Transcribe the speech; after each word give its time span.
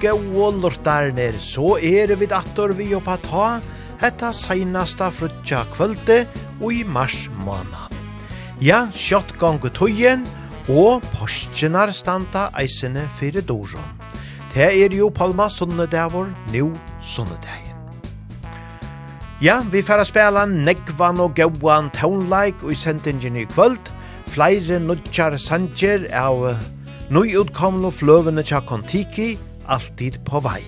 gode 0.00 0.60
lortarner, 0.62 1.38
så 1.38 1.76
er 1.82 2.14
vi 2.16 2.26
dator 2.30 2.72
vi 2.78 2.94
oppa 2.94 3.16
ta 3.22 3.60
etta 4.02 4.32
seinasta 4.32 5.10
frutja 5.10 5.64
kvölde 5.74 6.24
og 6.60 6.72
i 6.72 6.84
mars 6.84 7.26
måna. 7.44 7.88
Ja, 8.60 8.86
kjott 8.94 9.36
gongu 9.38 9.70
tøyen, 9.70 10.26
og 10.68 11.02
postjenar 11.14 11.92
standa 11.96 12.48
eisene 12.58 13.06
fyrir 13.18 13.46
doron. 13.46 13.94
Det 14.52 14.68
er 14.84 14.92
jo 14.96 15.08
Palma 15.08 15.48
sunnedavur, 15.48 16.28
nu 16.52 16.72
sunnedavur. 17.00 17.68
Ja, 19.40 19.60
vi 19.70 19.82
færa 19.86 20.04
spela 20.04 20.44
negvan 20.50 21.20
og 21.22 21.36
gauan 21.38 21.92
taunleik 21.94 22.64
og 22.64 22.72
i 22.72 22.74
sendingen 22.74 23.36
i 23.36 23.44
kvöld. 23.46 23.92
Flere 24.26 24.80
nudjar 24.82 25.36
sanger 25.38 26.08
av 26.12 26.56
nøyutkomne 27.14 27.92
fløvene 27.94 28.42
tja 28.42 28.58
kontiki, 28.66 29.36
alltid 29.68 30.20
på 30.26 30.40
vei. 30.44 30.62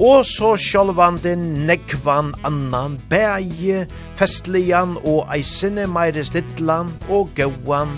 Og 0.00 0.24
så 0.24 0.54
sjálvande 0.56 1.34
nekvan 1.36 2.32
annan 2.46 2.96
bæje, 3.10 3.86
festlian 4.16 4.96
og 5.04 5.26
eisene 5.34 5.84
meire 5.90 6.24
stidlan 6.24 6.92
og 7.08 7.28
gauan 7.36 7.92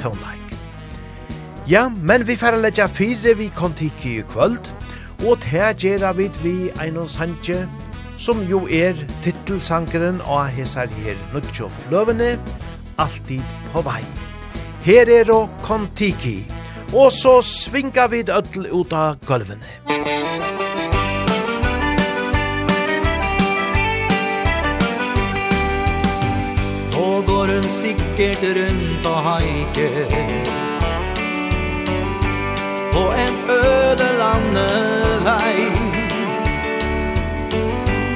tøvnleik. 0.00 0.42
Ja, 1.68 1.88
men 1.88 2.26
vi 2.28 2.36
færre 2.36 2.60
letja 2.62 2.86
fire 2.86 3.34
vi 3.38 3.48
kontiki 3.56 4.18
i 4.20 4.26
kvöld, 4.28 4.68
og 5.24 5.40
te 5.40 5.72
gjerra 5.80 6.12
vid 6.12 6.36
vi 6.42 6.70
einon 6.82 7.08
sanje, 7.08 7.64
som 8.16 8.44
jo 8.50 8.66
er 8.70 8.94
tittelsankeren 9.24 10.20
av 10.24 10.52
hesar 10.52 10.92
her 11.00 11.16
Nutsjo 11.32 11.68
Fløvene, 11.82 12.36
alltid 12.98 13.42
på 13.72 13.82
vei. 13.84 14.04
Her 14.86 15.10
er 15.10 15.32
og 15.32 15.50
kontiki 15.64 16.44
og 16.92 17.12
så 17.12 17.42
svinga 17.42 18.06
vi 18.06 18.20
ødel 18.20 18.66
ut 18.72 18.92
av 18.92 19.16
gulvene. 19.26 19.66
Nå 26.94 27.08
går 27.26 27.52
hun 27.54 27.68
sikkert 27.80 28.42
rundt 28.58 29.06
og 29.06 29.18
haiker. 29.28 30.14
På 32.92 33.02
en 33.24 33.34
øde 33.50 34.08
landevei 34.18 35.58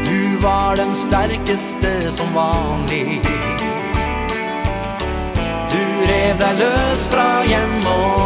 Du 0.05 0.43
var 0.43 0.75
den 0.77 0.97
sterkeste 0.97 2.13
som 2.13 2.35
vanlig. 2.35 3.21
Du 5.71 5.83
rev 6.09 6.39
deg 6.41 6.59
løs 6.59 7.09
fra 7.13 7.29
hjem 7.47 7.79
og 7.87 8.20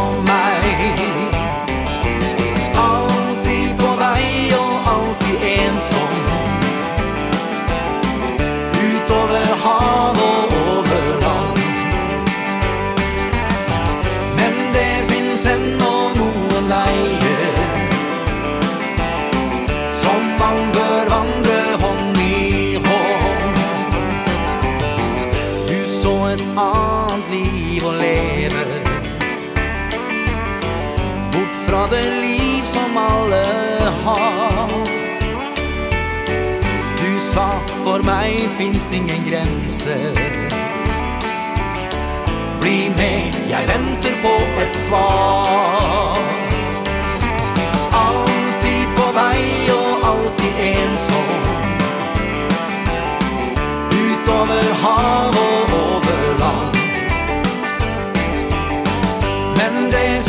meg 38.05 38.39
finns 38.59 38.93
ingen 38.93 39.25
gränser. 39.31 40.13
Bli 42.61 42.91
med, 42.97 43.35
jeg 43.49 43.69
venter 43.69 44.15
på 44.23 44.35
et 44.63 44.77
svar. 44.77 46.19
Altid 47.93 48.87
på 48.97 49.07
vei 49.15 49.71
og 49.71 50.07
alltid 50.11 50.55
ensom 50.73 51.31
Utover 53.93 54.73
hav 54.83 55.37
og 55.45 55.75
over 55.79 56.23
land 56.41 56.77
Men 59.59 59.93
det 59.93 60.24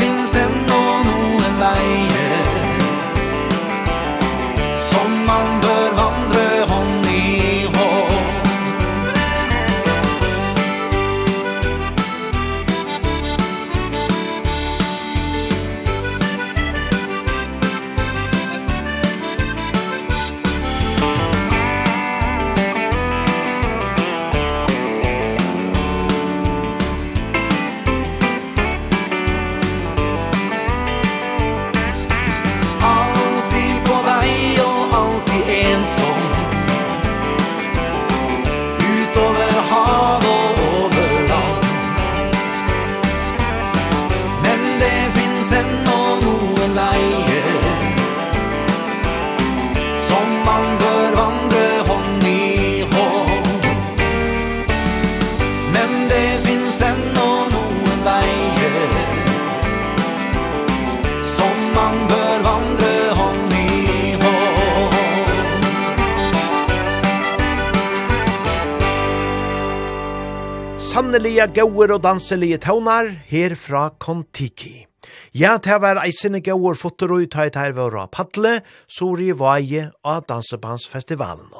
sannelige 71.16 71.46
gauer 71.56 71.94
og 71.96 72.02
danselige 72.04 72.58
tøvnar 72.60 73.08
her 73.30 73.54
fra 73.56 73.86
Kontiki. 74.00 74.86
Ja, 75.32 75.54
det 75.64 75.78
var 75.80 76.02
eisene 76.02 76.42
gauer 76.44 76.76
fotter 76.76 77.08
og 77.08 77.22
uttøyt 77.24 77.56
her 77.56 77.72
ved 77.78 77.96
å 77.96 78.04
padle, 78.12 78.58
sori 78.92 79.30
vaje 79.32 79.86
av 80.04 80.26
Dansebandsfestivalen. 80.28 81.54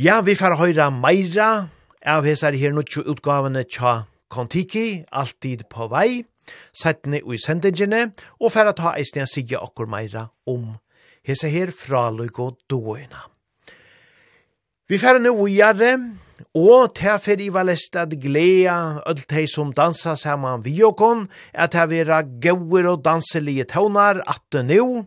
Ja, 0.00 0.22
vi 0.24 0.32
får 0.38 0.56
høyra 0.56 0.86
meira 0.94 1.50
av 2.00 2.24
hesar 2.24 2.56
her 2.56 2.72
nutjo 2.72 3.04
utgavene 3.04 3.66
tja 3.68 4.06
Kontiki, 4.32 5.04
alltid 5.12 5.66
på 5.68 5.90
vei, 5.92 6.22
settene 6.72 7.20
i 7.20 7.42
sendingene, 7.44 8.14
og 8.40 8.54
for 8.56 8.64
å 8.64 8.76
ta 8.80 8.94
eisne 8.94 9.28
sige 9.28 9.60
okkur 9.60 9.90
meira 9.92 10.30
om 10.48 10.78
hese 11.20 11.52
her 11.52 11.68
fra 11.68 12.08
og 12.08 12.56
Doina. 12.64 13.28
Vi 14.88 14.96
får 14.96 15.20
nå 15.20 15.36
gjøre 15.52 15.92
Og 16.54 16.96
derfor 16.98 17.38
i 17.38 17.46
valest 17.54 17.94
at 17.94 18.16
glea 18.18 18.98
öll 19.06 19.22
tei 19.30 19.46
som 19.46 19.70
dansa 19.70 20.16
saman 20.18 20.64
vi 20.64 20.82
okon, 20.82 21.28
at 21.54 21.74
her 21.78 21.86
vera 21.86 22.22
gauer 22.22 22.88
og 22.90 23.04
danselige 23.04 23.68
tånar 23.70 24.18
at 24.26 24.64
nu. 24.66 25.06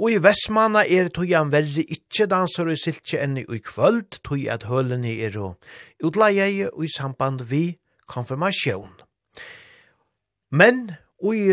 Og 0.00 0.08
i 0.10 0.16
Vestmanna 0.16 0.86
er 0.88 1.10
tojan 1.12 1.52
verri 1.52 1.84
ikkje 1.84 2.26
dansar 2.26 2.70
og 2.72 2.80
siltje 2.80 3.20
enn 3.20 3.36
i 3.36 3.60
kvöld, 3.60 4.22
tog 4.24 4.46
at 4.48 4.64
hølene 4.64 5.12
er 5.20 5.36
og 5.36 5.60
utleie 6.02 6.70
og 6.70 6.86
i 6.86 6.88
samband 6.88 7.44
vi 7.50 7.76
konfirmasjon. 8.08 8.96
Men 10.50 10.96
og 11.22 11.36
i 11.36 11.52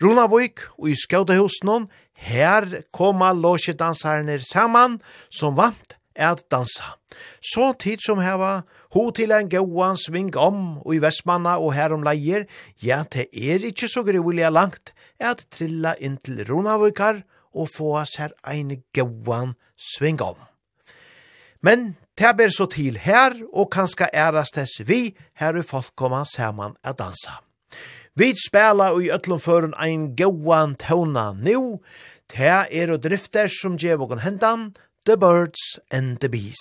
Runavik 0.00 0.64
og 0.78 0.88
i 0.88 0.96
Skaudahusen, 0.96 1.90
her 2.14 2.64
koma 2.92 3.32
låsjedansarene 3.32 4.38
saman 4.40 4.96
som 5.30 5.56
vant 5.56 5.98
at 6.16 6.44
dansa. 6.50 6.96
Så 7.42 7.72
tid 7.78 8.02
som 8.04 8.22
heva, 8.22 8.62
ho 8.94 9.10
til 9.14 9.32
en 9.34 9.48
gåan 9.50 9.98
sving 9.98 10.34
om 10.36 10.78
og 10.82 10.94
i 10.94 11.02
Vestmanna 11.02 11.56
og 11.58 11.74
her 11.74 11.94
om 11.94 12.04
leier, 12.06 12.46
ja, 12.82 13.02
det 13.10 13.28
er 13.32 13.66
ikkje 13.70 13.90
så 13.90 14.04
gruvilja 14.06 14.50
langt, 14.50 14.94
at 15.18 15.46
trilla 15.54 15.94
inn 16.00 16.18
til 16.22 16.44
Ronavikar 16.48 17.22
og 17.54 17.70
få 17.70 17.94
oss 18.00 18.16
her 18.18 18.34
ein 18.46 18.82
gåan 18.94 19.54
sving 19.76 20.22
om. 20.22 20.38
Men 21.62 21.94
det 22.18 22.36
ber 22.36 22.50
så 22.52 22.66
til 22.70 22.98
her, 22.98 23.34
og 23.52 23.72
kanskje 23.72 24.10
æras 24.12 24.52
tess 24.54 24.82
vi, 24.86 25.16
her 25.40 25.56
er 25.56 25.66
folk 25.66 25.94
koma 25.96 26.24
saman 26.24 26.76
at 26.84 26.98
dansa. 26.98 27.40
Vi 28.14 28.30
spela 28.38 28.92
i 28.94 29.10
ötlum 29.10 29.40
føren 29.42 29.74
ein 29.74 30.14
gåan 30.14 30.76
tåna 30.78 31.32
nu, 31.32 31.80
Det 32.30 32.66
er 32.72 32.90
og 32.90 33.02
drifter 33.04 33.50
som 33.52 33.76
gjev 33.76 34.00
og 34.00 34.20
hendan, 34.22 34.72
The 35.06 35.18
Birds 35.18 35.78
and 35.90 36.18
the 36.20 36.30
Bees. 36.30 36.56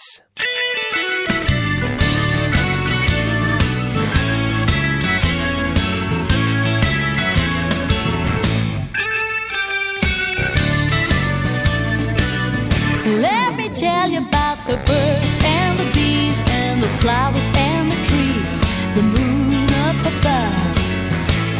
Let 13.06 13.56
me 13.56 13.69
tell 13.69 14.10
you 14.10 14.19
about 14.19 14.57
the 14.68 14.75
birds 14.75 15.38
and 15.46 15.80
the 15.80 15.89
bees 15.94 16.44
and 16.46 16.84
the 16.84 16.89
flowers 17.00 17.50
and 17.56 17.89
the 17.94 17.96
trees, 18.04 18.60
the 18.96 19.04
moon 19.04 19.69
up 19.88 20.06
above. 20.13 20.78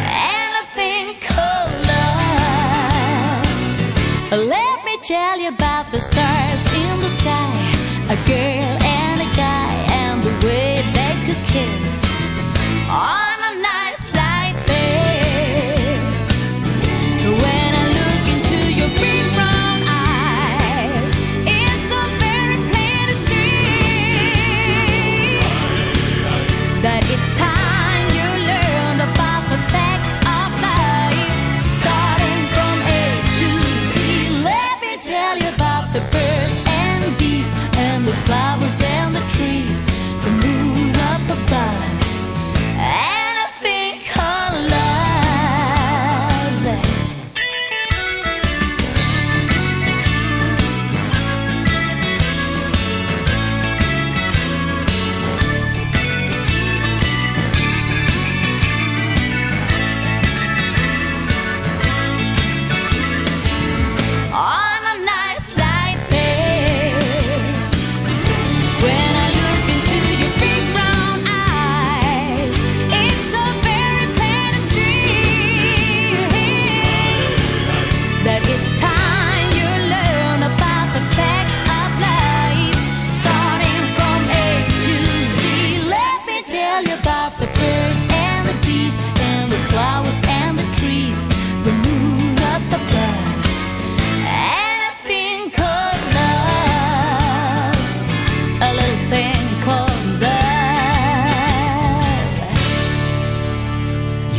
And 0.04 0.52
a 0.62 0.66
thing 0.76 1.16
called 1.22 1.72
love. 1.88 3.48
Let 4.50 4.63
Tell 5.04 5.38
you 5.38 5.50
about 5.50 5.92
the 5.92 6.00
stars 6.00 6.66
in 6.82 7.02
the 7.02 7.10
sky. 7.10 7.74
A 8.08 8.16
girl 8.26 8.78
and 8.88 9.20
a 9.20 9.36
guy 9.36 9.86
And 9.92 10.24
the 10.24 10.32
way 10.48 10.82
they 10.94 11.14
could 11.26 11.44
kiss. 11.46 12.06
Oh 12.88 13.33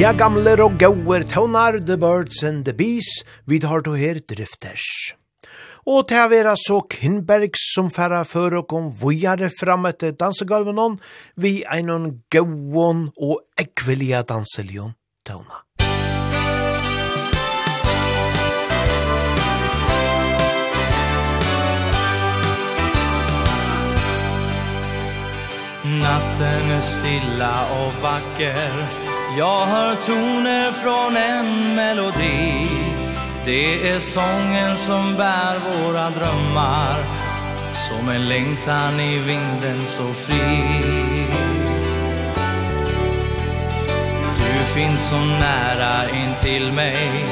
Ja, 0.04 0.10
gamle 0.12 0.52
og 0.60 0.74
gauer, 0.76 1.22
tøvnar, 1.24 1.78
the 1.80 1.94
birds 1.96 2.42
and 2.44 2.66
the 2.66 2.74
bees, 2.76 3.06
vi 3.48 3.56
tar 3.56 3.80
to 3.86 3.94
her 3.96 4.18
drifters. 4.20 4.84
Og 5.88 6.10
til 6.10 6.20
å 6.20 6.26
være 6.28 6.52
så 6.60 6.82
Kinberg 6.92 7.56
som 7.56 7.88
færre 7.88 8.18
før 8.28 8.58
og 8.58 8.66
kom 8.68 8.90
vujare 9.00 9.48
fram 9.48 9.88
etter 9.88 10.12
dansegalven 10.12 10.98
vi 11.40 11.62
er 11.64 11.80
noen 11.88 12.20
gauon 12.28 13.06
og 13.16 13.46
ekvelia 13.56 14.20
danselion 14.28 14.92
tåna. 15.24 15.64
Natten 26.04 26.70
är 26.76 26.80
stilla 26.80 27.56
och 27.72 28.02
vacker 28.02 29.03
Jag 29.38 29.66
hör 29.66 29.94
toner 29.94 30.72
från 30.72 31.16
en 31.16 31.74
melodi. 31.74 32.68
Det 33.44 33.88
är 33.88 34.00
sången 34.00 34.76
som 34.76 35.16
bär 35.16 35.56
våra 35.58 36.10
drömmar. 36.10 37.04
Som 37.72 38.08
en 38.08 38.28
längtan 38.28 39.00
i 39.00 39.18
vinden 39.18 39.80
så 39.86 40.12
fri. 40.12 40.82
Du 44.36 44.80
finns 44.80 45.08
så 45.10 45.18
nära 45.18 46.10
in 46.10 46.34
till 46.42 46.72
mig. 46.72 47.24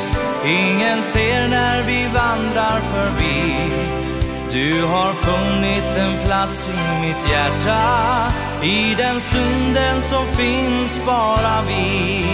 Ingen 0.45 1.03
ser 1.03 1.49
när 1.49 1.83
vi 1.83 2.07
vandrar 2.15 2.81
förbi. 2.81 4.02
Du 4.53 4.83
har 4.83 5.13
funnit 5.13 5.97
en 5.97 6.25
plats 6.25 6.69
i 6.69 7.01
mitt 7.07 7.31
hjärta 7.31 8.33
I 8.63 8.95
den 8.95 9.21
stunden 9.21 10.03
som 10.03 10.27
finns 10.27 11.01
bara 11.07 11.63
vi. 11.69 12.25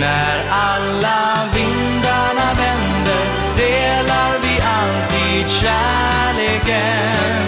När 0.00 0.48
alla 0.50 1.38
vindarna 1.54 2.54
vänder 2.58 3.24
Delar 3.56 4.38
vi 4.42 4.60
alltid 4.60 5.46
kärleken. 5.60 7.39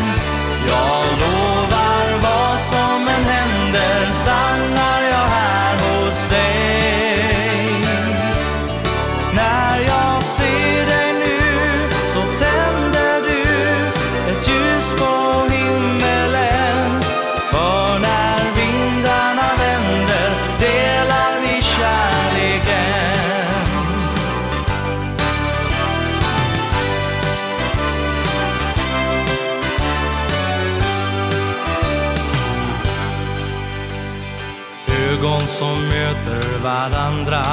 varandra. 36.62 37.44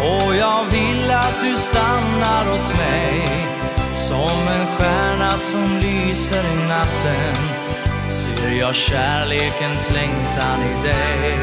Och 0.00 0.36
jag 0.36 0.64
vill 0.70 1.10
att 1.10 1.40
du 1.42 1.56
stannar 1.56 2.44
hos 2.52 2.68
mig. 2.68 3.28
Som 3.94 4.48
en 4.48 4.66
stjärna 4.66 5.30
som 5.30 5.78
lyser 5.80 6.44
i 6.52 6.68
natten. 6.68 7.36
Ser 8.10 8.58
jag 8.60 8.74
kärlekens 8.74 9.90
längtan 9.94 10.58
i 10.62 10.86
dig. 10.88 11.40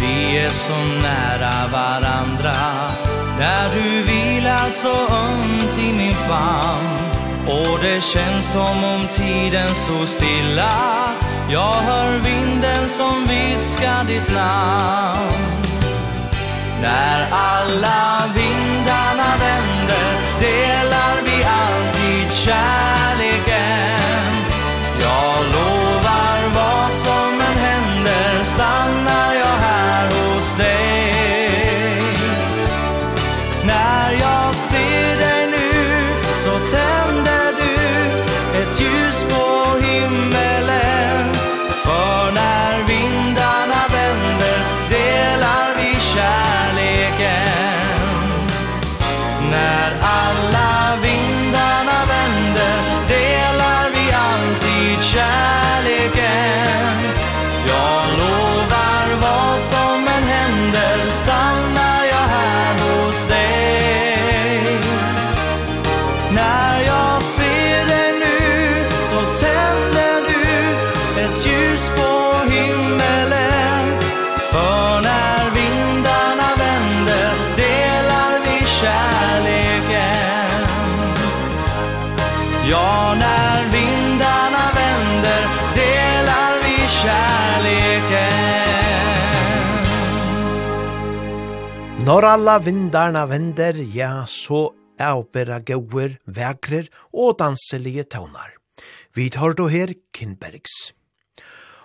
Vi 0.00 0.38
är 0.38 0.50
så 0.50 0.76
nära 1.02 1.68
varandra. 1.72 2.54
När 3.38 3.74
du 3.74 4.02
vilar 4.02 4.70
så 4.70 5.14
ömt 5.14 5.78
i 5.78 5.92
min 5.92 6.14
famn. 6.14 6.98
Och 7.46 7.78
det 7.82 8.00
känns 8.00 8.52
som 8.52 8.84
om 8.84 9.06
tiden 9.16 9.68
stod 9.68 10.08
stilla. 10.08 11.04
Jag 11.48 11.72
hör 11.72 12.18
vinden 12.18 12.88
som 12.88 13.26
viskar 13.28 14.04
ditt 14.04 14.32
namn. 14.34 15.62
När 16.82 17.30
alla 17.30 18.22
vindarna 18.34 19.36
vänder 19.40 19.84
Delar 20.40 21.22
vi 21.24 21.44
alltid 21.44 22.36
kärleken. 22.36 23.93
Ja, 82.70 83.14
när 83.18 83.62
vindarna 83.72 84.64
vänder 84.74 85.44
delar 85.74 86.52
vi 86.62 86.76
kärleken 86.88 88.44
Når 92.04 92.22
alla 92.22 92.58
vindarna 92.58 93.26
vänder, 93.26 93.74
ja, 93.96 94.26
så 94.26 94.72
avbera 95.00 95.58
gauer, 95.60 96.18
vekrer 96.24 96.88
og 97.12 97.38
danselige 97.38 98.04
tøvnar. 98.04 98.50
Vi 99.14 99.30
tar 99.30 99.54
då 99.54 99.68
her 99.68 99.94
Kinbergs. 100.16 100.92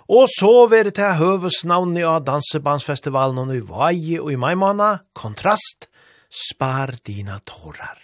Og 0.09 0.25
så 0.39 0.67
ver 0.67 0.89
det 0.89 1.15
høvesnavnet 1.21 2.07
av 2.09 2.23
dansebandsfestivalen 2.25 3.51
og 3.51 3.55
i 3.55 3.61
Vaje 3.61 4.19
og 4.19 4.31
i 4.33 4.39
Maimana, 4.41 4.97
Kontrast, 5.13 5.87
Spar 6.29 6.95
dina 7.05 7.39
tårar. 7.45 7.98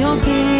your 0.00 0.16
game 0.22 0.59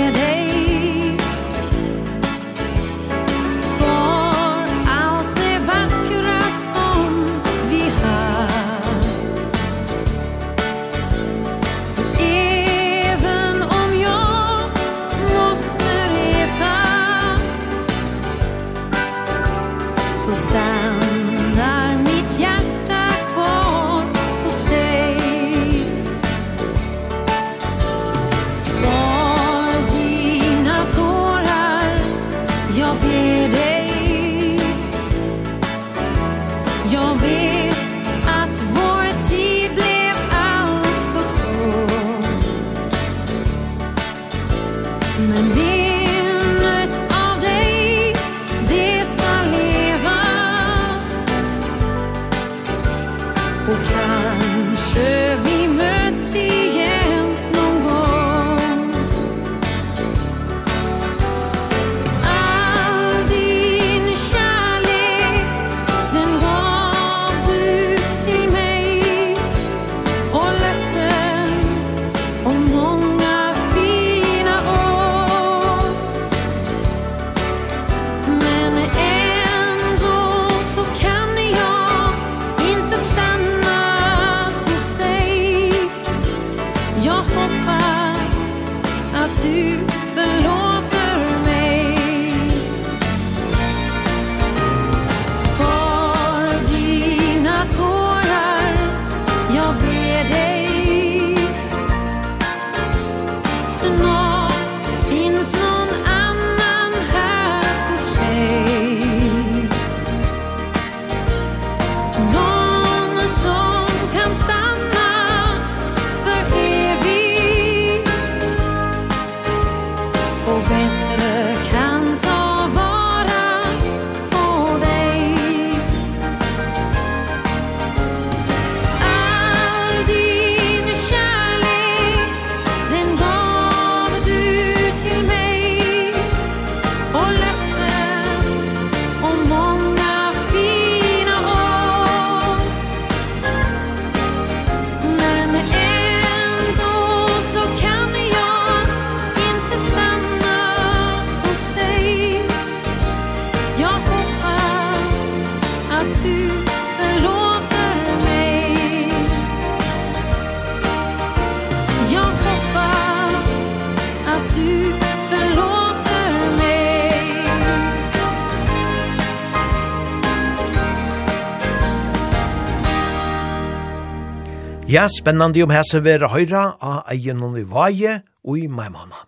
Ja, 174.90 175.04
spennande 175.06 175.62
om 175.62 175.70
hese 175.70 176.00
vera 176.02 176.26
høyra 176.32 176.60
av 176.82 177.12
egen 177.12 177.44
i 177.54 177.62
vaje 177.62 178.16
og 178.42 178.58
i 178.58 178.64
maimana. 178.66 179.20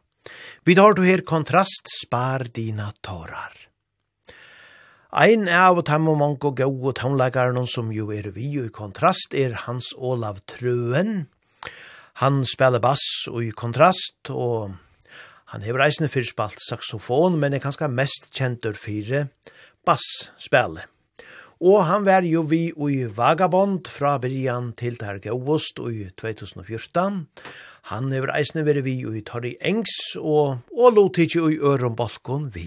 Vi 0.66 0.74
tar 0.74 0.96
du 0.98 1.04
her 1.06 1.22
kontrast 1.22 1.86
spar 1.86 2.48
dina 2.50 2.88
tårar. 2.98 3.54
Ein 5.14 5.46
av 5.46 5.78
tam 5.86 6.08
og 6.10 6.18
mange 6.18 6.50
og 6.50 6.58
gau 6.58 6.88
og 6.90 6.96
tonleikaren 6.98 7.62
som 7.70 7.92
jo 7.94 8.10
er 8.10 8.32
vi 8.34 8.48
i 8.58 8.68
kontrast 8.74 9.38
er 9.38 9.54
Hans 9.68 9.92
Olav 9.94 10.42
Trøen. 10.50 11.28
Han 12.18 12.42
spiller 12.42 12.82
bass 12.82 13.28
og 13.30 13.44
i 13.46 13.54
kontrast 13.54 14.34
og 14.34 14.74
han 15.54 15.62
hever 15.62 15.86
eisne 15.86 16.10
fyrspalt 16.10 16.58
saxofon, 16.58 17.38
men 17.38 17.54
er 17.54 17.62
kanskje 17.62 17.86
mest 17.86 18.32
kjentur 18.34 18.74
fire 18.74 19.28
bassspillet. 19.86 20.91
Og 21.62 21.84
han 21.86 22.02
var 22.02 22.24
jo 22.26 22.40
vi 22.42 22.72
i 22.74 23.04
Vagabond 23.06 23.86
fra 23.86 24.16
Brian 24.18 24.72
til 24.74 24.96
Terge 24.98 25.30
her 25.30 25.90
i 25.92 26.08
2014. 26.18 27.20
Han 27.90 28.10
hever 28.10 28.32
eisne 28.34 28.64
veri 28.66 28.82
vi 28.82 28.96
i 29.06 29.22
Torri 29.22 29.52
Engs 29.62 30.16
og, 30.18 30.58
og 30.74 30.96
lotidig 30.96 31.38
i 31.54 31.60
Ørenbalkon 31.62 32.50
vi. 32.54 32.66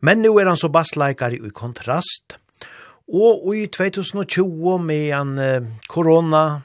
Men 0.00 0.20
nu 0.20 0.36
er 0.36 0.50
han 0.50 0.60
så 0.60 0.68
bassleikare 0.68 1.40
i 1.40 1.54
kontrast. 1.56 2.36
Og 3.08 3.48
i 3.56 3.64
2020 3.72 4.78
med 4.84 5.08
en 5.16 5.38
eh, 5.38 5.64
korona 5.88 6.62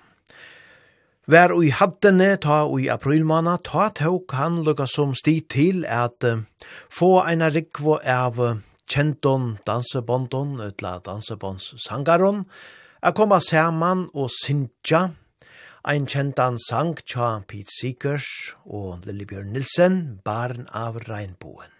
Vær 1.28 1.52
i 1.60 1.74
hattene 1.76 2.38
ta 2.40 2.62
i 2.80 2.86
aprilmana 2.88 3.58
ta 3.60 3.90
tok 3.92 4.32
han 4.32 4.62
lukka 4.64 4.86
som 4.88 5.12
sti 5.12 5.42
til 5.52 5.84
at 5.84 6.24
eh, 6.24 6.44
få 6.88 7.18
en 7.28 7.44
rikvo 7.52 7.98
av 8.00 8.40
kjenton 8.88 9.58
dansebondon, 9.68 10.58
etla 10.64 10.98
dansebonds 11.04 11.76
sangaron, 11.84 12.46
a 13.04 13.14
koma 13.14 13.40
saman 13.44 14.08
og 14.14 14.32
sinja, 14.34 15.12
ein 15.88 16.08
kjentan 16.10 16.58
sang 16.60 16.96
tja 17.06 17.38
Pete 17.48 17.72
Seekers 17.72 18.28
og 18.66 19.08
Lillebjørn 19.08 19.54
Nilsen, 19.56 19.98
barn 20.26 20.68
av 20.76 21.00
regnboen. 21.08 21.74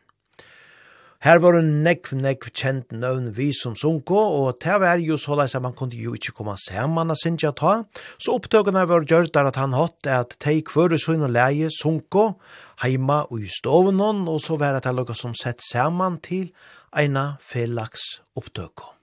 Her 1.26 1.40
var 1.42 1.56
en 1.58 1.80
nekv, 1.82 2.12
nekv 2.22 2.52
kjent 2.54 2.92
nøvn 2.94 3.32
vi 3.34 3.48
som 3.56 3.74
sunko, 3.76 4.20
og 4.38 4.60
det 4.62 4.76
var 4.84 5.02
jo 5.02 5.18
så 5.18 5.34
leis 5.40 5.56
at 5.58 5.64
man 5.66 5.74
kunne 5.76 5.98
jo 5.98 6.14
ikke 6.14 6.36
komme 6.38 6.54
saman 6.62 7.10
av 7.10 7.18
sinja 7.18 7.50
ta, 7.58 7.80
så 8.22 8.36
opptøkene 8.38 8.86
var 8.86 9.08
gjørt 9.10 9.36
at 9.42 9.58
han 9.58 9.74
hatt 9.74 10.08
at 10.14 10.38
de 10.46 10.60
kvøre 10.62 11.00
og 11.18 11.28
leie 11.34 11.72
sunko, 11.74 12.38
heima 12.84 13.24
og 13.32 13.42
i 13.42 13.50
stoven 13.50 14.00
og 14.00 14.38
så 14.46 14.60
var 14.62 14.78
det 14.78 14.94
lukka 14.94 15.18
som 15.18 15.34
sett 15.34 15.66
saman 15.66 16.22
til 16.22 16.52
eina 16.98 17.38
felags 17.44 18.22
opptøko. 18.38 18.94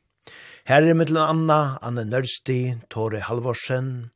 Her 0.65 0.87
er 0.89 0.97
mittel 0.97 1.21
Anna, 1.21 1.77
Anne 1.85 2.07
Nørsti, 2.09 2.75
Tore 2.91 3.21
Halvorsen, 3.27 4.11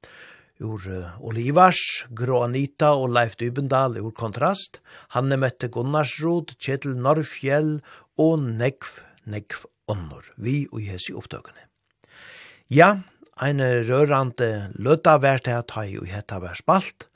ur 0.65 0.83
Olivars, 1.21 2.07
Grå 2.11 2.41
Anita 2.47 2.95
og 2.97 3.13
Leif 3.15 3.37
Dybendal 3.39 3.99
ur 4.01 4.15
Kontrast, 4.17 4.81
Hanne 5.15 5.39
Mette 5.39 5.69
Gunnarsrod, 5.71 6.57
Kjetil 6.59 6.97
Norrfjell 6.99 7.77
og 8.19 8.43
Nekv, 8.43 8.89
Nekv 9.29 9.69
Onnor, 9.93 10.33
vi 10.37 10.65
og 10.73 10.83
Jesi 10.83 11.15
opptøkene. 11.17 11.69
Ja, 12.73 12.97
ein 13.39 13.63
rørande 13.63 14.73
løtta 14.75 15.19
vært 15.23 15.47
her 15.49 15.63
ta 15.63 15.87
i 15.87 15.95
og 16.01 16.09
hetta 16.11 16.41
vær 16.43 16.59
spalt, 16.59 17.07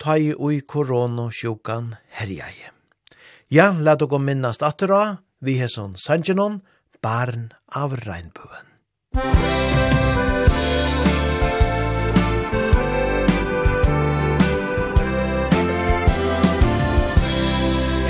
ta 0.00 0.18
i 0.18 0.30
og 0.34 0.52
i 0.58 0.60
koronasjokan 0.60 1.94
herjeie. 2.20 2.74
Ja, 3.50 3.72
la 3.74 3.96
dere 3.98 4.20
minnast 4.22 4.62
atterra, 4.62 5.20
vi 5.40 5.56
hesson 5.56 5.94
sanjenon, 5.96 6.60
barn 7.02 7.52
av 7.76 7.96
regnbuen. 7.96 8.66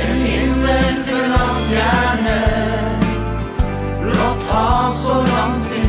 En 0.06 0.24
himmel 0.26 0.96
full 1.06 1.36
av 1.38 1.54
stjerner, 1.60 3.06
blått 4.02 4.50
hav 4.50 4.94
så 4.94 5.22
langt 5.30 5.72
i 5.78 5.79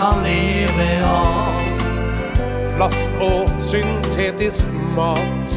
kan 0.00 0.22
leve 0.22 1.04
av. 1.04 1.54
Plast 2.76 3.10
og 3.20 3.50
syntetisk 3.60 4.68
mat. 4.96 5.56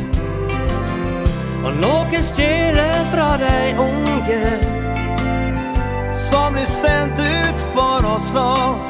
Og 1.64 1.78
noen 1.80 2.26
styrer 2.28 2.98
fra 3.14 3.30
deg 3.40 3.78
unge 3.80 4.40
Som 6.20 6.58
blir 6.58 6.68
sendt 6.68 7.22
ut 7.24 7.64
for 7.72 8.04
å 8.04 8.18
slåss. 8.26 8.90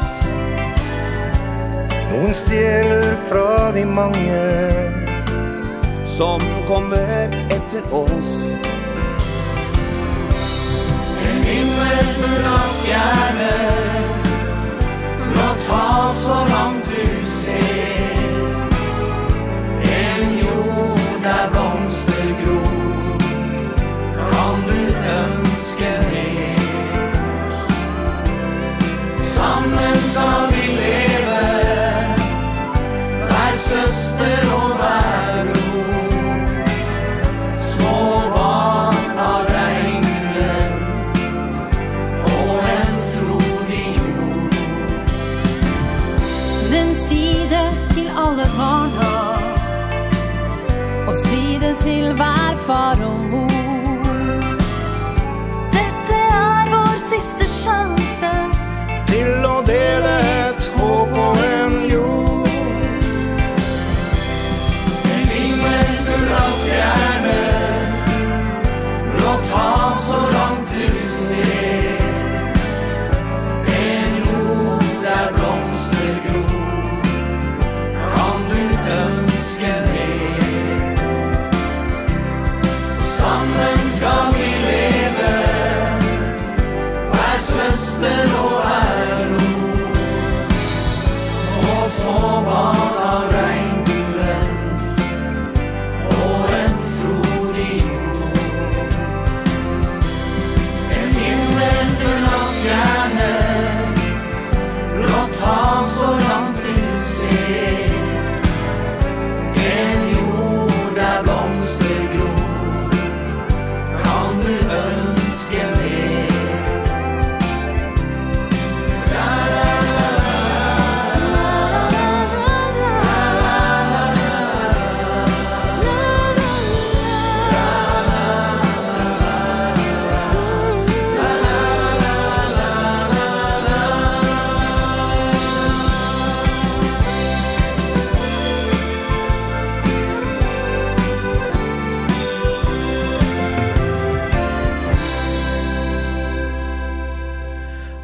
Noen 2.10 2.34
stjeler 2.34 3.14
fra 3.30 3.70
de 3.78 3.86
mange 3.86 4.42
Som 6.10 6.42
kommer 6.66 7.30
etter 7.54 7.86
oss. 7.94 8.56
En 11.30 11.46
himmel 11.46 12.14
full 12.18 12.52
av 12.58 12.68
stjerner 12.82 14.23
far 15.74 16.14
så 16.14 16.38
langt 16.54 16.86
til 16.88 17.13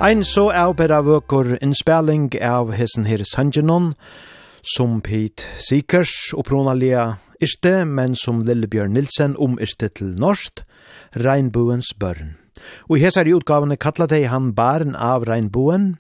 Ein 0.10 0.24
så 0.26 0.48
er 0.50 0.72
bedre 0.74 1.04
vøker 1.06 1.52
innspilling 1.62 2.32
av 2.42 2.72
hessen 2.74 3.06
her 3.06 3.22
Sangenon, 3.30 3.92
som 4.66 4.96
Pete 5.06 5.46
Sikers 5.62 6.32
opprånalige 6.34 7.04
irste, 7.38 7.84
men 7.86 8.16
som 8.18 8.40
Lillebjørn 8.48 8.96
Nilsen 8.98 9.36
omyrste 9.38 9.92
til 9.94 10.16
norskt, 10.18 10.64
Regnbuens 11.14 11.92
børn. 11.94 12.40
Og 12.90 12.98
i 12.98 13.04
hesar 13.04 13.30
i 13.30 13.36
utgavene 13.38 13.78
kalla 13.78 14.08
dei 14.10 14.24
han 14.32 14.50
barn 14.58 14.98
av 14.98 15.28
regnboen, 15.30 15.92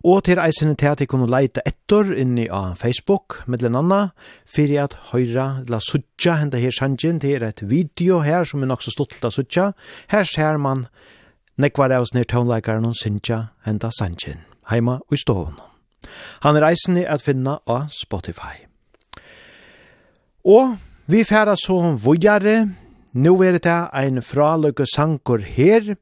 og 0.00 0.24
til 0.24 0.40
eisene 0.40 0.72
til 0.72 0.94
at 0.94 1.02
de 1.02 1.10
kunne 1.10 1.28
leite 1.28 1.60
etter 1.68 2.14
inni 2.16 2.48
av 2.48 2.80
Facebook, 2.80 3.42
middelen 3.44 3.76
anna, 3.76 4.00
fyrir 4.48 4.86
at 4.86 4.96
høyra 5.12 5.66
la 5.68 5.82
suttja 5.84 6.38
henda 6.40 6.56
her 6.56 6.72
sangen, 6.72 7.20
det 7.20 7.36
er 7.36 7.44
et 7.50 7.62
video 7.68 8.22
her 8.24 8.48
som 8.48 8.64
er 8.64 8.72
nok 8.72 8.88
så 8.88 8.96
stolt 8.96 9.20
la 9.20 9.28
suttja. 9.28 9.74
her 10.08 10.24
ser 10.24 10.56
man 10.56 10.88
Nekvar 11.58 11.90
av 11.90 12.04
snir 12.06 12.22
tånleikaren 12.30 12.86
og 12.86 12.94
Sintja 12.94 13.48
henda 13.66 13.88
Sanchin, 13.90 14.44
heima 14.70 15.00
og 15.02 15.16
i 15.16 15.18
stovun. 15.18 15.56
Han 16.44 16.54
er 16.54 16.68
eisen 16.68 17.00
at 17.02 17.24
finna 17.24 17.56
av 17.66 17.88
Spotify. 17.90 18.62
Og 20.46 20.76
vi 21.10 21.24
færa 21.26 21.56
så 21.58 21.96
vujare, 21.98 22.68
nu 23.12 23.32
er 23.42 23.58
det 23.58 23.78
ein 23.92 24.22
fraløyke 24.22 24.86
sankur 24.86 25.42
her, 25.42 25.96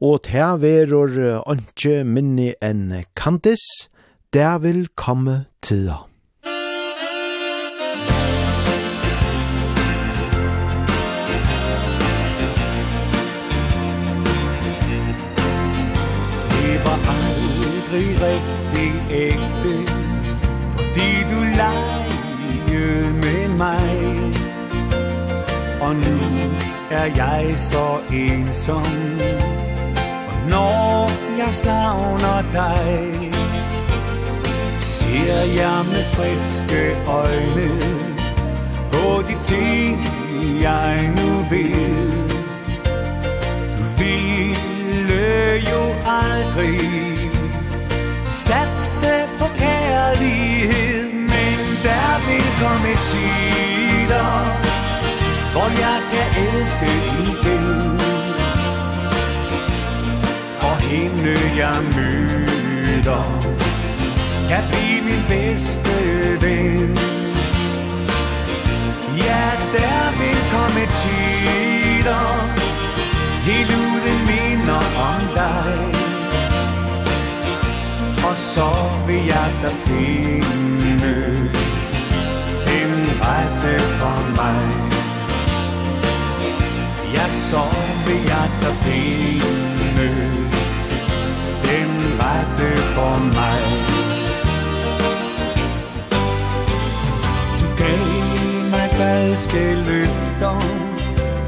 og 0.00 0.22
ta 0.28 0.54
verur 0.62 1.42
ønske 1.42 2.04
minni 2.04 2.52
enn 2.62 3.02
kantis, 3.16 3.90
der 4.32 4.62
vil 4.62 4.86
komme 4.94 5.46
tida. 5.62 6.09
aldrig 17.90 18.20
rigtig 18.20 18.92
ægte 19.10 19.92
Fordi 20.72 21.10
du 21.30 21.40
legede 21.42 23.12
med 23.12 23.48
mig. 23.48 24.16
Og 25.80 25.94
nu 25.94 26.18
er 26.90 27.04
jeg 27.04 27.54
så 27.56 27.98
ensom 28.12 28.84
Og 30.28 30.50
når 30.50 31.10
jeg 31.38 31.52
savner 31.52 32.42
dig 32.52 33.32
Ser 34.80 35.62
jeg 35.62 35.84
med 35.92 36.04
friske 36.04 36.96
øjne 37.06 37.80
På 38.92 39.22
de 39.22 39.36
ting 39.42 39.98
jeg 40.62 41.10
nu 41.16 41.28
ved 41.50 42.10
Du 43.78 44.02
ville 44.02 45.70
jo 45.70 45.94
aldrig 46.06 47.09
satse 49.00 49.28
på 49.38 49.44
kærlighed 49.58 51.12
Men 51.12 51.58
der 51.86 52.10
vil 52.26 52.46
komme 52.62 52.92
tider 53.08 54.30
Hvor 55.52 55.68
jeg 55.84 55.98
kan 56.12 56.28
elske 56.46 56.92
igen 57.32 58.00
Og 60.60 60.76
hende 60.76 61.36
jeg 61.56 61.78
møder 61.96 63.22
Kan 64.48 64.62
blive 64.70 65.00
min 65.04 65.22
bedste 65.28 65.94
ven 66.42 66.98
Ja, 69.26 69.46
der 69.76 70.04
vil 70.20 70.40
komme 70.54 70.82
tider 71.00 72.24
Helt 73.44 73.70
ud 73.70 73.99
og 78.30 78.36
så 78.36 78.70
vil 79.06 79.24
jeg 79.26 79.50
da 79.62 79.68
finde 79.86 81.14
Din 82.66 82.94
rette 83.22 83.74
for 83.98 84.18
mig 84.38 84.62
Ja, 87.14 87.26
så 87.28 87.64
vil 88.06 88.22
jeg 88.32 88.48
da 88.62 88.70
finde 88.84 90.08
Din 91.66 91.94
rette 92.20 92.70
for 92.94 93.18
mig 93.38 93.62
Du 97.60 97.66
gav 97.78 98.06
mig 98.70 98.90
falske 98.90 99.74
løfter, 99.74 100.56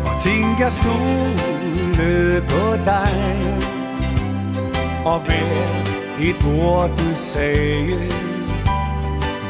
og 0.05 0.23
ting 0.23 0.61
jeg 0.61 0.73
stolede 0.73 2.41
på 2.41 2.77
dig 2.85 3.15
Og 5.05 5.23
ved 5.27 5.92
Ditt 6.23 6.45
ord 6.47 6.91
du 6.99 7.15
säger 7.15 8.13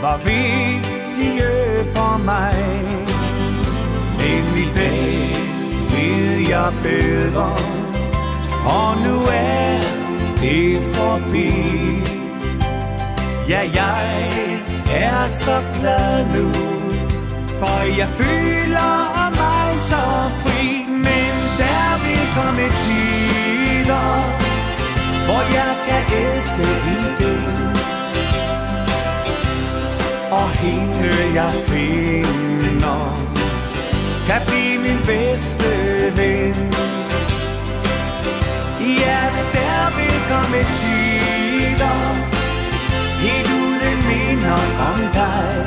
Var 0.03 0.19
viktige 0.25 1.53
for 1.95 2.19
mig? 2.25 2.55
Nemlig 4.19 4.69
det 4.75 4.93
ved 5.91 6.49
jeg 6.49 6.73
bedre 6.83 7.51
Og 8.65 8.97
nu 9.05 9.17
er 9.33 9.81
det 10.41 10.83
forbi 10.95 11.53
Ja, 13.49 13.61
jeg 13.75 14.31
er 14.95 15.29
så 15.29 15.63
glad 15.81 16.27
nu 16.27 16.53
For 17.59 17.99
jeg 17.99 18.09
føler 18.09 19.31
mig 19.31 19.79
så 19.79 20.05
fri. 20.43 20.85
Men 20.89 21.35
der 21.59 21.91
vil 22.05 22.27
komme 22.37 22.69
tider 22.85 24.42
Hvor 25.27 25.43
jeg 25.59 25.73
kan 25.87 26.03
elske 26.23 26.67
igen 27.07 27.77
Og 30.31 30.49
hende 30.51 31.11
jeg 31.35 31.53
finder 31.69 33.33
Kan 34.27 34.41
blive 34.47 34.79
min 34.79 34.99
bedste 35.07 35.69
ven. 36.17 36.75
Ja, 38.81 39.21
der 39.57 39.83
vil 39.97 40.17
komme 40.31 40.61
tider. 40.79 41.99
Helt 43.25 43.51
uden 43.63 43.99
minder 44.09 44.63
om 44.91 45.01
dig. 45.15 45.67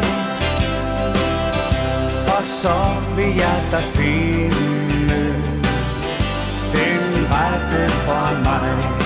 Og 2.37 2.45
så 2.45 2.77
vil 3.15 3.35
jeg 3.35 3.59
da 3.71 3.77
finde 3.77 4.55
den 6.73 7.27
rette 7.31 7.89
for 7.89 8.43
mig. 8.43 9.04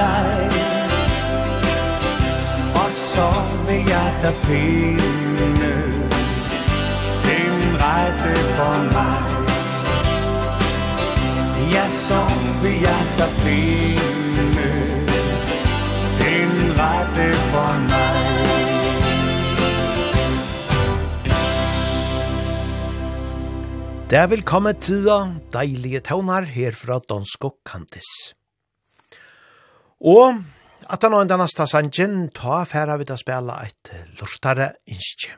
dig. 0.00 0.36
Og 2.82 2.90
så 3.12 3.28
vil 3.66 3.82
jeg 3.94 4.10
da 4.22 4.30
finde 4.46 5.72
Den 7.28 7.56
rette 7.84 8.34
for 8.56 8.76
mig. 8.96 9.22
Ja, 11.74 11.86
så 11.88 12.22
vil 12.62 12.78
jeg 12.88 13.02
da 13.18 13.26
finde 13.44 14.70
Den 16.22 16.52
rette 16.80 17.28
for 17.50 17.72
mig. 17.90 18.34
Det 24.10 24.30
vil 24.30 24.42
komme 24.42 24.72
tider, 24.72 25.32
deilige 25.52 26.00
tøvnar 26.00 26.44
her 26.46 26.72
fra 26.72 27.00
Dansko 27.08 27.48
Kantis. 27.66 28.10
Og 30.04 30.42
at 30.92 31.04
han 31.06 31.16
og 31.16 31.30
denne 31.30 31.46
stasangen 31.48 32.28
ta 32.36 32.60
færa 32.68 32.98
vid 33.00 33.12
å 33.14 33.16
spille 33.16 33.56
et 33.64 33.92
lortare 34.20 34.74
innskje. 34.90 35.32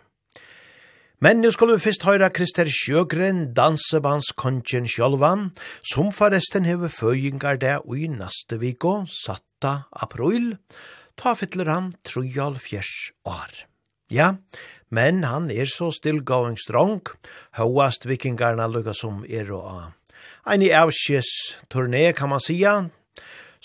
Men 1.22 1.40
nu 1.40 1.48
skal 1.54 1.70
vi 1.70 1.80
først 1.80 2.02
høyra 2.04 2.28
Krister 2.34 2.68
Sjøgren, 2.68 3.54
dansebandskongen 3.56 4.84
Sjølvan, 4.90 5.46
som 5.80 6.10
forresten 6.12 6.66
hever 6.68 6.92
føyingar 6.92 7.56
det 7.62 7.78
i 7.88 8.08
neste 8.12 8.58
viko, 8.60 9.06
satta 9.08 9.86
april, 9.96 10.58
ta 11.16 11.32
fytler 11.38 11.70
han 11.72 11.94
trojal 12.04 12.58
fjers 12.60 13.14
år. 13.24 13.64
Ja, 14.12 14.34
men 14.92 15.24
han 15.24 15.48
er 15.50 15.64
så 15.70 15.88
stillgåing 15.94 16.58
strong, 16.60 17.00
høyast 17.56 18.04
vikingarna 18.06 18.68
lukka 18.68 18.92
som 18.92 19.24
er 19.24 19.48
og 19.56 19.70
av. 19.72 19.88
Ein 20.46 20.62
i 20.62 20.68
avskjes 20.74 21.30
turné 21.72 22.10
kan 22.14 22.30
man 22.30 22.44
sija, 22.44 22.90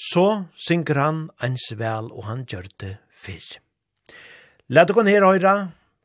så 0.01 0.45
synker 0.57 0.97
han 0.97 1.27
ens 1.45 1.67
vel 1.77 2.09
og 2.09 2.25
han 2.29 2.45
gjør 2.49 2.71
det 2.81 2.95
fyrr. 3.13 3.59
Læt 4.71 4.89
dere 4.89 5.09
her 5.09 5.27
høyre, 5.27 5.55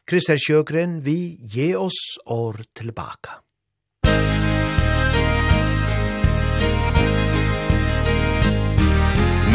Krister 0.06 0.38
Sjøgren, 0.38 1.00
vi 1.06 1.38
gi 1.40 1.74
oss 1.74 2.18
år 2.26 2.62
tilbaka. 2.74 3.40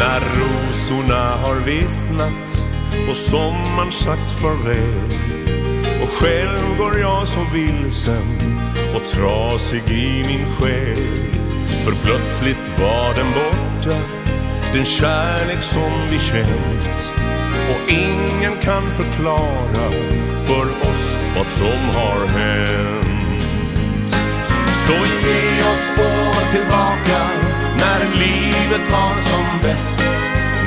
När 0.02 0.20
rosorna 0.20 1.24
har 1.44 1.60
vissnat 1.66 2.66
och 3.08 3.16
sommaren 3.16 3.92
sagt 3.92 4.40
farväl 4.40 5.10
Och 6.02 6.08
själv 6.08 6.78
går 6.78 6.98
jag 6.98 7.28
så 7.28 7.40
vilsen 7.54 8.58
och 8.94 9.06
trasig 9.06 9.82
i 9.90 10.24
min 10.28 10.46
själ 10.56 10.96
För 11.84 12.04
plötsligt 12.04 12.78
var 12.78 13.14
den 13.14 13.32
borta 13.32 14.21
Den 14.74 14.84
kärlek 14.84 15.62
som 15.62 15.92
vi 16.10 16.18
känt. 16.18 17.12
Och 17.70 17.92
ingen 17.92 18.56
kan 18.62 18.82
förklara 18.82 19.90
För 20.46 20.90
oss 20.90 21.18
vad 21.36 21.46
som 21.46 21.80
har 21.94 22.26
hänt. 22.26 24.16
Så 24.72 24.92
ge 24.92 25.70
oss 25.72 25.90
båda 25.96 26.48
tillbaka 26.50 27.20
När 27.76 28.18
livet 28.18 28.92
var 28.92 29.20
som 29.20 29.58
bäst. 29.62 30.02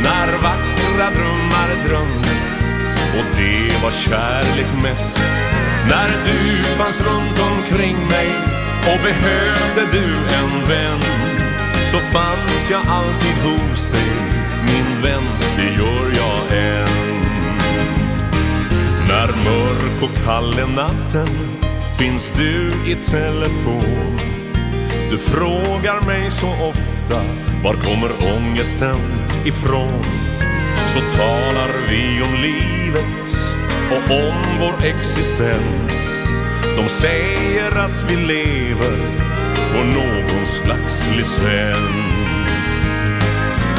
När 0.03 0.37
vackra 0.43 1.09
drömmar 1.19 1.87
drömdes 1.87 2.73
Och 3.17 3.37
det 3.37 3.83
var 3.83 3.91
kärlek 3.91 4.83
mest. 4.83 5.19
När 5.89 6.09
du 6.25 6.63
fanns 6.63 7.01
runt 7.01 7.39
omkring 7.39 7.97
mig 8.07 8.29
Och 8.79 9.03
behövde 9.03 9.91
du 9.91 10.05
en 10.35 10.67
vän. 10.69 11.34
Så 11.95 12.01
fanns 12.01 12.69
jag 12.69 12.81
alltid 12.87 13.35
hos 13.43 13.89
dig 13.89 14.11
Min 14.65 15.01
vän, 15.03 15.23
det 15.57 15.63
gör 15.63 16.11
jag 16.15 16.59
än. 16.59 17.21
När 19.07 19.27
mörk 19.27 20.03
och 20.03 20.25
kall 20.25 20.59
är 20.59 20.75
natten 20.75 21.27
Finns 21.99 22.31
du 22.37 22.71
i 22.91 22.95
telefon. 22.95 24.17
Du 25.11 25.17
frågar 25.17 26.05
mig 26.05 26.31
så 26.31 26.47
ofta 26.47 27.21
Var 27.63 27.73
kommer 27.73 28.11
ångesten 28.37 28.99
ifrån? 29.45 30.03
Så 30.85 30.99
talar 30.99 31.69
vi 31.89 32.21
om 32.21 32.41
livet 32.41 33.37
Och 33.91 34.15
om 34.15 34.43
vår 34.59 34.87
existens. 34.87 36.25
De 36.77 36.89
säger 36.89 37.79
att 37.79 38.11
vi 38.11 38.15
lever 38.15 39.24
på 39.75 39.83
någon 39.83 40.45
slags 40.45 41.07
licens. 41.17 42.67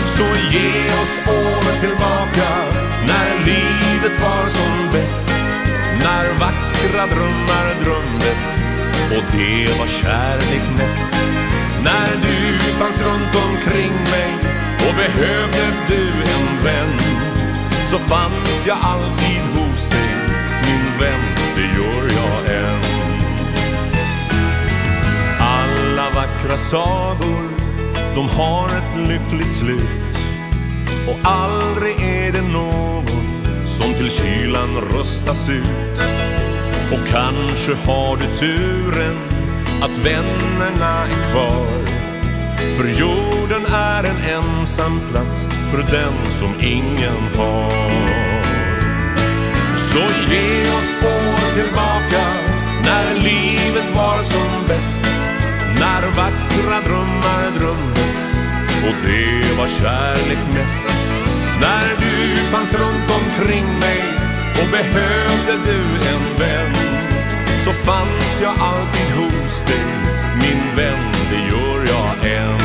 Så 0.05 0.23
ge 0.23 1.03
oss 1.03 1.21
året 1.29 1.81
tillbaka 1.81 2.49
När 3.07 3.45
livet 3.45 4.23
var 4.23 4.49
som 4.49 4.93
bäst 4.93 5.31
När 5.99 6.39
vackra 6.39 7.07
drömmar 7.07 7.67
drömdes 7.85 8.77
Och 9.11 9.25
det 9.33 9.79
var 9.79 9.87
kärlek 9.87 10.63
mest. 10.79 11.15
När 11.85 12.11
du 12.23 12.73
fanns 12.73 13.03
runt 13.03 13.35
omkring 13.47 13.93
mig 13.93 14.33
Och 14.89 14.95
behövde 14.97 15.73
du 15.89 16.09
en 16.09 16.65
vän 16.65 16.99
Så 17.85 17.99
fanns 17.99 18.67
jag 18.67 18.79
alltid 18.83 19.41
hos 19.55 19.89
dig, 19.89 20.11
min 20.67 21.01
vän. 21.01 21.36
vackra 26.47 26.59
sagor. 26.59 27.49
De 28.15 28.29
har 28.29 28.67
ett 28.67 29.09
lyckligt 29.09 29.51
slut. 29.51 30.19
Och 31.09 31.31
aldrig 31.31 32.03
är 32.03 32.33
det 32.33 32.53
någon 32.53 33.07
Som 33.65 33.95
till 33.95 34.11
kylan 34.11 34.81
röstas 34.93 35.51
ut. 35.51 36.03
Och 36.93 37.09
kanske 37.09 37.75
har 37.75 38.17
du 38.17 38.27
turen 38.27 39.17
Att 39.83 39.99
vännerna 40.07 41.05
är 41.05 41.33
kvar. 41.33 41.87
För 42.77 43.01
jorden 43.01 43.67
är 43.73 44.05
en 44.05 44.45
ensam 44.45 45.01
plats 45.11 45.49
För 45.71 45.79
den 45.79 46.33
som 46.33 46.55
ingen 46.61 47.23
har. 47.37 47.91
Så 49.79 49.99
ge 49.99 50.71
oss 50.79 50.91
spår 50.99 51.55
tillbaka 51.55 52.27
När 52.85 53.15
livet 53.15 53.97
var 53.97 54.23
som 54.23 54.67
bäst. 54.69 55.06
När 55.87 56.03
vackra 56.03 56.81
drömmar 56.89 57.59
drömdes 57.59 58.37
Och 58.87 58.97
det 59.07 59.57
var 59.59 59.69
kärlek 59.69 60.39
mest. 60.55 61.13
När 61.61 61.89
du 61.99 62.37
fanns 62.37 62.75
runt 62.75 63.11
omkring 63.11 63.65
mig 63.79 64.03
Och 64.61 64.71
behövde 64.71 65.53
du 65.67 65.81
en 66.09 66.39
vän 66.39 66.75
Så 67.65 67.73
fanns 67.73 68.41
jag 68.43 68.51
alltid 68.51 69.11
hos 69.17 69.63
dig 69.63 69.87
Min 70.41 70.77
vän, 70.77 71.13
det 71.31 71.37
gör 71.37 71.81
jag 71.87 72.33
än. 72.33 72.59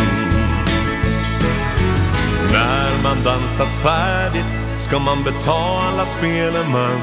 När 2.52 3.04
man 3.04 3.24
dansat 3.24 3.72
färdigt 3.84 4.68
Ska 4.78 5.00
man 5.00 5.24
betala 5.24 6.06
spelen 6.06 6.72
man. 6.72 7.02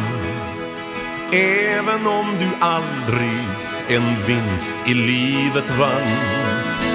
Även 1.32 2.06
om 2.06 2.26
du 2.38 2.64
aldrig 2.66 3.57
en 3.90 4.16
vinst 4.26 4.76
i 4.86 4.94
livet 4.94 5.70
vann. 5.78 6.08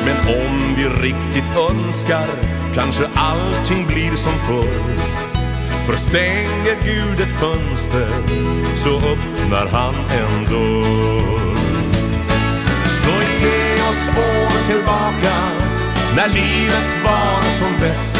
Men 0.06 0.36
om 0.36 0.76
vi 0.76 0.86
riktigt 0.90 1.58
önskar 1.70 2.28
Kanske 2.76 3.08
allting 3.16 3.88
blir 3.88 4.16
som 4.16 4.34
förr. 4.34 4.98
För 5.86 5.96
stänger 5.98 6.76
Gud 6.84 7.20
ett 7.20 7.40
fönster 7.40 8.10
Så 8.76 8.98
öppnar 8.98 9.68
han 9.68 9.96
en 9.96 10.46
dörr. 10.46 11.56
Så 12.88 13.12
ge 13.42 13.90
oss 13.90 14.10
år 14.18 14.66
tillbaka 14.66 15.36
När 16.16 16.28
livet 16.28 17.04
var 17.04 17.52
som 17.52 17.80
bäst. 17.80 18.18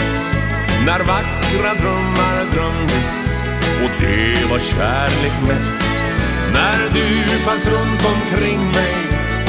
När 0.86 1.00
vackra 1.00 1.74
drömmar 1.74 2.46
drömdes 2.54 3.44
Och 3.84 3.92
det 4.00 4.50
var 4.50 4.60
kärlek 4.60 5.48
mest. 5.48 5.94
När 6.54 6.90
du 6.94 7.38
fanns 7.46 7.68
runt 7.68 8.06
omkring 8.06 8.60
mig 8.60 8.96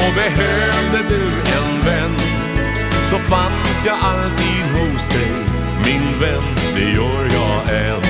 Och 0.07 0.13
behövde 0.15 0.99
du 1.09 1.23
en 1.57 1.81
vän 1.85 2.17
Så 3.03 3.17
fanns 3.17 3.85
jag 3.85 3.97
alltid 4.01 4.61
hos 4.73 5.07
dig 5.07 5.31
Min 5.85 6.19
vän, 6.19 6.43
det 6.75 6.89
gör 6.91 7.25
jag 7.37 7.77
än 7.77 8.01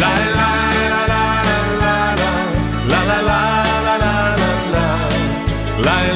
La 0.00 0.12
la 0.36 0.52
la 0.90 1.06
la 1.08 1.24
la 1.48 1.56
la 1.80 2.14
la 2.16 2.36
La 2.88 3.04
la 3.04 3.20
la 3.22 3.40
la 3.86 3.96
la 3.98 4.36
la 4.72 4.98
la 5.84 5.96
la 6.12 6.15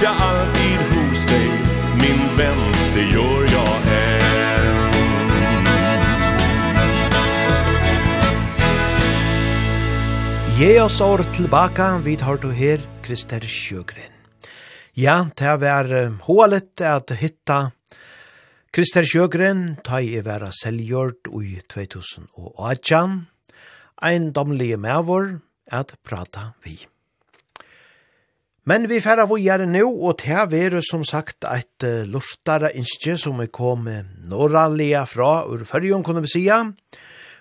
finns 0.00 0.18
jag 0.18 0.28
alltid 0.28 0.78
hos 0.78 1.26
dig 1.26 1.50
Min 1.94 2.36
vän, 2.36 2.72
det 2.94 3.00
gör 3.00 3.52
jag 3.52 3.76
än 3.76 4.20
Ge 10.58 10.80
oss 10.80 11.00
år 11.00 11.18
tilbaka, 11.36 11.98
vi 11.98 12.16
tar 12.16 12.36
du 12.36 12.52
her, 12.52 12.80
Krister 13.02 13.40
Sjögren. 13.40 14.12
Ja, 14.92 15.26
det 15.36 15.56
var 15.56 16.18
hålet 16.22 16.80
at 16.80 17.10
hitta 17.10 17.72
Krister 18.70 19.04
Sjögren, 19.04 19.76
ta 19.84 20.00
i 20.00 20.20
vera 20.20 20.50
selvgjort 20.52 21.26
i 21.42 21.60
2018. 21.72 23.26
Ein 24.02 24.32
domlige 24.32 24.76
mevor 24.76 25.40
at 25.70 25.96
prata 26.04 26.52
vi. 26.64 26.89
Men 28.68 28.88
vi 28.90 29.00
færa 29.00 29.24
vågjare 29.24 29.66
nu, 29.66 29.86
og 30.04 30.20
det 30.20 30.50
veru 30.52 30.80
som 30.84 31.04
sagt 31.04 31.46
eit 31.48 31.86
uh, 31.86 32.04
lortare 32.04 32.72
innskje 32.76 33.16
som 33.18 33.40
er 33.40 33.48
kom 33.48 33.88
norralia 34.28 35.06
fra 35.08 35.46
ur 35.48 35.64
fyrjon, 35.64 36.04
kunne 36.04 36.24
vi 36.26 36.34
sia. 36.34 36.60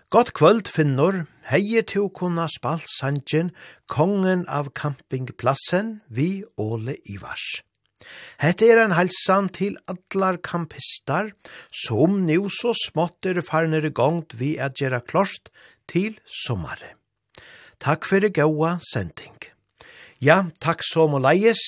Godt 0.09 0.33
kvöld, 0.33 0.71
finnor. 0.71 1.25
Heie 1.49 1.81
til 1.81 2.07
kunna 2.13 2.47
spalt 2.49 2.87
sanjen, 2.89 3.51
kongen 3.89 4.45
av 4.47 4.71
campingplassen, 4.77 5.99
vi 6.09 6.45
Åle 6.57 6.95
Ivars. 7.09 7.63
Hette 8.39 8.69
er 8.69 8.79
en 8.83 8.95
halsan 8.95 9.49
til 9.53 9.77
allar 9.91 10.39
kampistar, 10.45 11.33
som 11.83 12.21
nu 12.25 12.47
så 12.53 12.73
smått 12.77 13.27
er 13.29 13.41
farner 13.45 13.85
i 13.85 13.93
gongt 13.93 14.37
vi 14.39 14.55
at 14.57 14.79
gjerra 14.79 15.01
klost 15.03 15.51
til 15.89 16.17
sommare. 16.25 16.95
Takk 17.81 18.07
fyrir 18.07 18.33
gaua 18.33 18.77
sending. 18.83 19.48
Ja, 20.19 20.43
takk 20.59 20.83
så 20.83 21.07
må 21.07 21.21
leies. 21.23 21.61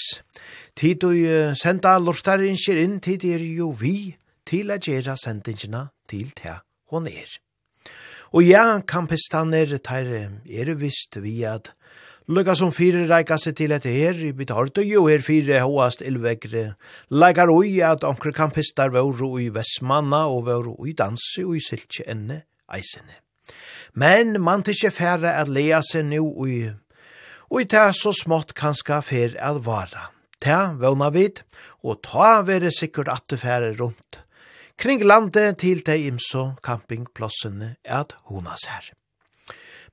Tid 0.76 1.04
du 1.04 1.12
senda 1.56 1.98
lortarinsjer 2.00 2.82
inn, 2.84 3.00
tid 3.00 3.24
er 3.24 3.44
jo 3.44 3.72
vi 3.72 4.16
til 4.48 4.74
å 4.74 4.80
gjøre 4.80 5.16
sendingene 5.20 5.88
til 6.12 6.34
te 6.36 6.58
hon 6.92 7.08
er. 7.08 7.32
Og 8.36 8.44
ja, 8.44 8.66
kampistaner 8.88 9.78
tar 9.84 10.08
er 10.08 10.74
visst 10.80 11.20
vi 11.24 11.42
at 11.48 11.72
Lukka 12.32 12.54
som 12.56 12.70
fire 12.72 13.08
reika 13.10 13.36
seg 13.42 13.58
til 13.58 13.74
etter 13.76 13.92
her, 13.92 14.20
i 14.30 14.46
tar 14.46 14.70
og 14.70 14.86
jo 14.86 15.08
her 15.10 15.24
fire 15.26 15.64
hoast 15.66 16.04
ilvegre. 16.06 16.76
Leikar 17.10 17.50
ui 17.52 17.82
at 17.82 18.06
omkring 18.08 18.36
kampistar 18.38 18.94
vore 18.94 19.42
i 19.42 19.50
Vestmanna 19.52 20.28
og 20.30 20.46
vore 20.46 20.76
i 20.88 20.94
dansi 20.94 21.44
og 21.44 21.58
siltje 21.60 22.06
enne 22.08 22.44
eisene. 22.72 23.18
Men 23.96 24.40
man 24.40 24.64
tikkje 24.64 24.94
færre 24.96 25.34
at 25.34 25.52
lea 25.52 25.82
seg 25.84 26.06
nu 26.08 26.30
i 26.48 26.70
og 27.52 27.62
i 27.62 27.68
det 27.68 27.90
så 28.00 28.14
smått 28.16 28.56
kanska 28.56 29.02
fer 29.04 29.36
el 29.44 29.60
vara. 29.66 30.10
Ta 30.42 30.72
vana 30.80 31.12
vid, 31.14 31.44
og 31.84 32.02
ta 32.08 32.40
vere 32.48 32.72
sikkert 32.74 33.12
at 33.12 33.28
du 33.30 33.38
fære 33.38 33.76
rundt. 33.78 34.22
Kring 34.80 35.04
landet 35.06 35.60
til 35.62 35.84
de 35.86 35.98
imso 36.08 36.56
campingplassene 36.66 37.76
at 37.86 38.16
honas 38.32 38.66
her. 38.72 38.88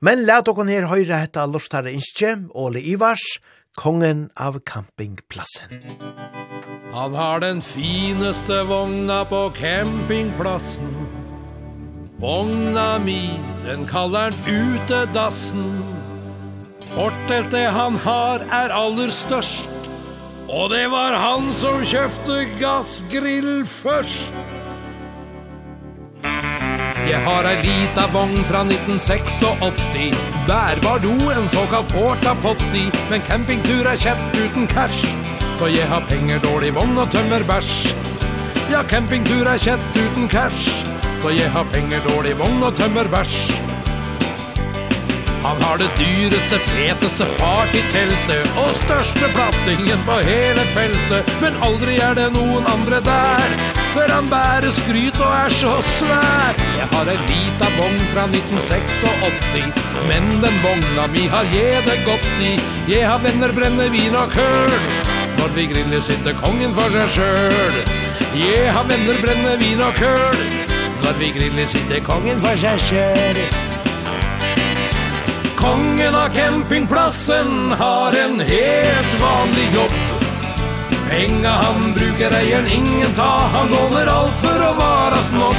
Men 0.00 0.22
let 0.24 0.48
okon 0.48 0.70
her 0.70 0.86
høyre 0.88 1.18
hetta 1.18 1.44
lortare 1.50 1.92
innskje, 1.92 2.36
Ole 2.54 2.80
Ivars, 2.80 3.26
kongen 3.76 4.28
av 4.38 4.60
campingplassen. 4.64 5.82
Han 6.94 7.14
har 7.14 7.42
den 7.42 7.60
fineste 7.62 8.62
vogna 8.70 9.24
på 9.28 9.48
campingplassen. 9.58 10.94
Vogna 12.22 12.98
mi, 13.02 13.36
den 13.66 13.84
kallar 13.86 14.30
han 14.30 14.46
utedassen. 14.46 15.97
Forteltet 16.94 17.70
han 17.74 17.96
har 18.04 18.44
er 18.48 18.72
aller 18.72 19.10
størst. 19.12 19.68
Og 20.48 20.70
det 20.72 20.86
var 20.88 21.16
han 21.20 21.50
som 21.52 21.82
kjøpte 21.84 22.44
gassgrill 22.60 23.66
først. 23.68 24.46
Jeg 27.08 27.20
har 27.24 27.46
ei 27.48 27.60
lita 27.64 28.04
vogn 28.12 28.42
fra 28.48 28.64
1986 28.68 30.16
Bærbar 30.48 30.98
do, 31.00 31.14
en 31.32 31.48
såkalt 31.48 31.88
porta 31.92 32.34
potti 32.42 32.90
Men 33.10 33.24
campingtur 33.28 33.88
er 33.88 33.96
kjett 33.96 34.36
uten 34.36 34.66
cash. 34.68 35.08
Så 35.58 35.66
jeg 35.72 35.88
har 35.88 36.04
penger, 36.08 36.38
dårlig 36.44 36.74
vogn 36.74 36.98
og 36.98 37.08
tømmer 37.10 37.42
bæsj. 37.48 37.94
Ja, 38.70 38.82
campingtur 38.82 39.48
er 39.48 39.58
kjett 39.58 39.96
uten 39.96 40.28
cash. 40.28 40.84
Så 41.22 41.32
jeg 41.34 41.50
har 41.50 41.64
penger, 41.72 42.04
dårlig 42.08 42.36
vogn 42.38 42.62
og 42.62 42.76
tømmer 42.76 43.08
bæsj. 43.10 43.77
Han 45.48 45.62
har 45.62 45.78
det 45.80 45.88
dyreste, 45.96 46.58
feteste 46.60 47.24
partyteltet 47.38 48.50
Og 48.60 48.68
største 48.76 49.28
plattingen 49.32 50.02
på 50.04 50.18
hele 50.26 50.64
feltet. 50.74 51.30
Men 51.40 51.54
aldri 51.64 51.94
er 52.04 52.18
det 52.18 52.26
noen 52.34 52.66
andre 52.68 52.98
der 53.06 53.54
For 53.94 54.12
han 54.12 54.28
bærer 54.28 54.68
skryt 54.76 55.16
og 55.24 55.32
er 55.32 55.54
så 55.60 55.70
svær. 55.88 56.58
Jeg 56.76 56.88
har 56.90 57.08
en 57.14 57.22
lita 57.30 57.70
vogn 57.78 58.02
fra 58.12 58.26
1986 58.28 60.10
Men 60.10 60.28
den 60.42 60.58
vogna 60.66 61.06
mi 61.14 61.24
har 61.32 61.48
jeg 61.54 61.80
det 61.86 61.96
godt 62.04 62.28
i. 62.44 62.52
Jeg 62.92 63.08
har 63.08 63.24
venner, 63.24 63.54
brennevin 63.56 64.18
og 64.20 64.28
køl 64.36 64.76
Når 65.38 65.54
vi 65.56 65.64
griller 65.72 66.04
sitter 66.04 66.36
kongen 66.42 66.76
for 66.76 66.92
seg 66.92 67.08
sjøl. 67.16 67.80
Jeg 68.36 68.68
har 68.76 68.84
venner, 68.92 69.16
brennevin 69.24 69.80
og 69.80 69.96
køl 69.96 70.44
Når 71.06 71.18
vi 71.22 71.32
griller 71.38 71.72
sitter 71.72 72.04
kongen 72.04 72.44
for 72.44 72.60
seg 72.66 72.84
sjøl. 72.90 73.67
Kongen 75.58 76.14
av 76.14 76.28
campingplatsen 76.28 77.72
har 77.72 78.12
en 78.12 78.40
helt 78.40 79.20
vanlig 79.20 79.74
jobb. 79.74 79.92
Penga 81.10 81.50
han 81.50 81.92
brukar 81.92 82.30
eieren 82.30 82.66
ingen 82.66 83.14
ta. 83.16 83.50
Han 83.54 83.68
låner 83.68 84.06
allt 84.06 84.40
för 84.40 84.60
att 84.70 84.76
vara 84.76 85.16
snobb 85.16 85.56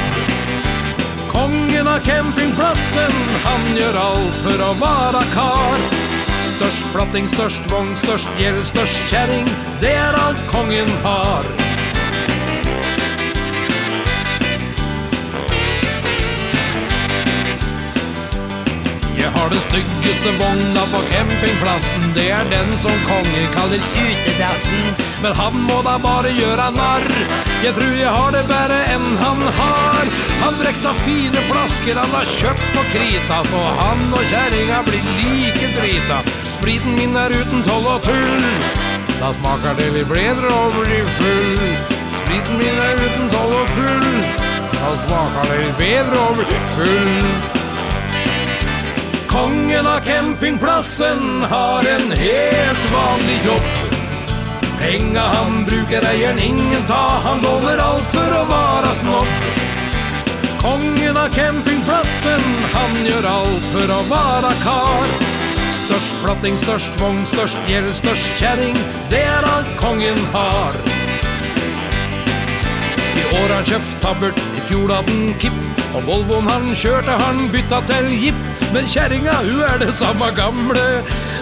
Kongen 1.28 1.88
av 1.88 1.98
campingplatsen 1.98 3.12
Han 3.44 3.76
gör 3.76 3.94
allt 3.94 4.34
för 4.34 4.70
att 4.70 4.80
vara 4.80 5.22
kar. 5.22 5.78
Störst 6.42 6.92
platting, 6.92 7.28
störst 7.28 7.72
vång, 7.72 7.96
störst 7.96 8.28
gjeld, 8.40 8.66
störst 8.66 9.10
kärring 9.10 9.46
Det 9.80 9.92
er 9.92 10.14
alt 10.26 10.50
kongen 10.50 10.88
har. 11.02 11.44
har 19.40 19.50
den 19.50 19.60
styggeste 19.60 20.30
vogna 20.38 20.82
på 20.92 21.00
campingplassen. 21.12 22.02
Det 22.14 22.28
er 22.38 22.44
den 22.50 22.76
som 22.76 22.96
konge 23.08 23.44
kaller 23.56 23.82
utedassen 24.06 24.82
Men 25.22 25.32
han 25.40 25.54
må 25.68 25.78
da 25.86 25.94
bare 25.98 26.32
gjøre 26.32 26.66
narr. 26.76 27.06
Jeg 27.64 27.72
tror 27.76 27.94
jeg 28.00 28.12
har 28.16 28.34
det 28.36 28.42
bedre 28.50 28.78
enn 28.94 29.06
han 29.20 29.40
har. 29.60 30.10
Han 30.42 30.58
drekta 30.60 30.92
fine 31.04 31.44
flasker 31.48 32.00
han 32.00 32.12
har 32.16 32.28
kjøpt 32.32 32.66
på 32.74 32.84
krita. 32.92 33.38
Så 33.52 33.60
han 33.80 34.02
og 34.18 34.26
kjæringa 34.32 34.82
blir 34.88 35.08
like 35.20 35.70
drita. 35.76 36.20
Spriten 36.56 36.98
min 36.98 37.16
er 37.16 37.36
uten 37.40 37.64
toll 37.68 37.88
og 37.94 38.02
tull. 38.08 38.44
Da 39.20 39.32
smaker 39.36 39.78
det 39.80 39.88
vi 39.96 40.04
bedre 40.12 40.52
og 40.58 40.76
blir 40.80 41.08
full. 41.20 41.64
Spriten 42.20 42.60
min 42.60 42.84
er 42.88 43.00
uten 43.06 43.32
toll 43.36 43.56
og 43.62 43.72
tull. 43.78 44.12
Da 44.76 44.92
smaker 45.06 45.50
det 45.52 45.64
vi 45.64 45.72
bedre 45.84 46.28
og 46.28 46.38
blir 46.42 46.68
full. 46.76 47.59
Kongen 49.30 49.86
av 49.86 50.00
campingplassen 50.00 51.42
har 51.42 51.78
en 51.78 52.12
helt 52.12 52.92
vanlig 52.92 53.40
jobb. 53.46 53.96
Penga 54.78 55.20
han 55.20 55.64
brukar 55.64 56.02
eieren 56.10 56.38
ingen 56.38 56.82
ta 56.86 57.20
Han 57.24 57.42
lånar 57.42 57.78
allt 57.78 58.10
för 58.10 58.42
att 58.42 58.48
vara 58.48 58.86
snobb 58.86 59.26
Kongen 60.60 61.16
av 61.16 61.28
campingplassen, 61.34 62.40
Han 62.72 63.06
gör 63.06 63.24
allt 63.24 63.64
för 63.72 64.00
att 64.00 64.08
vara 64.08 64.52
kar. 64.52 65.06
Störst 65.72 66.24
platting, 66.24 66.58
störst 66.58 67.00
vogn, 67.00 67.26
störst 67.26 67.58
gjeld, 67.68 67.94
störst 67.94 68.38
kärring 68.38 68.76
Det 69.10 69.20
er 69.20 69.42
alt 69.56 69.76
kongen 69.76 70.18
har 70.32 70.99
år 73.38 73.54
han 73.54 73.66
kjøpt 73.68 73.96
tabbert 74.02 74.40
I 74.58 74.64
fjor 74.68 74.92
hadde 74.94 75.14
han 75.14 75.34
kipp 75.42 75.60
Og 75.94 76.06
Volvoen 76.06 76.48
han 76.50 76.70
kjørte 76.78 77.16
han 77.18 77.48
bytta 77.50 77.80
til 77.90 78.10
jipp. 78.24 78.42
Men 78.70 78.86
kjæringa, 78.86 79.34
hun 79.42 79.62
er 79.66 79.80
det 79.82 79.90
samme 79.98 80.28
gamle. 80.36 80.84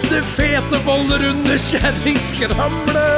Det 0.09 0.23
fete 0.25 0.81
boller 0.87 1.27
under 1.31 1.59
kjæringskramle 1.69 3.09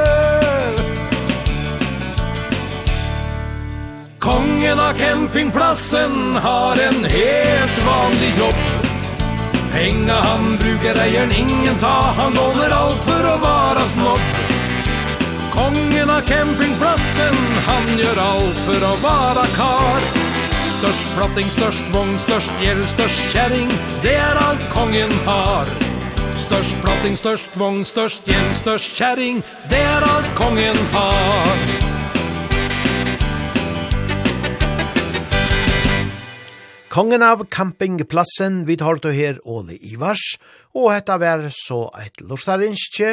Kongen 4.20 4.78
av 4.78 4.98
campingplassen 4.98 6.36
har 6.44 6.82
en 6.88 7.04
helt 7.08 7.78
vanlig 7.86 8.34
jobb. 8.38 8.60
Penga 9.72 10.18
han 10.26 10.58
bruker 10.60 11.00
eieren, 11.00 11.32
ingen 11.32 11.78
ta. 11.80 12.12
Han 12.18 12.36
låner 12.36 12.74
alt 12.82 13.04
for 13.08 13.30
å 13.32 13.36
vara 13.40 13.86
snobb. 13.88 14.49
Kongen 15.50 16.10
av 16.10 16.20
campingplatsen, 16.28 17.36
han 17.66 17.88
gjør 17.98 18.18
alt 18.22 18.58
for 18.68 18.86
å 18.86 18.92
vara 19.02 19.44
kar. 19.56 20.06
Størst 20.68 21.12
platting, 21.16 21.50
størst 21.52 21.90
vogn, 21.94 22.14
størst 22.22 22.62
gjeld, 22.62 22.86
størst 22.88 23.34
kärring 23.34 23.68
Det 24.04 24.14
er 24.14 24.40
alt 24.40 24.62
kongen 24.72 25.12
har. 25.26 25.70
Størst 26.40 26.76
platting, 26.84 27.18
størst 27.18 27.56
vogn, 27.60 27.82
størst 27.84 28.28
gjeld, 28.30 28.52
størst 28.62 28.96
kärring 28.96 29.42
Det 29.68 29.80
er 29.80 30.10
alt 30.14 30.30
kongen 30.38 30.78
har. 30.94 31.99
Kongen 36.90 37.22
av 37.22 37.44
campingplassen 37.46 38.64
vi 38.66 38.74
tar 38.74 38.98
til 38.98 39.12
her 39.14 39.36
Åle 39.46 39.76
Ivars, 39.78 40.24
og 40.74 40.88
hetta 40.90 41.20
vær 41.22 41.44
så 41.54 41.84
eit 41.94 42.18
lostarinskje, 42.18 43.10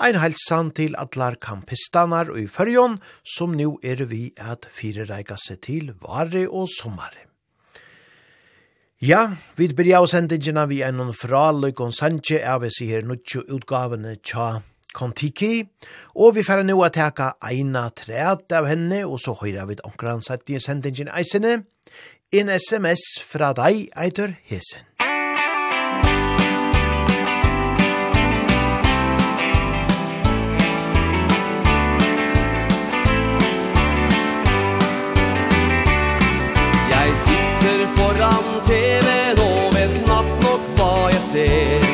ein 0.00 0.16
helsan 0.16 0.70
til 0.72 0.96
atlar 0.96 1.36
kampistanar 1.36 2.30
og 2.32 2.38
i 2.40 2.46
fyrjon, 2.48 2.94
som 3.20 3.52
nu 3.52 3.74
er 3.84 4.00
vi 4.08 4.30
at 4.40 4.64
fire 4.72 5.04
reika 5.10 5.36
seg 5.36 5.60
til 5.66 5.90
vare 6.00 6.46
og 6.48 6.70
sommare. 6.72 7.26
Ja, 9.04 9.26
vi 9.60 9.68
byrja 9.68 10.00
av 10.00 10.08
sendingina 10.08 10.64
vi 10.70 10.80
er 10.80 10.96
noen 10.96 11.12
fra 11.12 11.50
Løykon 11.52 11.92
Sanche, 11.92 12.40
er 12.40 12.64
vi 12.64 12.72
sier 12.72 13.04
nuttjo 13.04 13.44
utgavene 13.44 14.14
tja 14.24 14.62
Kontiki, 14.96 15.66
og 16.16 16.38
vi 16.38 16.46
færre 16.48 16.64
nu 16.64 16.78
at 16.84 16.96
teka 16.96 17.34
eina 17.44 17.90
træt 17.92 18.56
av 18.56 18.72
henne, 18.72 19.04
og 19.04 19.20
så 19.20 19.36
høyra 19.36 19.68
vi 19.68 19.76
onkran 19.84 20.24
sett 20.24 20.48
i 20.48 20.60
sendingen 20.60 21.12
eisene, 21.12 21.58
en 22.32 22.48
sms 22.48 23.02
fra 23.28 23.50
deg, 23.52 23.90
Eitor 23.92 24.30
Hesen. 24.48 24.86
Jeg 36.88 37.18
sitter 37.26 37.84
foran 37.98 38.48
TV-en 38.64 39.44
og 39.44 39.76
vet 39.76 39.94
knapt 40.06 40.32
nok 40.46 40.64
hva 40.80 40.94
jeg 41.12 41.22
ser. 41.28 41.88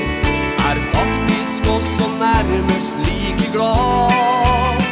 Er 0.68 0.82
faktisk 0.94 1.66
også 1.74 2.12
nærmest 2.22 2.94
like 3.08 3.50
glad. 3.56 4.86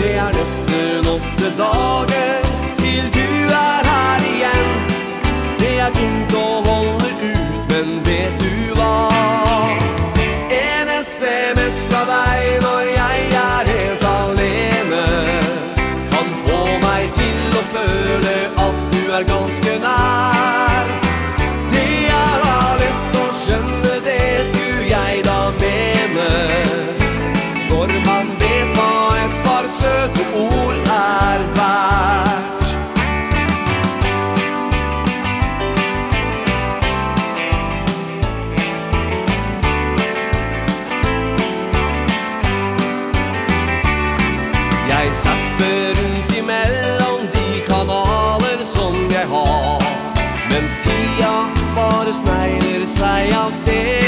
Det 0.00 0.14
er 0.16 0.32
nesten 0.40 1.12
åtte 1.18 1.56
dager. 1.60 2.65
er 5.86 5.92
tungt 5.94 6.32
å 6.34 6.46
holde 6.66 7.10
ut 7.22 7.70
Men 7.70 7.90
vet 8.06 8.40
du 8.42 8.74
hva? 8.78 9.08
En 10.56 10.90
sms 10.98 11.78
fra 11.86 12.02
deg 12.10 12.64
når 12.64 12.90
jeg 12.94 13.28
er 13.42 13.70
helt 13.72 14.06
alene 14.10 15.04
Kan 16.12 16.32
få 16.46 16.62
meg 16.82 17.10
til 17.18 17.60
å 17.60 17.66
føle 17.74 18.38
at 18.66 18.82
du 18.94 19.02
er 19.20 19.28
ganske 19.30 19.78
nær 19.84 20.75
det 52.06 52.14
snegler 52.14 52.86
seg 52.86 53.34
av 53.34 53.50
sted. 53.50 54.05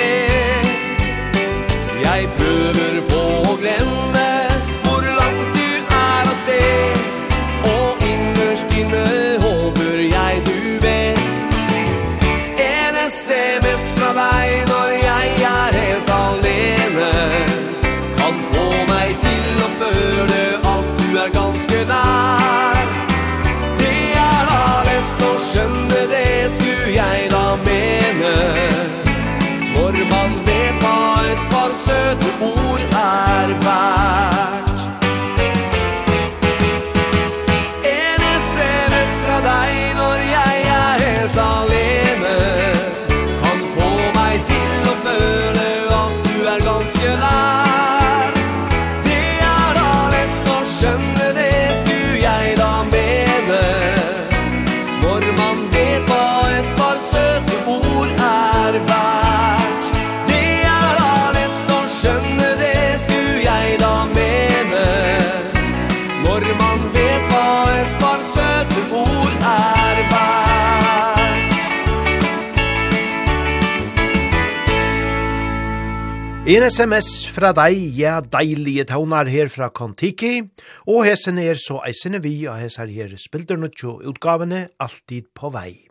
En 76.49 76.65
sms 76.65 77.27
fra 77.29 77.51
deg, 77.53 77.77
ja, 77.93 78.23
deilige 78.25 78.87
taunar 78.89 79.29
her 79.29 79.51
fra 79.53 79.67
Kontiki, 79.69 80.47
og 80.89 81.03
hesen 81.05 81.37
er 81.43 81.59
så 81.61 81.83
eisene 81.85 82.23
vi, 82.25 82.47
og 82.49 82.57
hes 82.57 82.79
her 82.81 82.89
her 82.89 83.11
spilder 83.21 83.61
jo 83.77 83.99
utgavene 84.01 84.71
alltid 84.81 85.27
på 85.37 85.51
vei. 85.53 85.85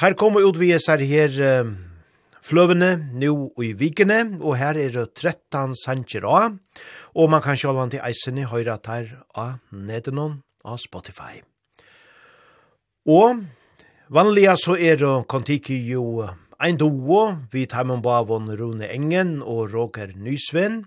Her 0.00 0.16
kommer 0.18 0.42
ut 0.42 0.58
vi 0.58 0.72
her 0.72 0.98
her 0.98 1.30
uh, 1.38 1.70
fløvene 2.42 2.90
nå 3.14 3.52
i 3.62 3.70
vikene, 3.78 4.40
og 4.42 4.58
her 4.58 4.74
er 4.74 4.90
det 4.90 5.06
13 5.14 5.76
sanger 5.84 6.26
av, 6.26 6.58
og 7.14 7.30
man 7.30 7.40
kan 7.40 7.54
sjålvan 7.54 7.94
til 7.94 8.02
eisene 8.02 8.50
høyre 8.50 8.74
at 8.74 8.90
her 8.90 9.22
av 9.36 9.60
nedenon 9.70 10.42
av 10.64 10.82
Spotify. 10.82 11.38
Og 13.06 13.46
vanliga 14.10 14.58
så 14.58 14.74
er 14.74 14.98
det 14.98 15.14
Kontiki 15.30 15.78
jo 15.92 16.26
Ein 16.58 16.74
duo, 16.74 17.38
vi 17.52 17.68
taimon 17.70 18.00
bavon 18.02 18.48
Rune 18.58 18.88
Engen 18.90 19.36
og 19.42 19.70
Roger 19.74 20.10
Nysven, 20.18 20.80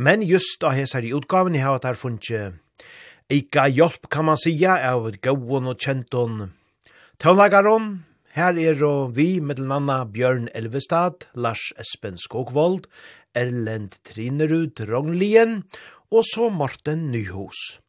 men 0.00 0.22
just 0.24 0.64
av 0.64 0.72
hesar 0.72 1.04
i 1.04 1.12
utgaven 1.12 1.52
i 1.52 1.60
hava 1.60 1.82
her 1.84 1.98
funnet 2.00 2.56
eika 3.28 3.66
hjelp, 3.68 4.08
kan 4.08 4.24
man 4.30 4.40
sija, 4.40 4.78
av 4.88 5.10
gauon 5.20 5.68
og 5.68 5.76
kjenton 5.76 6.48
tøvnlagaron, 7.20 8.00
Her 8.32 8.56
er 8.56 8.80
og 8.88 9.12
vi, 9.12 9.42
middelanna 9.44 10.06
Bjørn 10.08 10.46
Elvestad, 10.56 11.26
Lars 11.36 11.66
Espen 11.76 12.16
Skogvold, 12.16 12.86
Erlend 13.36 13.98
Trinerud 14.08 14.80
Rognlien, 14.88 15.58
og 16.08 16.24
så 16.24 16.48
Morten 16.48 17.10
Nyhus. 17.12 17.81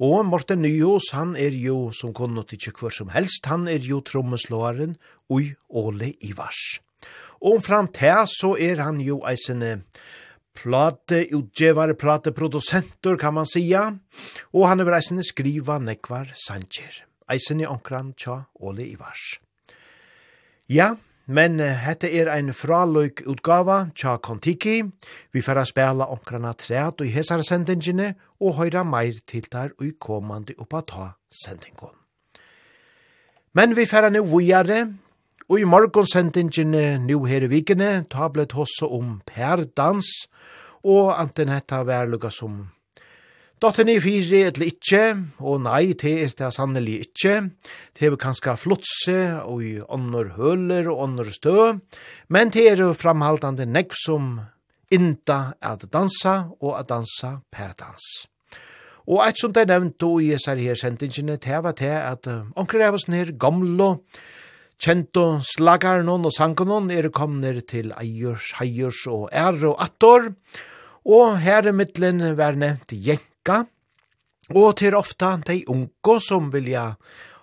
Og 0.00 0.22
Morten 0.24 0.62
Nyhus, 0.64 1.10
han 1.12 1.34
er 1.36 1.52
jo 1.52 1.90
som 1.92 2.14
kunne 2.16 2.40
ikke 2.48 2.72
hver 2.80 2.94
som 2.94 3.10
helst, 3.12 3.44
han 3.44 3.66
er 3.68 3.84
jo 3.84 3.98
trommeslåaren 4.00 4.94
ui 5.28 5.50
Ole 5.68 6.14
Ivars. 6.24 6.80
Og 7.44 7.60
fram 7.60 7.90
til 7.92 8.24
så 8.32 8.54
er 8.56 8.80
han 8.80 9.02
jo 9.04 9.18
eisene 9.28 9.82
plate 10.56 11.26
utgevare, 11.36 11.92
plateprodusenter 11.94 13.20
kan 13.20 13.36
man 13.36 13.48
sija, 13.48 13.90
og 14.56 14.66
han 14.72 14.80
er 14.80 14.94
eisene 14.96 15.24
skriva 15.24 15.76
nekvar 15.78 16.32
sanger. 16.46 17.04
Eisene 17.28 17.68
onkran 17.68 18.14
tja 18.16 18.46
Ole 18.56 18.88
Ivars. 18.88 19.36
Ja, 20.64 20.94
Men 21.30 21.60
hette 21.62 22.08
er 22.10 22.26
ein 22.26 22.48
fraløyk 22.50 23.20
utgava 23.30 23.84
tja 23.94 24.16
Kontiki. 24.18 24.80
Vi 25.30 25.42
færa 25.46 25.62
spela 25.68 26.08
omkrana 26.10 26.56
træt 26.58 26.98
og 26.98 27.06
i 27.06 27.12
hesar 27.14 27.44
sendingene 27.46 28.16
og 28.42 28.56
høyra 28.58 28.82
meir 28.82 29.20
til 29.30 29.46
der 29.52 29.70
og 29.78 29.86
i 29.86 29.92
komandi 29.94 30.56
oppa 30.58 30.80
ta 30.82 31.06
sendingon. 31.30 31.94
Men 33.54 33.76
vi 33.76 33.86
får 33.86 34.10
nu 34.10 34.24
vujare 34.26 34.80
og 35.46 35.60
i 35.60 35.64
morgon 35.70 36.06
sendingene 36.06 36.98
nu 36.98 37.22
her 37.24 37.46
i 37.46 37.52
vikene 37.54 37.92
ta 38.10 38.26
blei 38.28 38.50
hossa 38.50 38.90
om 38.90 39.20
perdans 39.26 40.10
og 40.82 41.14
anten 41.14 41.48
hetta 41.54 41.84
verluga 41.86 42.26
lukka 42.26 42.30
som 42.30 42.66
Dotten 43.60 43.90
i 43.92 43.98
fire 44.00 44.46
eller 44.48 44.70
ikkje, 44.70 45.00
og 45.44 45.58
nei, 45.66 45.92
det 45.92 46.14
er 46.22 46.30
det 46.32 46.48
sannelig 46.56 46.94
ikkje. 47.04 47.34
Det 47.92 48.06
er 48.08 48.16
kanskje 48.16 48.54
flotse 48.56 49.16
og 49.42 49.60
i 49.60 49.74
ånder 49.84 50.30
høler 50.38 50.88
og 50.88 51.02
ånder 51.04 51.28
stø, 51.28 51.66
men 52.32 52.54
det 52.56 52.64
er 52.70 52.82
framhaldande 52.96 53.68
negv 53.68 53.92
som 54.00 54.32
inda 54.88 55.52
at 55.60 55.84
dansa 55.92 56.54
og 56.56 56.72
at 56.78 56.88
dansa 56.88 57.34
per 57.52 57.76
dans. 57.76 58.08
Og 59.04 59.20
eit 59.26 59.36
som 59.36 59.52
det 59.52 59.66
er 59.66 59.72
nevnt 59.74 60.00
då 60.00 60.14
i 60.24 60.32
sær 60.40 60.56
her 60.56 60.74
sendingene, 60.74 61.36
det 61.36 61.62
var 61.62 61.76
det 61.76 61.96
at 62.00 62.32
omkring 62.56 62.88
av 62.88 62.96
oss 62.96 63.08
nir 63.12 63.36
gamle, 63.36 63.98
kjento 64.80 65.42
slagaren 65.44 66.08
og 66.08 66.32
sangen 66.32 66.88
er 66.90 67.12
kommet 67.12 67.66
til 67.68 67.92
eiers, 67.92 68.54
heiers 68.56 69.04
og 69.06 69.28
ære 69.32 69.74
og 69.74 69.82
attor, 69.84 70.32
og 71.04 71.40
her 71.44 71.68
i 71.68 71.72
middelen 71.76 72.38
var 72.38 72.56
nevnt 72.56 72.96
jenk 72.96 73.29
jenka, 73.40 73.64
og 74.54 74.76
til 74.76 74.94
ofta 74.94 75.38
de 75.46 75.64
unge 75.68 76.20
som 76.20 76.50
vilja 76.52 76.96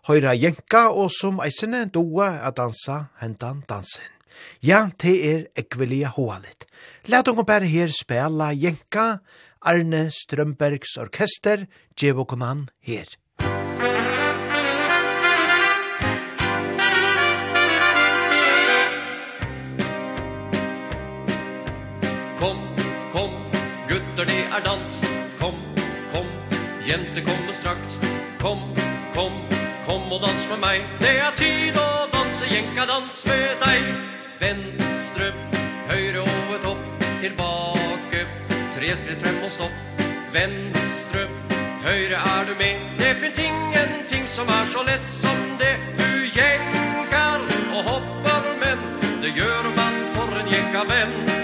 høyra 0.08 0.36
jenka, 0.36 0.90
og 0.90 1.10
som 1.12 1.40
eisene 1.40 1.90
doa 1.90 2.40
a 2.44 2.52
dansa 2.52 3.10
hentan 3.22 3.64
dansen. 3.68 4.04
Ja, 4.62 4.90
det 5.02 5.26
er 5.26 5.48
ekvelia 5.56 6.10
hoalit. 6.10 6.66
Læt 7.08 7.28
unge 7.28 7.46
bare 7.46 7.66
her 7.66 7.88
spela 7.88 8.54
jenka, 8.54 9.20
Arne 9.62 10.12
Strømbergs 10.12 10.98
orkester, 10.98 11.66
djevokonan 11.96 12.70
her. 12.80 13.06
Jente 26.88 27.22
kommer 27.22 27.52
straks. 27.54 28.00
Kom, 28.40 28.60
kom, 29.16 29.32
kom 29.86 30.12
og 30.12 30.22
dans 30.22 30.48
med 30.50 30.60
meg. 30.62 30.86
Det 31.02 31.18
er 31.20 31.34
tid 31.36 31.76
å 31.76 31.88
danse, 32.14 32.48
jenka 32.48 32.86
dans 32.88 33.26
med 33.28 33.60
deg. 33.60 33.90
Venstre, 34.40 35.28
høyre 35.90 36.24
over 36.24 36.62
topp. 36.64 36.86
Tilbake 37.20 38.24
Tre 38.78 38.94
skritt 38.96 39.20
frem 39.20 39.44
og 39.44 39.52
stopp. 39.52 40.04
Venstre, 40.32 41.26
høyre 41.84 42.22
er 42.24 42.48
du 42.48 42.56
med? 42.62 42.88
Det 43.02 43.18
finns 43.20 43.42
ingenting 43.44 44.24
som 44.24 44.48
er 44.48 44.70
så 44.72 44.86
lett 44.88 45.12
som 45.12 45.42
det 45.60 45.74
Du 46.00 46.08
jänker 46.40 47.44
og 47.74 47.84
hopper 47.84 48.48
Men 48.64 48.88
det 49.26 49.36
gjør 49.36 49.74
man 49.76 50.00
for 50.16 50.40
en 50.40 50.56
jenka 50.56 50.88
venn. 50.88 51.37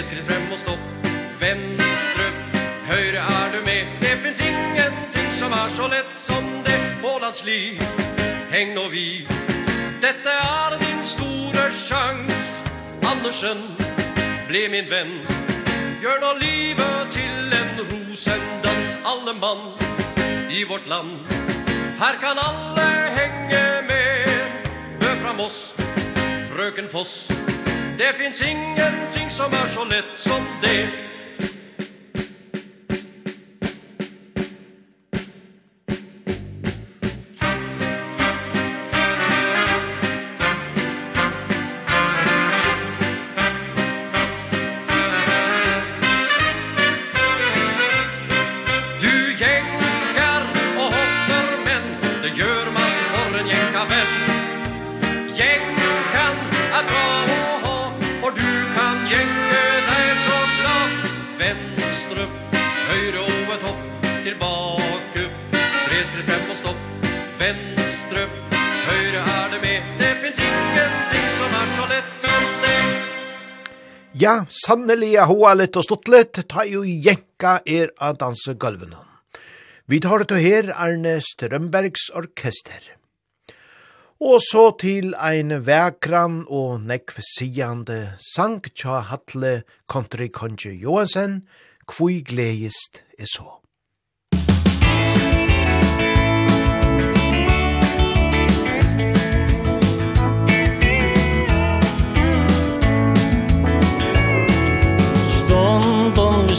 tre 0.00 0.06
skritt 0.08 0.28
frem 0.28 0.52
og 0.52 0.58
stopp. 0.58 0.84
Venstre, 1.40 2.26
høyre 2.88 3.20
er 3.20 3.50
du 3.52 3.58
med. 3.64 3.88
Det 4.00 4.14
finnes 4.22 4.40
ingenting 4.40 5.28
som 5.32 5.52
er 5.52 5.72
så 5.76 5.88
lett 5.92 6.14
som 6.16 6.46
det 6.64 6.78
Ålandsliv, 7.04 7.80
heng 8.52 8.72
nå 8.76 8.86
vi. 8.92 9.26
Dette 10.00 10.32
er 10.32 10.78
din 10.80 11.02
store 11.04 11.66
sjans. 11.72 12.62
Andersen, 13.10 13.60
bli 14.48 14.68
min 14.72 14.88
venn. 14.88 15.12
Gjør 16.00 16.22
nå 16.22 16.32
livet 16.40 17.12
til 17.12 17.52
en 17.60 17.82
rosendans 17.90 18.96
Alle 19.04 19.34
mann 19.36 19.66
i 20.48 20.64
vårt 20.64 20.88
land. 20.88 21.12
Her 22.00 22.16
kan 22.24 22.40
alle 22.40 22.88
henge 23.18 23.64
med. 23.90 24.64
Bø 25.00 25.12
fra 25.20 25.36
Moss, 25.36 25.74
frøken 26.48 26.88
Foss 26.88 27.39
det 28.00 28.12
finns 28.12 28.42
ingenting 28.42 29.30
som 29.30 29.52
är 29.52 29.66
så 29.66 29.84
lätt 29.84 30.18
som 30.18 30.40
det. 30.62 31.09
Ja, 74.20 74.42
sannelig 74.52 75.14
er 75.16 75.30
hoa 75.30 75.54
litt 75.56 75.78
og 75.80 75.84
stått 75.86 76.10
litt, 76.12 76.42
ta 76.52 76.66
jo 76.68 76.82
jenka 76.84 77.62
er 77.64 77.88
av 78.04 78.18
danse 78.20 78.52
gulven. 78.60 78.92
Vi 79.88 80.00
tar 80.04 80.26
det 80.28 80.40
her 80.44 80.68
Arne 80.76 81.14
Strømbergs 81.24 82.10
orkester. 82.12 82.82
Og 84.20 84.42
så 84.44 84.66
til 84.76 85.14
ein 85.16 85.54
vekran 85.64 86.42
og 86.52 86.84
nekvesiande 86.84 88.18
sang 88.20 88.60
tja 88.68 89.00
hatle 89.08 89.62
country 89.88 90.28
konje 90.28 90.74
Johansen, 90.76 91.40
kvui 91.88 92.20
gledist 92.20 93.00
er 93.16 93.24
så. 93.24 93.59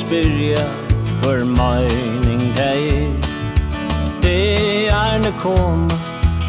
spyrja 0.02 0.64
for 1.22 1.46
meining 1.46 2.42
teir 2.56 3.12
Det 4.22 4.90
er 4.90 5.18
ne 5.24 5.32
kom, 5.42 5.88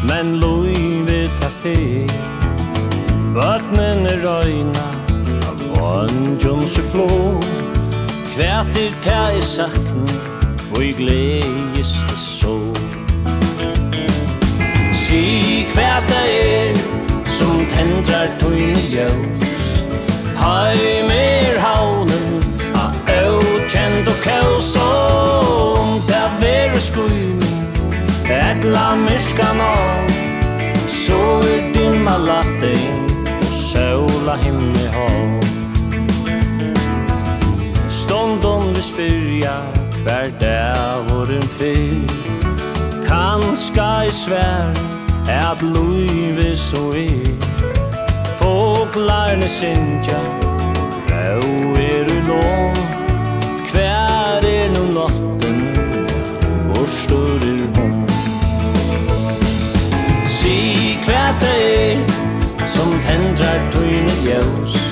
men 0.09 0.35
loivet 0.41 1.31
ta 1.41 1.49
fe. 1.61 2.05
Vatnen 3.33 4.05
er 4.09 4.21
røyna, 4.25 4.85
av 5.49 5.63
vandjum 5.73 6.61
se 6.75 6.83
flå. 6.93 7.09
Kvætir 8.33 8.93
ta 9.05 9.23
i 9.37 9.41
sakn, 9.41 10.05
og 10.73 10.83
i 10.83 10.91
gledes 10.99 11.93
det 12.09 12.19
så. 12.21 12.57
Si 15.05 15.23
kvæta 15.73 16.21
er, 16.37 16.77
som 17.37 17.65
tendrar 17.73 18.29
tøyne 18.41 18.85
ljøs 18.93 19.43
Heim 20.43 21.09
er 21.09 21.59
haus 21.63 22.02
kaosom 24.23 26.01
Ta 26.07 26.23
veru 26.41 26.79
skuim 26.79 27.39
Etla 28.29 28.95
myskan 28.95 29.61
av 29.61 30.07
Så 30.87 31.41
i 31.47 31.73
dimma 31.73 32.17
latte 32.17 32.73
Och 33.39 33.53
sola 33.53 34.35
himmi 34.35 34.87
hav 34.95 35.43
Ståndom 37.91 38.73
vi 38.73 38.81
spyrja 38.81 39.57
Hver 40.03 40.29
dævoren 40.39 41.47
fyr 41.57 42.07
Kanska 43.07 44.05
i 44.05 44.11
svær 44.11 44.71
At 45.27 45.61
luive 45.61 46.57
så 46.57 46.93
er. 46.93 47.43
Fåklarne 48.37 49.47
syndja 49.47 50.19
Rau 51.09 51.73
er 51.73 52.03
du 52.07 52.17
lov 52.27 52.73
Hver 53.71 54.12
storir 57.13 57.67
hon. 57.75 58.05
Si 60.37 60.97
hva 61.05 61.25
det 61.41 61.57
er 61.81 61.97
som 62.75 62.95
tendrar 63.05 63.59
tøyne 63.73 64.15
ljøs 64.25 64.82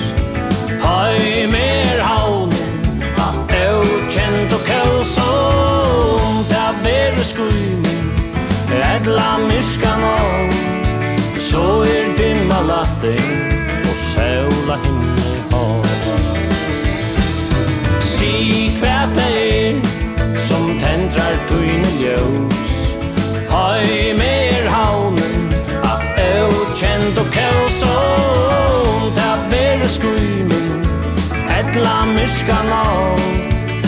myrska 32.22 32.62
ná 32.70 32.84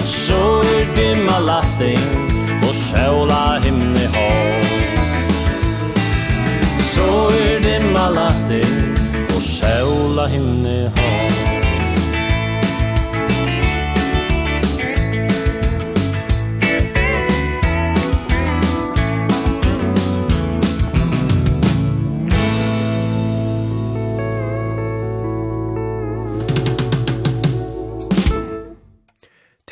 Så 0.06 0.62
er 0.76 0.86
dimma 0.96 1.38
latting 1.38 2.10
Og 2.66 2.74
sjóla 2.74 3.60
himni 3.64 4.06
hó 4.14 4.28
Så 6.94 7.08
er 7.46 7.62
dimma 7.66 8.08
latting 8.10 8.74
Og 9.36 9.42
sjóla 9.42 10.26
himni 10.26 10.90
hó 10.96 11.03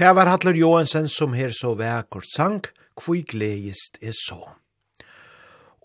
Det 0.02 0.12
var 0.12 0.26
Hattler 0.26 0.56
Johansen 0.58 1.04
som 1.08 1.34
her 1.38 1.52
så 1.54 1.76
vekkort 1.78 2.26
sang, 2.26 2.56
kvui 2.98 3.20
gledist 3.22 4.00
er 4.02 4.16
så. 4.18 4.40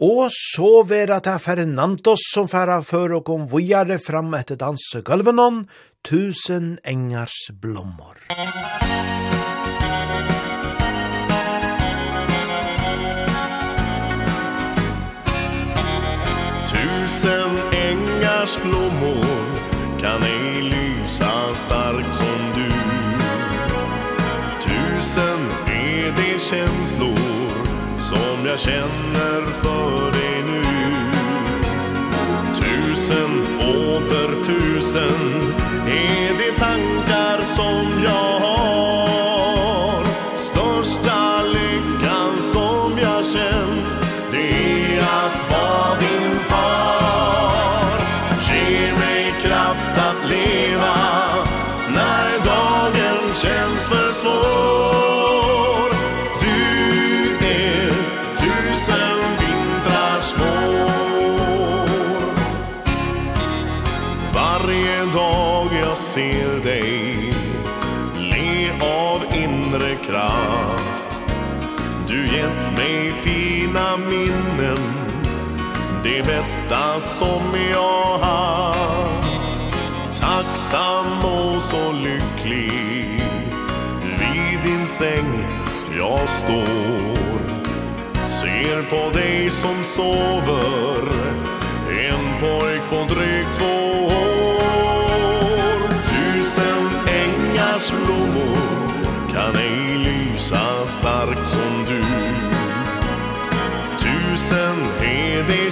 Og 0.02 0.32
så 0.34 0.70
vera 0.90 1.20
det 1.22 1.36
Fernandos 1.44 2.24
som 2.32 2.48
færa 2.50 2.80
før 2.82 3.20
og 3.20 3.28
kom 3.28 3.44
vujare 3.52 4.00
fram 4.02 4.34
etter 4.34 4.58
dansegulvenon, 4.58 5.68
tusen 6.02 6.80
engars 6.82 7.38
blommor. 7.62 8.18
Tusen 16.74 17.62
engars 17.86 18.58
blommor 18.66 19.62
kan 20.02 20.26
ej 20.26 20.66
lysa 20.74 21.36
starkt 21.54 22.27
känslor 26.50 27.18
som 27.98 28.46
jag 28.46 28.60
känner 28.60 29.42
för 29.62 30.12
dig 30.12 30.44
nu. 30.44 30.64
Tusen, 32.56 33.58
åter 33.60 34.46
tusen 34.46 35.54
är 35.88 36.38
de 36.38 36.60
tankar 36.60 37.44
som 37.44 38.04
jag 38.04 38.40
har. 38.40 38.57
bästa 76.38 77.00
som 77.00 77.42
jag 77.74 78.18
haft. 78.18 79.62
Tacksam 80.20 81.26
och 81.26 81.62
så 81.62 81.92
lycklig 81.92 83.22
Vid 84.20 84.60
din 84.64 84.88
säng 84.88 85.46
jag 85.98 86.30
står. 86.30 87.40
Ser 88.24 88.82
på 88.90 89.18
dig 89.18 89.52
som 89.52 89.84
sover 89.84 91.08
En 92.10 92.40
pojk 92.40 92.82
på 92.90 93.14
drygt 93.14 93.60
två 93.60 93.77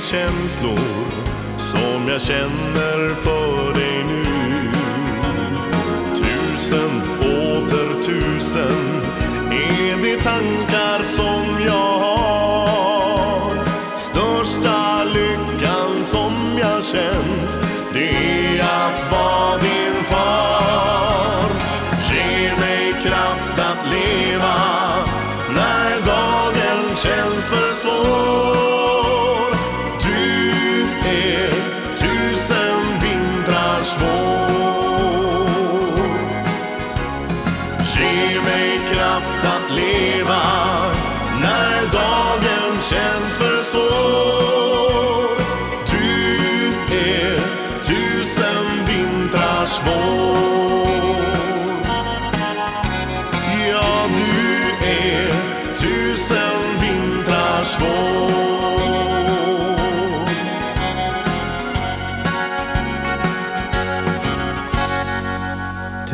känslor 0.05 1.05
som 1.57 2.07
jag 2.07 2.21
känner 2.21 3.15
för 3.15 3.73
dig 3.73 4.03
nu. 4.03 4.25
Tusen, 6.15 7.01
åter 7.19 8.03
tusen 8.05 9.01
är 9.51 10.03
de 10.03 10.17
tankar 10.23 11.03
som 11.03 11.65
jag 11.67 11.99
har. 11.99 13.65
Största 13.97 15.03
lyckan 15.03 16.03
som 16.03 16.59
jag 16.61 16.83
känt 16.83 17.57
det 17.93 18.09
är 18.09 18.61
att 18.61 19.11
vara 19.11 19.57
din 19.57 20.03
far. 20.03 20.54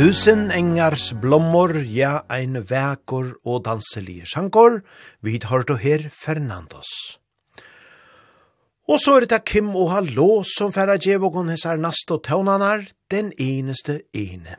Tusen 0.02 0.47
engars 0.49 1.12
blommor, 1.22 1.76
ja 1.86 2.24
ein 2.26 2.56
vekor 2.66 3.36
og 3.45 3.60
danselige 3.68 4.26
sjankor, 4.26 4.80
vi 5.22 5.38
har 5.38 5.62
du 5.62 5.76
her 5.78 6.08
Fernandos. 6.10 6.89
Og 8.89 8.97
så 8.97 9.20
er 9.20 9.28
det 9.30 9.43
Kim 9.45 9.70
og 9.76 9.91
Hallå 9.93 10.41
som 10.56 10.74
færa 10.74 10.97
djevågon 10.97 11.54
hessar 11.54 11.78
nast 11.78 12.10
og 12.10 12.24
tøvnanar, 12.26 12.88
den 13.14 13.30
eneste 13.38 14.02
ene. 14.10 14.58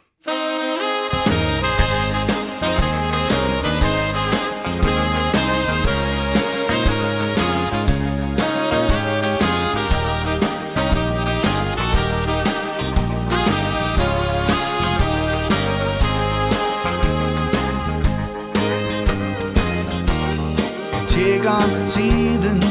ligger 21.43 21.86
tiden 21.86 22.62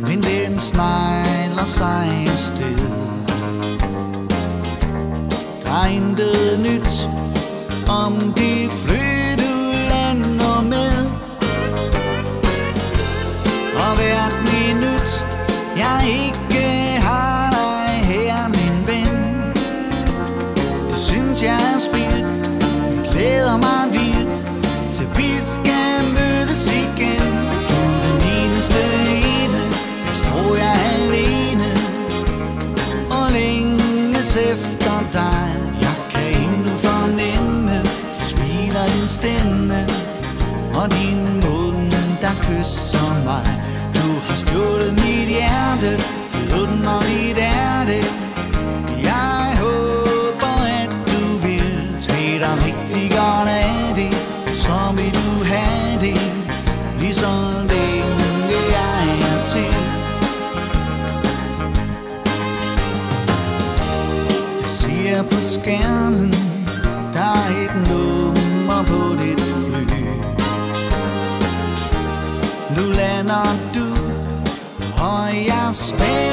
Men 0.00 0.22
den 0.22 0.58
snegler 0.58 1.64
sig 1.64 2.28
sted 2.34 2.78
Der 5.64 5.70
er 5.70 5.86
intet 5.86 6.60
nyt 6.60 7.08
Om 7.88 8.32
det 8.36 8.70
flyttede 8.70 9.88
land 9.88 10.40
og 10.40 10.64
med 10.64 11.06
Og 13.76 13.96
hvert 13.96 14.34
minut 14.44 15.26
Jeg 15.76 16.04
ikke 16.08 16.71
stemme. 39.22 39.80
Og 40.74 40.86
din 40.90 41.22
mund, 41.44 41.92
der 42.24 42.34
kysser 42.46 43.12
mig? 43.24 43.46
Du 43.96 44.06
har 44.24 44.36
stjålet 44.42 44.92
mit 44.92 45.28
hjerte 45.36 45.92
Uden 46.58 46.86
og 46.86 47.02
dit 47.02 47.38
er 47.38 47.84
det 47.84 48.04
Jeg 49.10 49.58
håber, 49.64 50.54
at 50.82 50.92
du 51.10 51.22
vil 51.44 51.96
Tved 52.00 52.40
dig 52.44 52.54
rigtig 52.66 53.10
godt 53.18 53.48
af 53.48 53.94
det 53.94 54.14
Så 54.62 54.78
vil 54.96 55.14
du 55.14 55.44
have 55.52 56.00
det 56.00 56.20
Lige 57.00 57.14
så 57.14 57.32
længe 57.68 58.58
jeg 58.76 59.02
er 59.30 59.38
til 59.52 59.74
Jeg 64.62 64.70
ser 64.70 65.22
på 65.22 65.36
skærmen 65.36 66.31
spare 75.72 76.31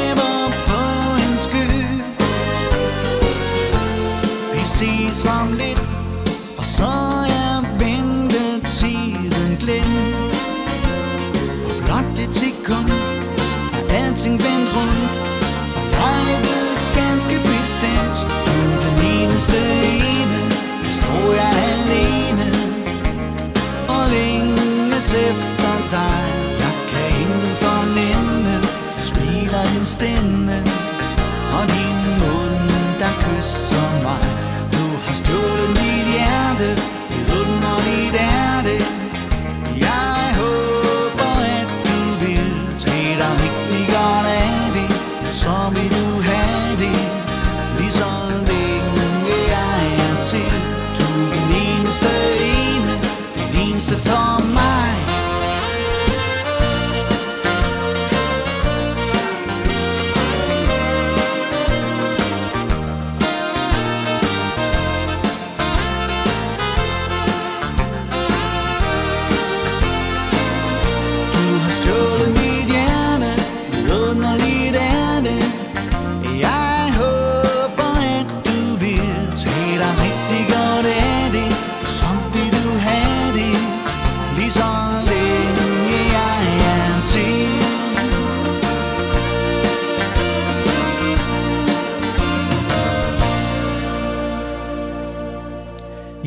Hast 35.09 35.25
du 35.27 35.48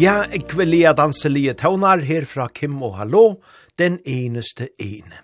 Ja, 0.02 0.24
ekvelia 0.34 0.90
danselige 0.98 1.52
tøvnar 1.60 2.00
her 2.02 2.24
fra 2.26 2.48
Kim 2.50 2.80
og 2.82 2.96
Hallo, 2.98 3.36
den 3.78 4.00
eneste 4.02 4.66
ene. 4.82 5.20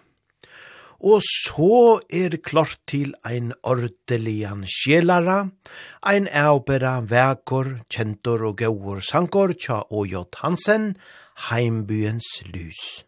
Og 1.03 1.19
så 1.25 1.99
er 2.07 2.37
klart 2.47 2.77
til 2.87 3.17
ein 3.27 3.51
ordelian 3.67 4.63
sjelara, 4.71 5.49
ein 6.07 6.31
eubera 6.31 7.01
vekor, 7.01 7.73
kjentor 7.91 8.47
og 8.53 8.57
gaur 8.63 9.03
sankor, 9.03 9.57
tja 9.59 9.81
og 9.91 10.07
jott 10.15 10.39
Hansen, 10.45 10.93
heimbyens 11.51 12.31
lys. 12.47 13.08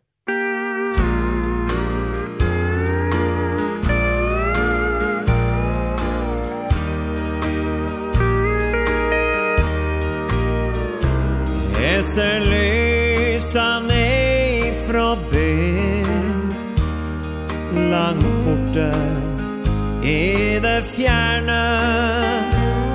reser 12.00 12.40
lysa 12.40 13.80
nei 13.80 14.72
fra 14.86 15.16
ben. 15.30 16.54
Langt 17.92 18.24
borte 18.44 18.92
i 20.02 20.58
det 20.64 20.80
fjerne 20.94 21.64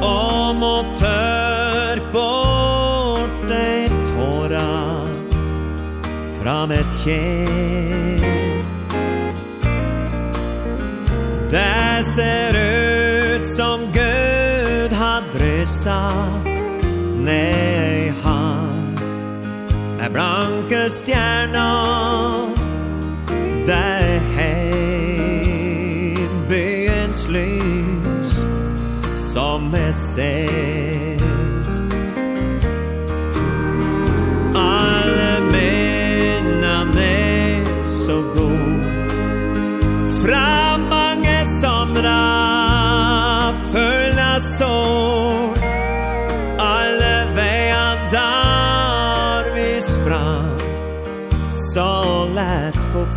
Og 0.02 0.56
må 0.58 0.74
tør 0.98 2.02
bort 2.16 3.54
ei 3.54 3.86
tåra 4.10 4.74
fra 6.40 6.58
et 6.80 6.98
kjell 7.04 8.64
Det 11.54 12.06
ser 12.10 12.58
ut 12.58 13.48
som 13.48 13.86
Gud 13.94 14.98
har 14.98 15.30
dryssa 15.38 16.02
ned 17.22 17.95
blanke 20.16 20.90
stjerna 20.90 21.72
Der 23.66 24.22
heim 24.38 25.68
byens 26.50 27.28
lys 27.28 28.46
Som 29.16 29.74
er 29.76 29.92
seg 29.92 30.95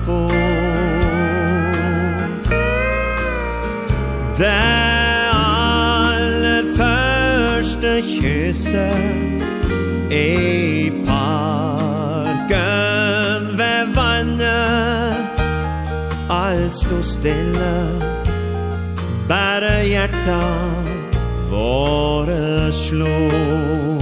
fot 0.09 0.39
Det 4.39 4.51
aller 5.35 6.65
første 6.79 7.91
kysset 8.07 9.43
I 10.15 10.93
parken 11.07 12.39
ved 13.61 13.81
vannet. 13.95 15.17
Alt 16.31 16.77
stod 16.77 17.03
stille 17.03 17.75
Bare 19.29 19.85
hjertet 19.85 20.89
våre 21.51 22.73
slår 22.73 23.98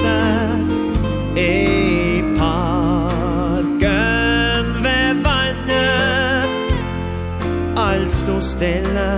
sær 0.00 0.60
i 1.36 2.22
parken 2.38 3.64
ved 4.84 5.08
vannet. 5.24 6.48
Alt 7.76 8.12
stod 8.12 8.42
stille 8.42 9.10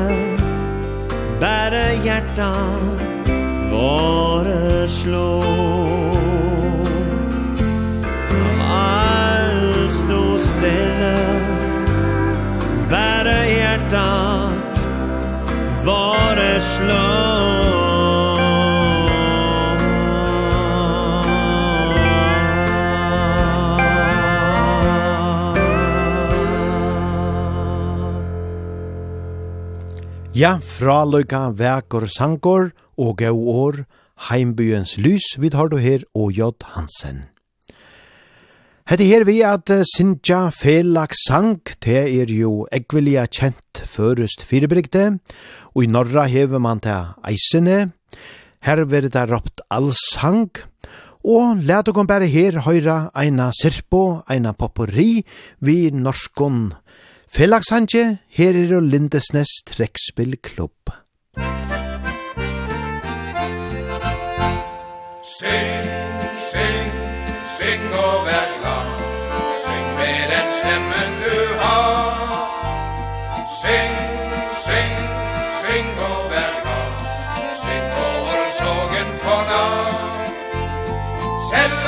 Bare 1.40 1.96
hjerta 2.04 2.52
våre 3.70 4.88
slå 4.88 5.42
Alt 8.70 9.92
stod 9.92 10.38
stille 10.38 11.16
Bare 12.90 13.38
hjerta 13.50 14.06
våre 15.84 16.60
slå 16.60 17.51
Ja, 30.42 30.56
fra 30.58 31.04
løyga 31.06 31.52
vekor 31.54 32.08
sankor 32.10 32.72
og 32.98 33.20
gau 33.20 33.44
år, 33.52 33.76
heimbyens 34.26 34.96
lys 34.98 35.36
vid 35.38 35.54
har 35.54 35.68
du 35.70 35.76
her 35.78 36.02
og 36.18 36.32
J. 36.34 36.48
Hansen. 36.74 37.20
Hette 38.90 39.06
her 39.06 39.22
vi 39.28 39.36
at 39.46 39.70
Sintja 39.92 40.48
Felak 40.50 41.14
sang, 41.14 41.60
det 41.86 42.00
er 42.24 42.32
jo 42.34 42.66
ekvelia 42.74 43.28
kjent 43.30 43.84
først 43.86 44.42
firebrikte, 44.42 45.20
og 45.76 45.84
i 45.84 45.92
norra 45.94 46.26
hever 46.26 46.58
man 46.58 46.82
til 46.82 47.14
eisene, 47.22 47.92
her 48.66 48.82
vil 48.90 49.12
det 49.14 49.28
råpt 49.30 49.62
allsang, 49.70 50.50
og 51.22 51.62
let 51.62 51.86
okon 51.86 52.10
bare 52.10 52.26
her 52.26 52.64
høyra 52.66 53.12
eina 53.14 53.52
sirpo, 53.54 54.24
eina 54.26 54.56
poppori, 54.58 55.22
vi 55.62 55.76
norskon 55.94 56.72
Felagshandje, 57.36 58.18
her 58.28 58.56
er 58.62 58.74
og 58.76 58.82
Lindesnes 58.92 59.48
trekspill 59.66 60.34
Sing, 60.36 60.82
Syng, 65.38 65.84
syng, 66.50 66.92
syng 67.56 67.84
og 68.04 68.16
vær 68.26 68.48
glad. 68.60 68.88
Syng 69.64 69.86
med 69.98 70.18
den 70.32 70.48
stemmen 70.58 71.10
du 71.24 71.38
har. 71.62 72.36
Syng, 73.60 73.96
syng, 74.66 74.94
syng 75.64 75.90
og 76.10 76.20
vær 76.32 76.52
glad. 76.64 76.92
Syng 77.64 77.86
og 78.04 78.16
hold 78.28 78.50
sorgen 78.60 79.10
dag. 79.50 79.92
Selv 81.52 81.81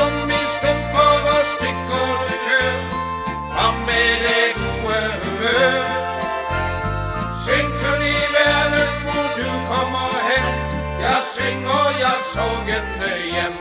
syng 11.37 11.67
og 11.79 11.91
jag 12.05 12.21
sågende 12.35 13.11
hjem 13.35 13.57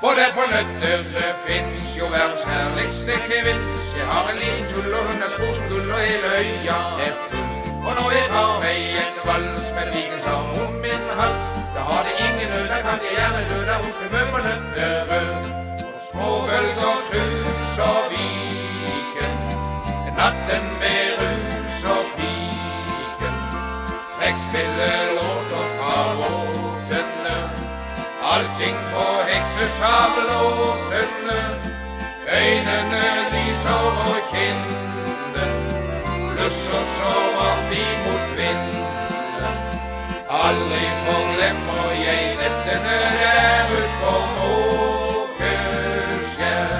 For 0.00 0.12
det 0.18 0.30
på 0.36 0.44
det 0.52 1.32
finnes 1.46 1.90
jo 1.98 2.06
verdens 2.16 2.44
herligste 2.52 3.14
kvinns 3.28 3.84
Jeg 3.98 4.06
har 4.12 4.24
en 4.32 4.38
liten 4.42 4.66
tull 4.72 4.92
og 4.98 5.04
hun 5.08 5.22
er 5.26 5.30
stor 5.36 5.52
som 5.58 5.66
gull 5.70 5.90
og 5.96 6.00
hele 6.08 6.28
øya 6.40 6.78
er 7.06 7.14
full 7.20 7.42
Og 7.86 7.92
når 7.98 8.08
jeg 8.16 8.26
tar 8.34 8.52
meg 8.62 8.78
en 9.02 9.16
vals 9.28 9.66
med 9.76 9.86
pigen 9.92 10.20
som 10.26 10.42
om 10.64 10.72
min 10.84 11.06
hals. 11.18 11.44
Da 11.74 11.80
har 11.88 12.02
det 12.06 12.14
ingen 12.26 12.48
nød, 12.52 12.66
da 12.72 12.78
kan 12.86 12.98
jeg 13.04 13.14
gjerne 13.18 13.42
dø 13.50 13.58
der 13.70 13.78
hos 13.84 13.96
dem 14.02 14.28
på 14.32 14.38
Nøtterø 14.46 15.22
Og 15.94 16.00
små 16.10 16.28
bølger 16.46 16.96
kruser 17.08 17.98
viken. 18.12 19.34
Natten 20.18 20.64
med 20.82 21.08
rus 21.18 21.80
og 21.94 22.04
piken. 22.16 23.34
Trekk 24.16 24.36
spiller 24.46 25.02
lån 25.18 25.51
allting 28.42 28.76
på 28.92 29.04
heksers 29.28 29.78
av 29.82 30.10
låtene 30.28 31.40
Øynene 32.40 33.06
lys 33.32 33.64
over 33.70 34.16
kinden 34.32 35.52
Bluss 36.32 36.62
og 36.78 36.84
så 36.96 37.14
vant 37.36 37.70
imot 37.76 38.28
vinden. 38.38 39.56
Aldri 40.42 40.86
forglemmer 41.04 41.88
jeg 42.00 42.22
nettene 42.40 42.98
der 43.20 43.66
ut 43.78 43.92
på 44.02 44.14
Åkerskjær. 44.48 46.70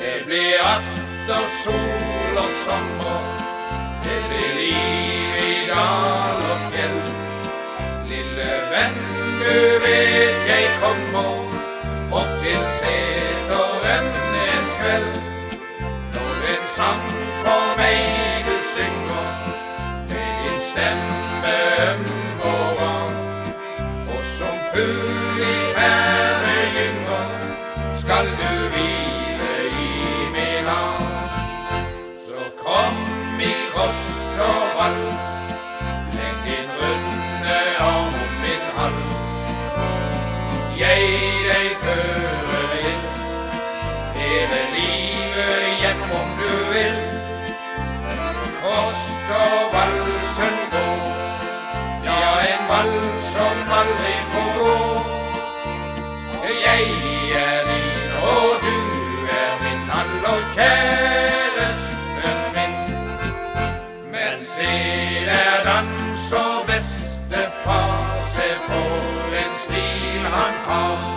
Det 0.00 0.16
blir 0.26 0.54
atter 0.74 1.44
sol 1.62 2.34
og 2.44 2.50
sommer. 2.64 2.95
out 70.68 71.15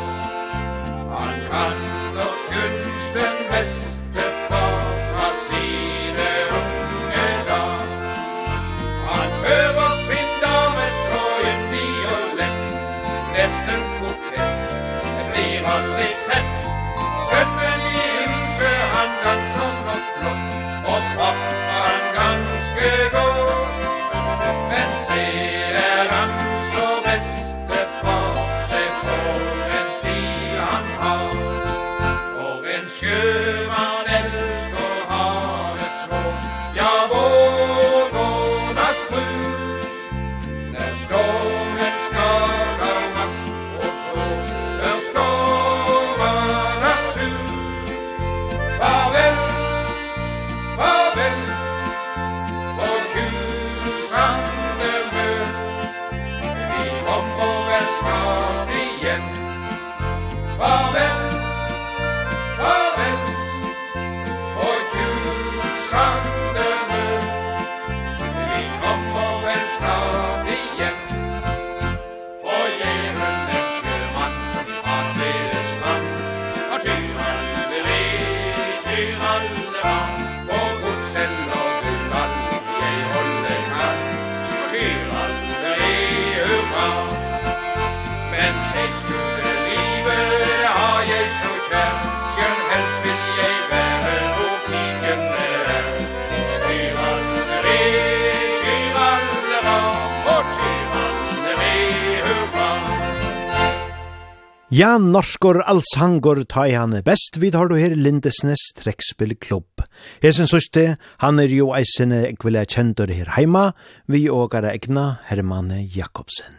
Ja, 104.80 104.94
norskor 104.98 105.58
allsangor 105.68 106.40
ta 106.48 106.62
i 106.70 106.76
han 106.78 106.94
best 107.04 107.36
vid 107.42 107.56
har 107.58 107.68
du 107.68 107.74
her 107.76 107.92
Lindesnes 108.00 108.62
trekspill 108.78 109.34
klubb. 109.36 109.82
Hesen 110.24 110.48
søste, 110.48 110.94
han 111.20 111.42
er 111.44 111.52
jo 111.52 111.74
eisene 111.76 112.22
ekvile 112.30 112.62
kjentor 112.64 113.12
her 113.12 113.34
heima, 113.36 113.74
vi 114.08 114.30
åkara 114.32 114.72
egna 114.72 115.18
Hermanne 115.28 115.82
Jakobsen. 115.84 116.56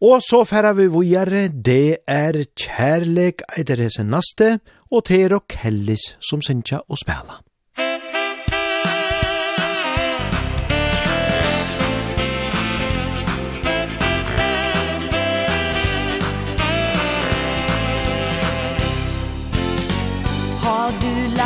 Og 0.00 0.24
så 0.24 0.40
færa 0.48 0.72
vi 0.78 0.88
vujare, 0.88 1.50
det 1.52 2.00
er 2.08 2.40
kjærlek 2.56 3.44
eitir 3.58 3.84
hesen 3.84 4.08
naste, 4.14 4.54
og 4.88 5.04
det 5.10 5.20
er 5.26 5.36
og 5.36 5.50
kellis 5.52 6.14
som 6.30 6.40
synsja 6.40 6.80
og 6.88 7.02
spela. 7.02 7.42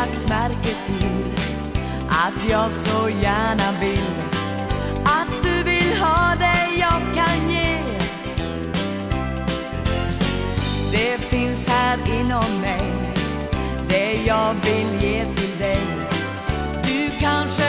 lagt 0.05 0.29
märke 0.29 0.75
till 0.87 1.25
Att 2.09 2.51
jag 2.51 2.73
så 2.73 3.09
gärna 3.09 3.81
vill 3.81 4.15
Att 5.05 5.43
du 5.43 5.63
vill 5.63 5.99
ha 6.01 6.35
det 6.39 6.79
jag 6.79 7.01
kan 7.15 7.51
ge. 7.51 7.79
Det 10.93 11.19
finns 11.19 11.69
här 11.69 11.99
inom 12.21 12.61
mig 12.61 12.83
Det 13.89 14.25
jag 14.27 14.55
vill 14.55 15.03
ge 15.03 15.25
till 15.25 15.59
dig. 15.59 15.87
Du 16.85 17.11
kanske 17.21 17.64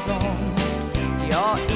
sång 0.00 0.56
Jag 1.30 1.69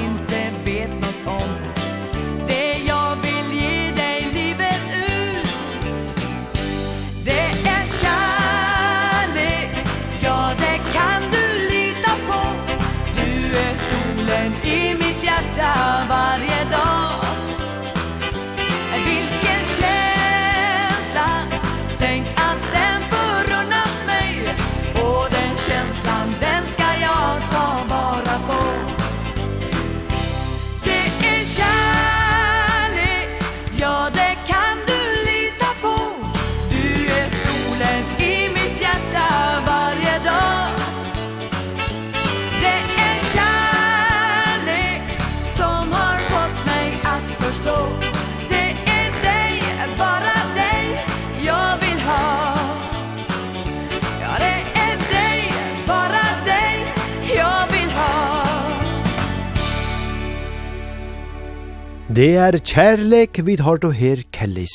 Det 62.15 62.37
er 62.39 62.55
kjærlek 62.63 63.41
vid 63.43 63.59
har 63.65 63.81
du 63.83 63.89
her 63.91 64.21
kellis. 64.31 64.75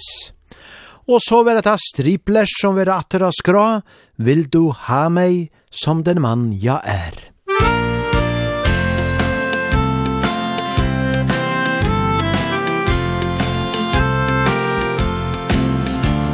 Og 1.08 1.22
så 1.24 1.38
vera 1.48 1.62
ta 1.64 1.78
striplers 1.80 2.52
som 2.60 2.76
vil 2.76 2.90
atter 2.92 3.24
av 3.24 3.32
skra, 3.38 3.80
vil 4.18 4.44
du 4.52 4.74
ha 4.90 5.06
meg 5.08 5.48
som 5.72 6.02
den 6.04 6.20
mann 6.20 6.50
jeg 6.52 6.82
er. 6.84 7.16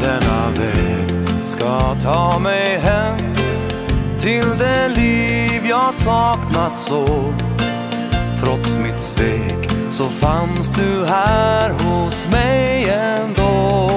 Denna 0.02 0.42
väg 0.58 1.34
ska 1.54 1.76
ta 2.02 2.40
mig 2.40 2.80
hem 2.82 3.22
Till 4.18 4.58
det 4.58 4.90
liv 4.98 5.66
jag 5.70 5.94
saknat 5.94 6.80
så 6.80 7.06
Trots 8.40 8.78
mitt 8.78 9.02
svek 9.02 9.72
så 9.92 10.08
fanns 10.08 10.70
du 10.70 11.06
här 11.06 11.70
hos 11.70 12.28
mig 12.28 12.90
ändå. 12.90 13.90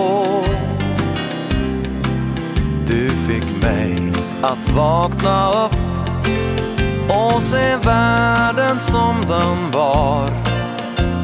Du 2.87 3.09
fick 3.09 3.63
mig 3.63 4.13
att 4.43 4.69
vakna 4.71 5.65
upp 5.65 5.77
Och 7.11 7.43
se 7.43 7.77
världen 7.77 8.81
som 8.81 9.15
den 9.29 9.71
var. 9.73 10.31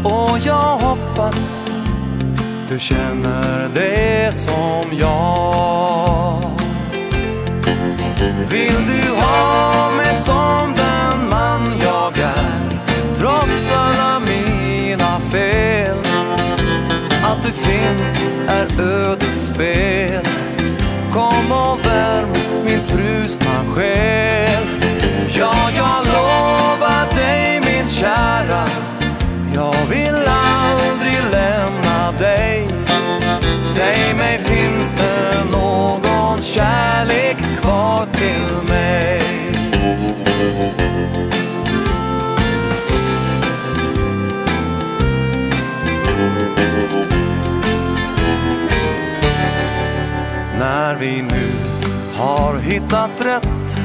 Och 0.05 0.39
jag 0.43 0.77
hoppas 0.79 1.71
Du 2.69 2.79
känner 2.79 3.69
det 3.75 4.35
som 4.35 4.99
jag. 4.99 6.51
Vill 8.49 8.87
du 8.87 9.11
ha 9.21 9.91
mig? 9.97 10.04
finns 17.55 18.29
är 18.49 18.81
ödets 18.81 19.47
spel. 19.47 20.25
Kom 21.13 21.53
och 21.53 21.87
värm 21.87 22.29
min 22.65 22.83
frusna 22.83 23.65
själ. 23.75 24.63
Ja, 25.29 25.55
jag 25.77 26.07
lovar 26.07 27.15
dig 27.15 27.61
min 27.61 27.89
kära. 27.89 28.65
Jag 29.55 29.87
vill 29.91 30.23
aldrig 30.29 31.19
lämna 31.33 32.13
dig. 32.19 32.69
Säg 33.75 34.15
mig, 34.15 34.39
finns 34.43 34.95
det 34.95 35.45
någon 35.53 36.43
kärlek 36.43 37.37
kvar 37.61 38.07
till 38.13 38.69
mig? 38.69 39.23
När 50.75 50.95
vi 50.95 51.23
nu 51.23 51.51
har 52.17 52.59
hittat 52.59 53.11
rätt 53.21 53.77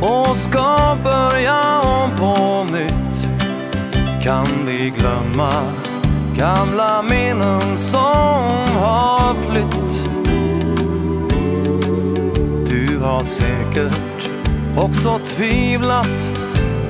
Och 0.00 0.36
ska 0.36 0.96
börja 1.04 1.80
om 1.80 2.10
på 2.18 2.66
nytt 2.72 3.26
Kan 4.22 4.46
vi 4.66 4.92
glömma 4.98 5.52
gamla 6.36 7.02
minnen 7.02 7.76
som 7.76 8.66
har 8.78 9.34
flytt. 9.34 10.10
Du 12.68 12.98
har 12.98 13.24
säkert 13.24 14.30
också 14.76 15.18
tvivlat. 15.18 16.30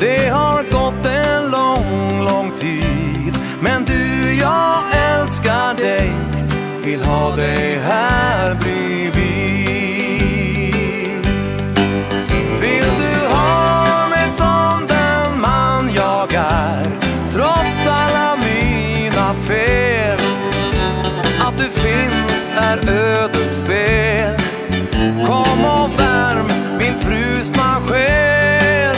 Det 0.01 0.29
har 0.29 0.63
gått 0.63 1.07
en 1.07 1.51
lång, 1.51 2.25
lång 2.25 2.51
tid. 2.51 3.35
Men 3.61 3.85
du, 3.85 4.35
jag 4.35 4.83
älskar 4.93 5.75
dig. 5.75 6.13
Vill 6.85 7.03
ha 7.03 7.37
dig 7.37 7.79
här 7.79 8.55
bredvid 8.55 8.98
är 22.69 22.91
ödets 22.91 23.57
spel. 23.57 24.35
Kom 25.27 25.65
och 25.65 26.01
värm 26.01 26.47
min 26.79 26.95
frusna 26.95 27.81
själ 27.89 28.97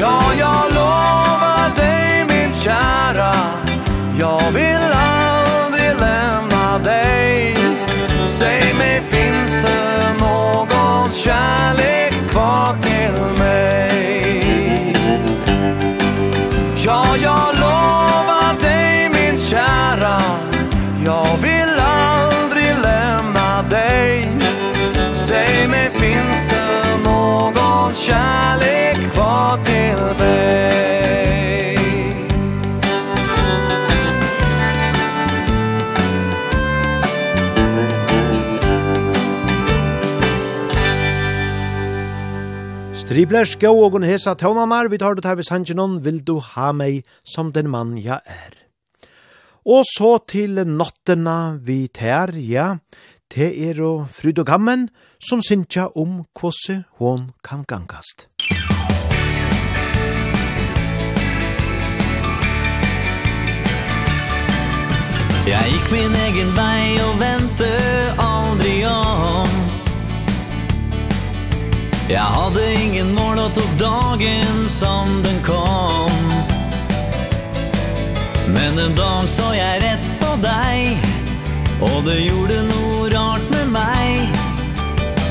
Ja, 0.00 0.20
jag 0.38 0.64
lovar 0.74 1.76
dig 1.76 2.24
min 2.28 2.52
kära. 2.52 3.34
Jag 4.18 4.50
vill 4.52 4.92
aldrig 4.92 6.00
lämna 6.00 6.78
dig. 6.78 7.56
Säg 8.26 8.74
mig, 8.78 9.02
finns 9.10 9.52
det 9.52 10.12
någon 10.20 11.10
kärlek 11.12 12.30
kvar 12.30 12.76
till 12.82 13.38
mig? 13.38 14.96
Ja, 16.76 17.04
jag 17.22 17.54
lovar 17.54 18.60
dig 18.60 19.08
min 19.08 19.38
kära. 19.38 20.20
Jag 21.04 21.36
vill 21.42 21.51
av 27.92 27.96
kärlek 27.96 29.12
kvar 29.12 29.64
till 29.64 30.18
mig 30.18 31.76
Stribler 42.94 43.44
skjå 43.44 43.68
og 43.76 43.92
hun 43.98 44.06
hesa 44.08 44.32
tånamar, 44.40 44.88
vi 44.88 44.96
tar 44.96 45.14
det 45.18 45.26
her 45.26 45.36
ved 45.36 45.44
Sanjinon, 45.44 45.98
vil 46.00 46.22
du 46.24 46.38
ha 46.40 46.72
meg 46.72 47.02
som 47.28 47.52
den 47.52 47.68
mann 47.68 47.98
jeg 48.00 48.22
er. 48.24 48.54
Og 49.68 49.84
så 49.84 50.16
til 50.24 50.62
nottena 50.64 51.58
vi 51.60 51.90
tær, 51.92 52.32
ja, 52.32 52.78
te 53.28 53.50
er 53.68 53.82
og 53.84 54.08
fryd 54.16 54.40
og 54.40 54.48
gammen, 54.48 54.88
og 54.88 55.02
som 55.28 55.42
syntja 55.42 55.88
om 55.94 56.24
kvosse 56.34 56.82
hon 56.98 57.30
kan 57.42 57.64
gangast. 57.68 58.26
Jeg 65.42 65.70
gikk 65.72 65.86
min 65.90 66.12
egen 66.14 66.50
vei 66.54 66.84
og 67.02 67.16
vente 67.18 67.70
aldri 68.22 68.76
om 68.86 69.48
Jeg 72.06 72.28
hadde 72.36 72.62
ingen 72.78 73.10
mål 73.16 73.40
og 73.42 73.50
tok 73.56 73.72
dagen 73.80 74.62
som 74.70 75.10
den 75.26 75.40
kom 75.42 76.22
Men 78.54 78.78
en 78.86 78.94
dag 78.94 79.26
så 79.34 79.50
jeg 79.56 79.82
rett 79.82 80.06
på 80.22 80.30
deg 80.46 81.10
Og 81.90 81.98
det 82.06 82.20
gjorde 82.22 82.62
noe 82.68 82.71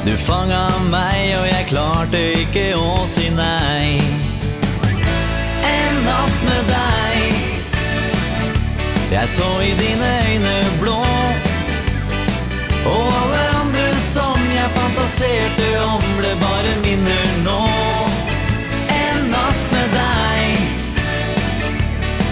Du 0.01 0.15
fanga 0.17 0.65
meg 0.89 1.35
og 1.37 1.43
jeg 1.45 1.65
klarte 1.69 2.19
ikke 2.33 2.73
å 2.73 3.03
si 3.05 3.27
nei 3.35 4.01
En 5.61 5.99
natt 6.07 6.39
med 6.47 6.71
deg 6.71 7.19
Jeg 9.11 9.29
så 9.29 9.49
i 9.61 9.69
dine 9.77 10.09
øyne 10.25 10.55
blå. 10.81 10.97
Og 12.89 13.05
alle 13.19 13.43
andre 13.59 13.85
som 14.01 14.41
jeg 14.55 14.73
fantaserte 14.79 15.69
om 15.83 16.01
ble 16.17 16.33
bare 16.41 16.73
minner 16.81 17.27
nå. 17.45 17.61
En 18.97 19.19
natt 19.29 19.61
med 19.75 19.87
deg 19.99 20.45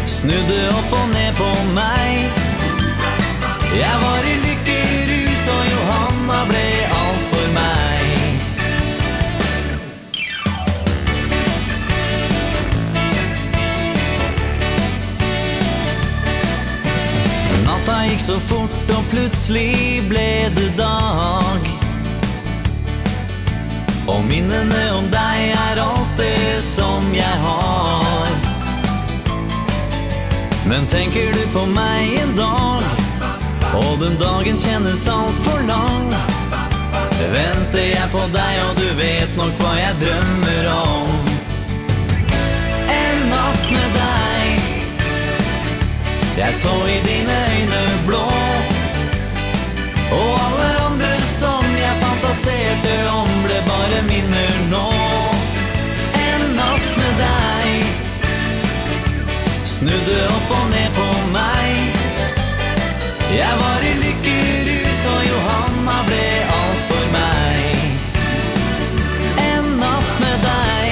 Snudde 0.09 0.61
opp 0.74 0.91
og 1.03 1.07
ned 1.13 1.32
på 1.38 1.51
meg 1.78 2.13
Jeg 3.78 3.95
var 4.07 4.24
i 4.24 4.34
livet 4.34 4.49
Så 18.30 18.39
fort 18.39 18.91
og 18.93 19.05
plötsligt 19.09 20.05
ble 20.09 20.51
det 20.55 20.77
dag. 20.77 21.61
Och 24.07 24.23
minnene 24.30 24.91
om 24.97 25.09
dig 25.11 25.55
är 25.69 25.82
allt 25.82 26.17
det 26.17 26.61
som 26.61 27.15
jag 27.15 27.38
har. 27.47 28.27
Men 30.67 30.86
tänker 30.86 31.34
du 31.34 31.59
på 31.59 31.65
mig 31.65 32.20
en 32.24 32.36
dag? 32.36 32.83
Och 33.74 33.97
den 33.99 34.20
dagen 34.20 34.58
kjennes 34.58 35.08
allt 35.08 35.39
för 35.43 35.67
lang. 35.67 36.16
Väntar 37.32 37.79
jag 37.79 38.12
på 38.12 38.37
dig 38.37 38.63
och 38.70 38.75
du 38.79 38.89
vet 38.95 39.37
nog 39.37 39.51
vad 39.59 39.78
jag 39.79 39.95
drömmer 40.01 40.71
om. 40.71 41.09
En 42.89 43.29
natt 43.29 43.71
med 43.71 43.93
dig 43.93 44.29
Jeg 46.39 46.54
så 46.54 46.87
i 46.87 46.99
dina 47.04 47.49
fantaserte 52.39 53.09
om 53.11 53.43
ble 53.43 53.61
bare 53.67 54.01
minner 54.07 54.53
nå 54.70 54.89
En 56.13 56.55
natt 56.55 56.97
med 56.97 57.13
deg 57.20 57.83
Snudde 59.67 60.20
opp 60.28 60.51
og 60.55 60.70
ned 60.71 60.91
på 60.95 61.07
meg 61.33 61.74
Jeg 63.36 63.53
var 63.63 63.79
i 63.83 63.93
lykkerus 64.03 65.05
og 65.11 65.21
Johanna 65.28 65.97
ble 66.07 66.29
alt 66.59 66.82
for 66.91 67.05
meg 67.17 67.59
En 69.49 69.66
natt 69.82 70.11
med 70.24 70.37
deg 70.47 70.89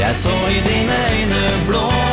Jeg 0.00 0.14
så 0.14 0.36
i 0.48 0.60
dine 0.66 0.96
øyne 1.12 1.44
blå. 1.68 2.11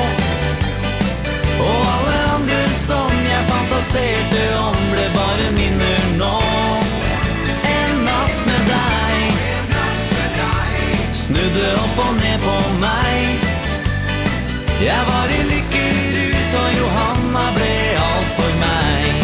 Jeg 14.79 15.01
var 15.07 15.27
i 15.27 15.41
lykkerus 15.43 16.53
og 16.55 16.69
Johanna 16.71 17.41
ble 17.51 17.71
alt 17.99 18.29
for 18.37 18.53
meg 18.61 19.17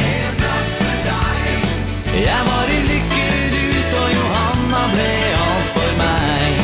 Jeg 2.11 2.41
var 2.49 2.73
i 2.75 2.79
lykkerus 2.89 3.91
og 4.01 4.09
Johanna 4.17 4.81
ble 4.91 5.07
alt 5.45 5.69
for 5.77 5.95
meg 6.01 6.59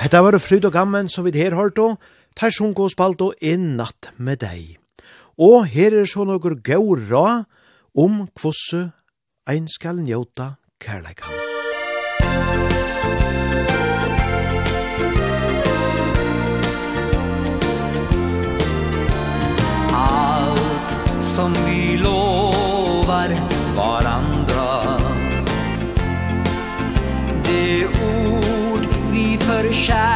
Hetta 0.00 0.24
var 0.24 0.40
fryd 0.40 0.64
og 0.64 0.72
gammen 0.80 1.12
som 1.12 1.28
vi 1.28 1.36
her 1.36 1.52
hørt 1.60 1.76
og 1.84 2.00
tar 2.32 2.48
sjunko 2.48 2.88
og 2.88 2.96
spalt 2.96 3.20
og 3.28 3.36
en 3.44 3.76
natt 3.76 4.14
med 4.16 4.40
deg. 4.40 4.80
Og 5.36 5.68
her 5.68 5.92
er 6.00 6.08
så 6.08 6.24
noen 6.24 6.64
gau 6.64 6.96
ra 6.96 7.44
om 7.92 8.24
kvosse 8.32 8.88
Ein 9.46 9.66
skal 9.68 9.98
njóta 10.00 10.56
kærleikan. 10.80 11.28
Allt 19.92 21.24
som 21.24 21.52
vi 21.52 21.96
lovar 21.96 23.36
varandra 23.76 24.86
Det 27.44 27.86
ord 27.86 28.86
vi 29.12 29.38
förkär 29.38 30.13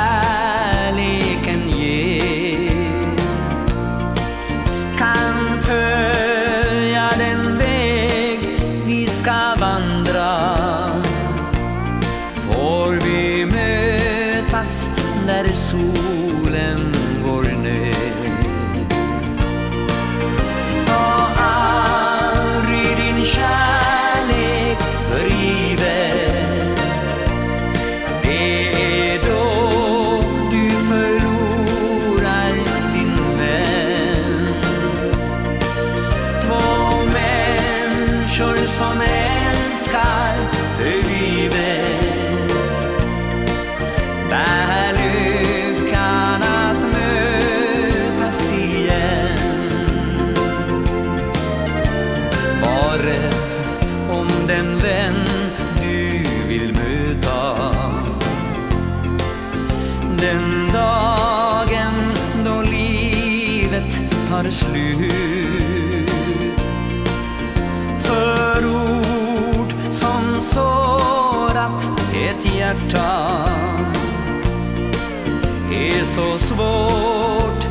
så 76.19 76.39
svårt 76.39 77.65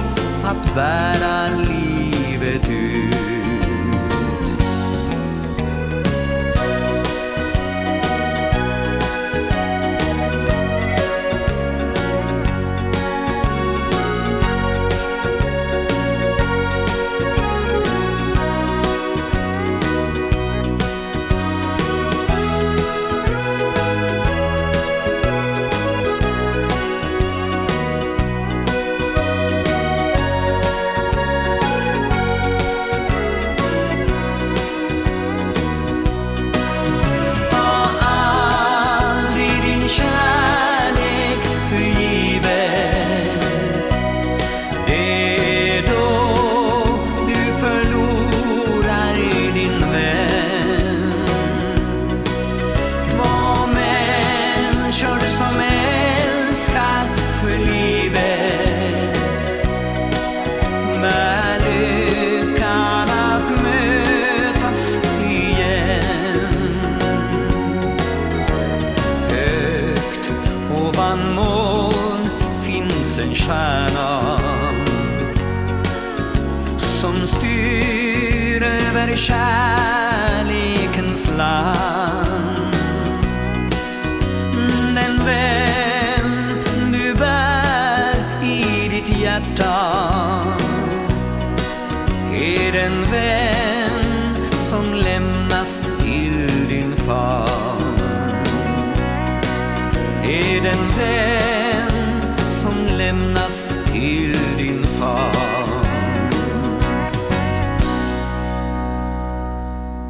att 0.44 0.76
bära 0.76 1.48
livet 1.48 1.77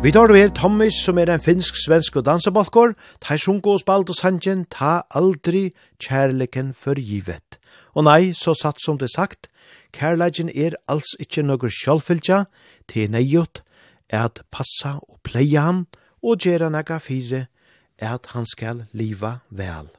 Vi 0.08 0.12
tar 0.12 0.32
over 0.32 0.48
Thomas, 0.56 0.94
som 1.04 1.18
er 1.20 1.28
en 1.28 1.42
finsk-svensk 1.44 2.16
og 2.16 2.24
dansebalkor, 2.24 2.94
ta 3.20 3.36
sjunko 3.36 3.74
og 3.76 3.82
spalt 3.82 4.08
og 4.08 4.16
sanjen, 4.16 4.62
ta 4.72 5.02
aldri 5.12 5.74
kjærleken 6.00 6.70
for 6.72 6.96
givet. 6.96 7.58
Og 7.92 8.06
nei, 8.08 8.32
så 8.32 8.54
satt 8.56 8.80
som 8.80 8.96
det 8.96 9.10
sagt, 9.12 9.50
kjærleken 9.92 10.48
er 10.56 10.78
alls 10.88 11.10
ikkje 11.20 11.44
nogur 11.44 11.74
sjálfylgja, 11.76 12.46
til 12.88 13.12
neiot, 13.12 13.60
er 14.08 14.30
at 14.30 14.40
passa 14.48 14.94
og 15.02 15.20
pleia 15.28 15.66
han, 15.66 15.82
og 16.24 16.40
gjera 16.40 16.70
nega 16.72 17.02
fire, 17.04 17.50
er 18.00 18.14
at 18.14 18.30
han 18.32 18.48
skal 18.48 18.86
liva 18.96 19.42
vel. 19.52 19.92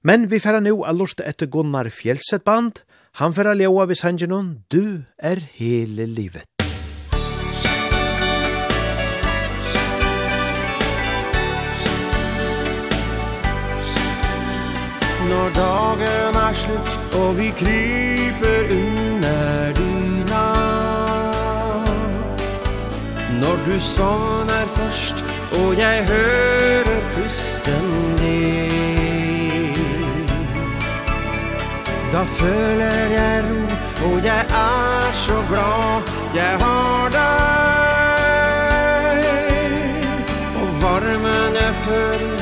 Men 0.00 0.30
vi 0.30 0.40
færa 0.40 0.64
nu 0.64 0.80
a 0.80 0.96
lort 0.96 1.20
etter 1.20 1.52
Gunnar 1.52 1.92
Fjellset 1.92 2.40
band, 2.48 2.80
han 3.20 3.36
færa 3.36 3.52
leoa 3.52 3.84
vi 3.84 4.00
sanjenon, 4.00 4.62
du 4.72 5.04
er 5.18 5.44
hele 5.60 6.08
livet. 6.08 6.59
Når 15.30 15.48
dagen 15.54 16.34
er 16.36 16.54
slutt 16.54 17.14
og 17.14 17.38
vi 17.38 17.48
kryper 17.58 18.60
under 18.76 19.72
dyna 19.78 20.46
Når 23.42 23.56
du 23.66 23.80
sovner 23.80 24.66
først 24.76 25.24
og 25.60 25.78
jeg 25.78 26.04
hører 26.06 27.00
pusten 27.14 27.86
din. 28.18 29.74
Da 32.12 32.22
føler 32.22 33.06
jeg 33.14 33.44
ro 33.46 33.60
og 34.10 34.24
jeg 34.24 34.44
er 34.50 35.12
så 35.12 35.38
glad 35.48 36.02
jeg 36.34 36.58
har 36.60 37.08
deg. 37.18 37.20
Og 40.62 40.68
varmen 40.82 41.54
jeg 41.54 41.74
føler 41.86 42.40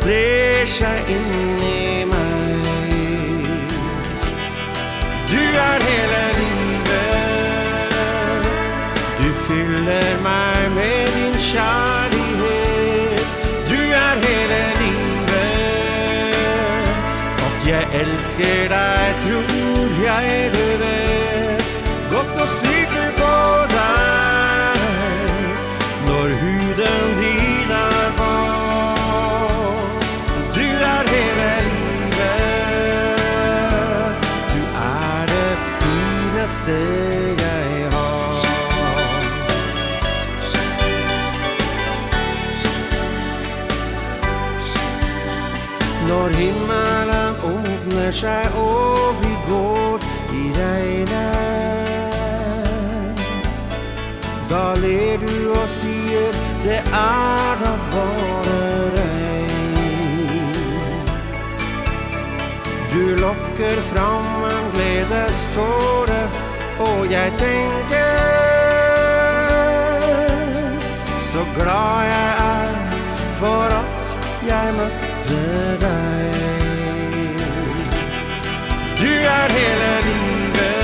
sprer 0.00 0.66
seg 0.66 1.10
inn 1.12 1.59
kjærlighet 11.52 13.28
Du 13.70 13.80
er 14.04 14.14
hele 14.26 14.60
livet. 14.82 15.52
At 17.46 17.56
jeg 17.70 17.84
elsker 18.02 18.60
deg 18.74 19.04
tror 19.24 19.88
jeg 20.04 20.50
du 20.54 20.66
vet 20.84 21.64
Godt 22.12 22.34
å 22.44 22.46
styr 22.56 22.79
ser 48.10 48.18
seg 48.18 48.54
og 48.58 49.14
vi 49.22 49.34
går 49.48 49.98
i 50.34 50.52
regnet. 50.56 51.30
Da 54.50 54.74
ler 54.74 55.18
du 55.22 55.52
og 55.54 55.68
sier 55.70 56.32
det 56.64 56.80
er 56.82 57.56
da 57.60 57.72
bare 57.92 58.56
regn. 58.96 60.56
Du 62.90 63.04
lokker 63.20 63.78
fram 63.92 64.44
en 64.50 64.66
gledeståre 64.74 66.22
og 66.80 67.10
jeg 67.12 67.32
tenker 67.38 68.16
Så 71.30 71.44
glad 71.54 72.02
jeg 72.10 72.30
er 72.48 72.74
for 73.38 73.78
at 73.78 74.18
jeg 74.48 74.74
møtte 74.80 75.09
er 79.42 79.52
hele 79.58 79.90
livet 80.06 80.80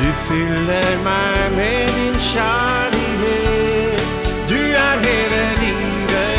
Du 0.00 0.08
fyller 0.26 0.92
meg 1.04 1.40
med 1.56 1.86
din 1.96 2.16
kjærlighet. 2.32 4.08
Du 4.50 4.60
er 4.86 4.96
hele 5.06 5.42
livet. 5.62 6.36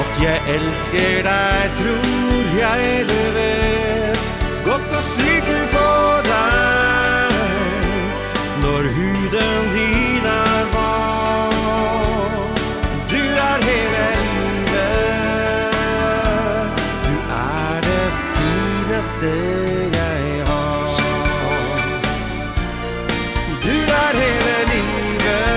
At 0.00 0.10
jeg 0.22 0.38
elsker 0.56 1.14
deg 1.28 1.60
tror 1.80 2.08
jeg 2.62 2.80
det 3.10 3.28
vet. 3.36 4.24
Godt 4.64 4.90
å 4.98 5.02
stryke 5.12 5.60
på 5.76 5.90
deg. 6.30 7.30
Når 8.64 8.82
huden 8.96 9.62
din 9.76 10.05
eneste 19.16 19.32
jeg 19.98 20.46
har 20.46 20.86
Du 23.62 23.76
er 24.02 24.12
hele 24.22 24.56
livet. 24.72 25.52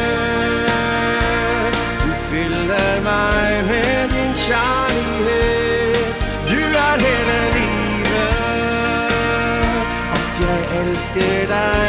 Du 2.04 2.12
fyller 2.30 3.02
meg 3.04 3.66
med 3.68 4.10
din 4.10 4.34
kjærlighet. 4.48 6.16
Du 6.50 6.62
er 6.88 6.96
hele 7.06 7.40
livet. 7.58 8.34
At 10.14 10.32
jeg 10.42 10.62
elsker 10.80 11.48
deg. 11.54 11.89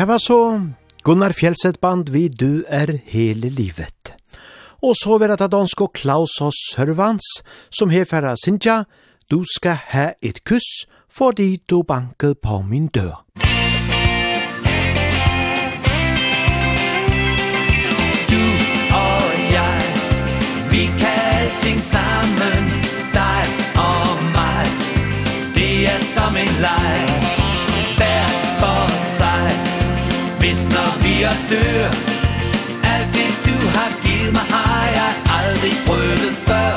Det 0.00 0.06
var 0.08 0.18
så 0.18 0.60
Gunnar 1.04 1.32
Fjellset 1.32 1.80
band 1.80 2.08
vi 2.08 2.28
Du 2.28 2.64
er 2.68 2.88
hele 3.04 3.48
livet. 3.52 4.14
Og 4.82 4.94
så 4.96 5.18
var 5.20 5.28
det 5.28 5.50
dansk 5.52 5.80
og 5.80 5.92
Klaus 5.92 6.40
og 6.40 6.54
Sørvans 6.56 7.26
som 7.68 7.92
herfæra 7.92 8.32
Sintja 8.44 8.84
Du 9.30 9.44
skal 9.44 9.76
ha 9.92 10.06
et 10.22 10.40
kuss 10.44 10.88
fordi 11.12 11.60
du 11.70 11.82
banket 11.82 12.38
på 12.38 12.62
min 12.62 12.86
dør. 12.86 13.24
Du 18.32 18.44
og 19.04 19.28
jeg, 19.52 19.84
vi 20.72 20.84
kan 20.96 21.20
alting 21.36 21.80
sammen, 21.80 22.62
dig 23.12 23.44
og 23.76 24.16
mig, 24.32 24.66
det 25.54 25.72
er 25.92 26.00
som 26.16 26.36
en 26.36 26.62
lag. 26.62 26.79
Hvis 30.50 30.64
når 30.76 30.92
vi 31.02 31.14
er 31.22 31.38
dør 31.50 31.88
Alt 32.92 33.10
det 33.16 33.32
du 33.46 33.56
har 33.76 33.90
givet 34.04 34.32
mig 34.36 34.46
Har 34.54 34.84
jeg 34.98 35.12
aldrig 35.38 35.74
prøvet 35.86 36.32
før. 36.48 36.72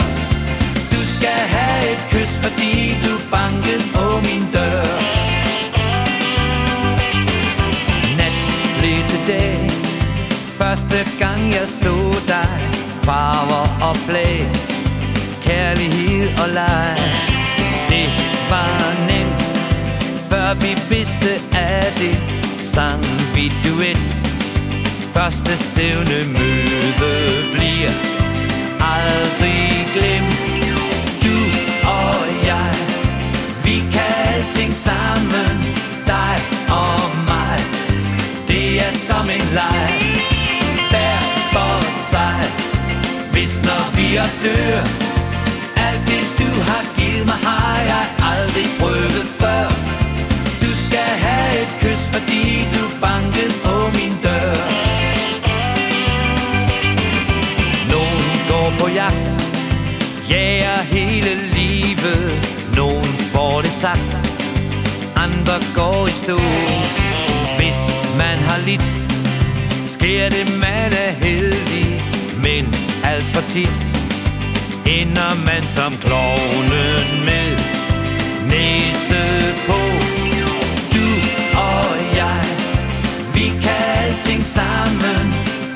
Du 0.94 1.02
skal 1.16 1.40
have 1.56 1.82
et 1.94 2.02
kys 2.12 2.34
Fordi 2.44 2.74
du 3.06 3.14
bankede 3.36 3.84
på 3.96 4.06
min 4.28 4.44
dør. 4.56 4.90
Nat 8.20 8.38
blev 8.80 9.00
til 9.12 9.22
dag. 9.28 9.72
Første 10.60 11.00
gang 11.22 11.42
jeg 11.58 11.68
så 11.82 11.96
dig. 12.34 12.54
Farver 13.04 13.68
og 13.88 13.96
flag. 13.98 14.40
Kærlighed 15.46 16.28
og 16.44 16.50
leg. 16.60 16.98
Det 17.90 18.08
var 18.52 18.72
nemt. 19.10 19.42
Før 20.32 20.54
vi 20.54 20.72
vidste 20.96 21.32
af 21.56 21.94
det 22.00 22.16
Sang 22.74 23.23
vi 23.44 23.52
duet 23.64 23.98
Første 25.16 25.58
stævne 25.58 26.20
møde 26.36 27.44
bliver 27.54 27.94
aldrig 28.96 29.88
glemt 29.96 30.44
Du 31.24 31.38
og 31.88 32.20
jeg, 32.50 32.74
vi 33.66 33.76
kan 33.94 34.14
alting 34.34 34.74
sammen. 34.74 35.56
Dig 36.08 36.36
og 36.84 37.02
mig, 37.32 37.60
det 38.48 38.80
er 38.86 38.94
som 39.10 39.26
en 39.38 39.48
leg. 39.60 39.94
Hver 40.92 41.20
for 41.54 41.78
sig, 42.12 42.40
hvis 43.32 43.62
når 43.66 43.84
vi 43.96 44.16
er 44.16 44.30
dør 44.44 45.03
andre 65.44 65.60
går 65.76 66.08
i 66.08 66.12
stå. 66.12 66.38
Hvis 67.58 67.80
man 68.18 68.38
har 68.48 68.60
lidt 68.66 68.86
Sker 69.88 70.30
det 70.30 70.48
man 70.60 70.94
er 71.06 71.12
heldig 71.26 72.04
Men 72.44 72.76
alt 73.04 73.26
for 73.34 73.44
tit 73.50 73.78
Ender 74.86 75.34
man 75.46 75.68
som 75.68 75.94
klovnen 76.04 77.08
med 77.28 77.50
Næse 78.52 79.24
på. 79.68 79.80
Du 80.94 81.08
og 81.60 81.92
jeg 82.16 82.46
Vi 83.34 83.46
kan 83.64 83.84
alting 84.04 84.44
sammen 84.44 85.26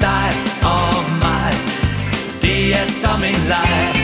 Dig 0.01 0.29
og 0.63 1.03
mig. 1.23 1.53
Det 2.41 2.75
er 2.75 2.87
som 3.03 3.23
en 3.23 3.41
leg 3.53 3.95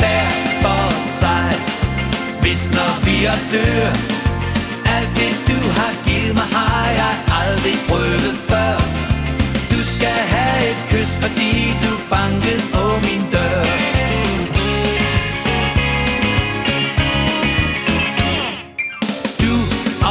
Hver 0.00 0.26
for 0.62 0.86
sig. 1.20 1.52
Hvis 2.40 2.70
når 2.70 2.92
vi 3.04 3.24
er 3.24 3.38
dør 3.52 4.11
banket 12.12 12.62
på 12.74 12.84
min 13.04 13.22
dør 13.32 13.64
Du 19.42 19.54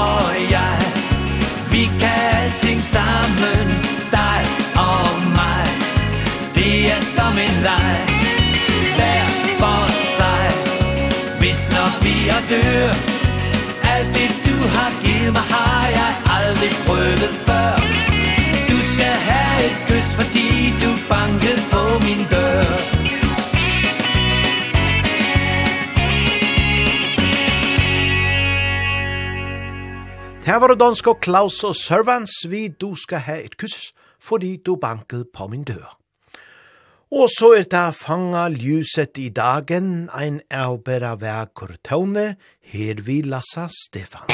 og 0.05 0.31
jeg 0.55 0.79
Vi 1.71 1.83
kan 2.01 2.21
alting 2.39 2.81
sammen 2.95 3.67
Dig 4.17 4.41
og 4.89 5.09
mig. 5.39 5.65
Det 6.55 6.75
er 6.95 7.03
som 7.15 7.33
en 7.47 7.55
leg 7.67 7.99
Hver 8.97 9.25
for 9.61 9.85
sig. 10.19 10.45
Hvis 11.39 11.61
når 11.75 11.89
vi 12.03 12.15
er 12.35 12.41
dør 12.51 12.93
Alt 13.93 14.09
det 14.15 14.31
du 14.47 14.55
har 14.75 14.91
givet 15.03 15.33
mig 15.33 15.45
Har 15.55 15.87
jeg 15.99 16.11
aldrig 16.37 16.71
prøvet 16.87 17.33
før 17.47 17.80
Her 30.51 30.59
var 30.59 30.67
det 30.67 30.81
dansk 30.81 31.07
og 31.07 31.19
Klaus 31.23 31.63
og 31.63 31.75
Servans, 31.79 32.31
vi 32.51 32.65
du 32.67 32.89
skal 32.99 33.21
ha 33.23 33.37
et 33.39 33.53
kyss, 33.55 33.93
fordi 34.19 34.57
du 34.65 34.75
banket 34.75 35.29
på 35.31 35.45
min 35.47 35.63
dør. 35.63 35.95
Og 37.11 37.29
så 37.31 37.53
er 37.55 37.63
det 37.71 37.95
fanga 37.95 38.49
ljuset 38.51 39.15
i 39.15 39.29
dagen, 39.29 40.09
ein 40.11 40.41
avbera 40.51 41.15
vekur 41.15 41.71
tåne, 41.87 42.35
her 42.67 42.99
vi 42.99 43.21
Lassa 43.21 43.69
Stefans. 43.71 44.27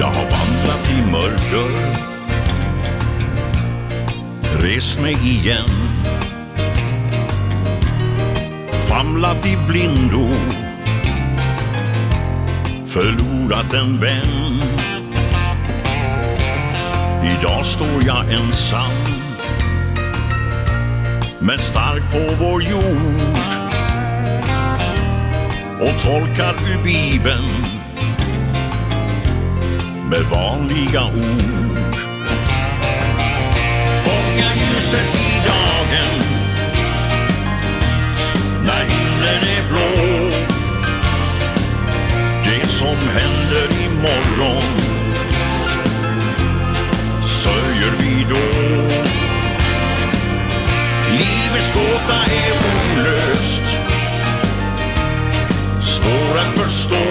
Jag 0.00 0.10
har 0.16 0.26
vandrat 0.34 0.90
i 0.90 1.10
mörker 1.10 1.70
Res 4.62 4.98
mig 4.98 5.16
igen 5.22 5.87
famlat 8.98 9.46
i 9.46 9.56
blindo. 9.68 10.28
Förlorat 12.86 13.72
en 13.72 14.00
vän. 14.00 14.62
Idag 17.22 17.66
står 17.66 18.06
jag 18.06 18.32
ensam. 18.32 18.92
Men 21.38 21.58
stark 21.58 22.02
på 22.12 22.34
vår 22.44 22.62
jord. 22.62 23.36
Och 25.80 26.02
tolkar 26.02 26.54
ur 26.54 26.82
Bibeln. 26.84 27.48
Med 30.10 30.22
vanliga 30.22 31.04
ord. 31.04 31.96
Fånga 34.04 34.48
ljuset 34.54 35.14
i 35.14 35.48
dagen 35.48 36.27
när 38.68 38.84
himlen 38.84 39.42
är 39.56 39.68
blå. 39.68 40.30
Det 42.44 42.68
som 42.68 42.96
händer 43.08 43.68
imorgon 43.86 44.62
Sörjer 47.22 47.92
vi 47.98 48.26
då. 48.30 48.46
Livets 51.10 51.72
gåta 51.74 52.18
är 52.26 52.52
olöst. 52.96 53.62
Svår 55.80 56.38
att 56.38 56.58
förstå. 56.58 57.04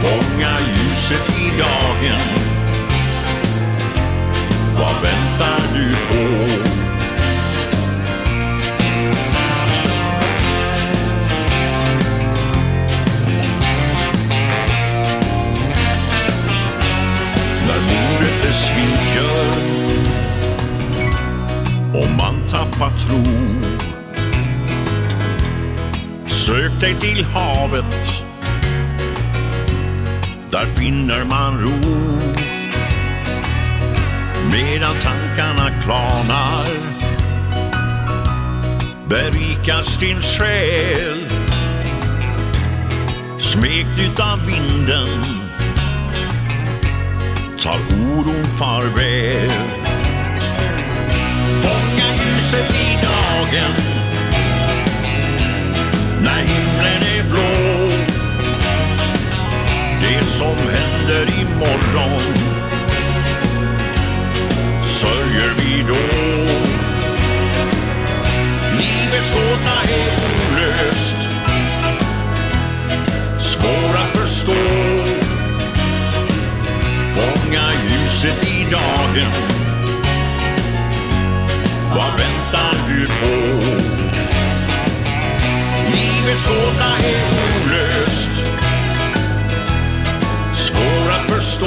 Fånga 0.00 0.58
ljuset 0.60 1.40
i 1.40 1.58
dagen. 1.58 2.20
Vad 4.78 4.94
väntar 5.02 5.60
du 5.74 5.96
på? 6.10 6.81
sviker 18.52 19.62
Och 21.94 22.10
man 22.18 22.48
tappar 22.50 22.90
tro. 22.90 23.24
Sök 26.26 26.80
dig 26.80 26.94
till 26.94 27.24
havet. 27.24 28.24
Där 30.50 30.66
finner 30.76 31.24
man 31.24 31.60
ro. 31.60 31.92
Medan 34.52 34.94
tankarna 35.02 35.70
klarnar 35.82 36.66
Berikas 39.12 39.98
din 39.98 40.20
själ. 40.20 41.28
Smekt 43.38 44.00
utav 44.00 44.38
vinden 44.46 45.31
tar 47.62 47.78
oron 47.78 48.44
farväl 48.44 49.50
Fånga 51.62 52.08
ljuset 52.18 52.74
i 52.74 52.98
dagen. 53.02 53.74
När 56.22 56.38
himlen 56.38 57.02
är 57.16 57.24
blå. 57.30 57.88
Det 60.00 60.24
som 60.24 60.56
händer 60.56 61.26
imorgon 61.40 62.34
Sörjer 64.82 65.52
vi 65.58 65.82
då. 65.88 66.02
Livets 68.72 69.30
gåta 69.30 69.82
är 69.82 70.12
olöst 70.24 71.21
huset 78.22 78.44
i 78.44 78.70
dagen 78.70 79.32
Vad 81.94 82.18
väntar 82.18 82.74
du 82.88 83.06
på? 83.06 83.36
Livets 85.86 86.44
gåta 86.44 86.96
är 86.98 87.24
olöst 87.34 88.30
Svår 90.52 91.10
att 91.10 91.30
förstå 91.30 91.66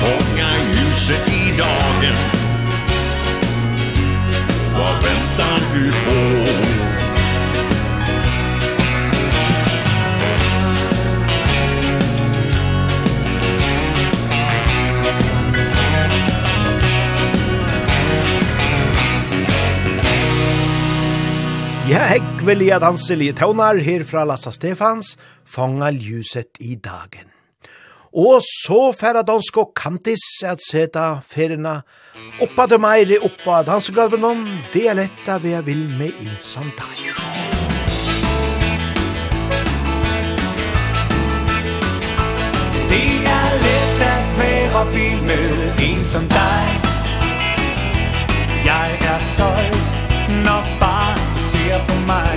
Fånga 0.00 0.50
ljuset 0.72 1.28
i 1.28 1.56
dagen 1.58 2.16
Vad 4.78 5.02
väntar 5.02 5.60
du 5.74 5.92
på? 5.92 6.31
Ja, 21.92 22.06
hekk 22.08 22.40
vilja 22.46 22.78
danselige 22.80 23.34
tøvnar 23.36 23.76
her 23.84 24.00
fra 24.08 24.22
Lassa 24.24 24.48
Stefans, 24.54 25.10
fanga 25.44 25.90
ljuset 25.92 26.56
i 26.64 26.78
dagen. 26.80 27.26
Og 28.16 28.38
så 28.46 28.94
færa 28.96 29.20
dansk 29.28 29.58
og 29.60 29.74
kantis 29.76 30.22
at 30.48 30.62
seta 30.64 31.18
ferina 31.20 31.74
oppa 32.40 32.64
de 32.70 32.78
meire 32.80 33.18
oppa 33.28 33.58
dansegalbenon, 33.68 34.40
det 34.72 34.86
er 34.88 34.96
letta 35.02 35.36
vi 35.42 35.52
er 35.52 35.66
vil 35.66 35.82
med 35.98 36.16
innsam 36.24 36.70
dag. 36.78 37.02
Det 42.88 43.10
er 43.34 43.58
lett 43.66 44.06
at 44.06 44.30
være 44.38 44.86
vild 44.94 45.26
med 45.28 45.84
en 45.90 46.00
som 46.04 46.24
dig 46.32 46.72
Jeg 48.64 48.96
er 49.12 49.20
solgt, 49.36 49.92
når 50.46 50.72
bare 50.80 51.21
ser 51.72 51.86
på 51.88 52.06
mig. 52.06 52.34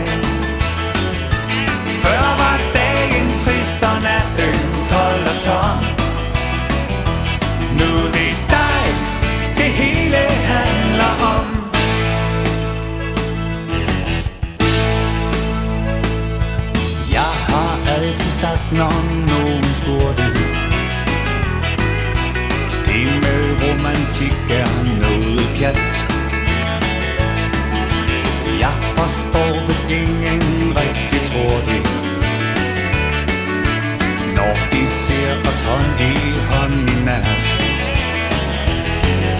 Før 2.03 2.25
var 2.41 2.57
dagen 2.73 3.27
trist 3.43 3.83
og 3.91 3.97
natten 4.07 4.55
kold 4.91 5.23
og 5.31 5.37
tom. 5.47 5.79
Nu 7.79 7.89
er 8.03 8.09
det 8.17 8.35
dig, 8.55 8.83
det 9.57 9.71
hele 9.81 10.21
handler 10.53 11.13
om. 11.35 11.45
Jeg 17.17 17.33
har 17.49 17.73
altid 17.95 18.31
sagt, 18.31 18.71
når 18.71 18.95
nogen 19.31 19.63
spurgte 19.79 20.23
Det 22.85 23.05
med 23.23 23.41
romantik 23.63 24.37
er 24.49 24.69
noget 25.01 25.49
pjat. 25.57 26.14
Jeg 28.65 28.77
forstår, 28.97 29.65
hvis 29.65 29.83
ingen 29.99 30.77
rigtig 30.81 31.21
tror 31.29 31.57
det. 31.69 31.81
Når 34.37 34.55
de 34.71 34.81
ser 34.89 35.31
os 35.49 35.61
hånd 35.67 35.99
i 35.99 36.13
hånd 36.51 36.89
i 36.89 36.97
nat 37.05 37.47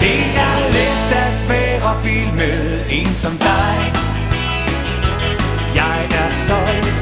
Det 0.00 0.20
er 0.48 0.58
let 0.76 1.12
at 1.26 1.36
være 1.48 1.92
vild 2.04 2.32
med 2.32 2.80
en 2.90 3.14
som 3.14 3.32
dig 3.38 3.78
Jeg 5.74 6.00
er 6.22 6.30
solgt, 6.46 6.98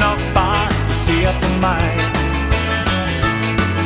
når 0.00 0.16
bare 0.34 0.68
du 0.88 0.94
ser 1.06 1.32
på 1.42 1.50
mig 1.60 1.90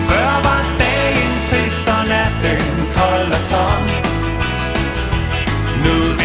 Før 0.09 0.33
var 0.47 0.65
dagen 0.79 1.33
trist 1.49 1.89
og 1.89 2.05
natten 2.09 2.75
kold 2.97 3.31
og 3.39 3.43
tom. 3.53 3.83
Nu 5.85 6.24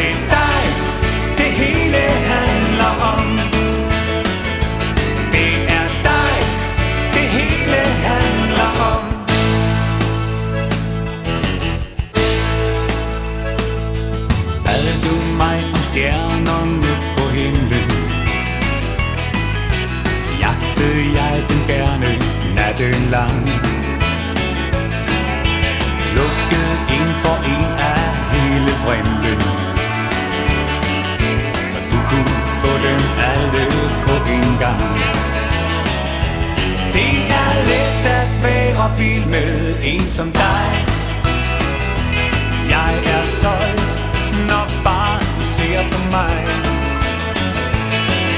land 23.09 23.45
Plukket 26.09 26.79
en 26.97 27.09
for 27.23 27.37
en 27.53 27.71
af 27.93 28.03
hele 28.33 28.71
fremden. 28.83 29.39
Så 31.71 31.77
du 31.91 31.97
kunne 32.09 32.39
få 32.61 32.71
dem 32.87 33.03
alle 33.33 33.65
på 34.05 34.13
en 34.35 34.49
gang. 34.59 34.93
Det 36.93 37.15
er 37.41 37.51
let 37.69 38.05
at 38.19 38.31
være 38.43 38.97
vild 38.97 39.25
med 39.25 39.75
en 39.83 40.07
som 40.07 40.31
dig. 40.31 40.69
Jeg 42.69 42.93
er 43.15 43.23
solgt, 43.41 43.91
når 44.49 44.65
barn 44.83 45.23
ser 45.55 45.81
på 45.91 45.99
mig. 46.11 46.37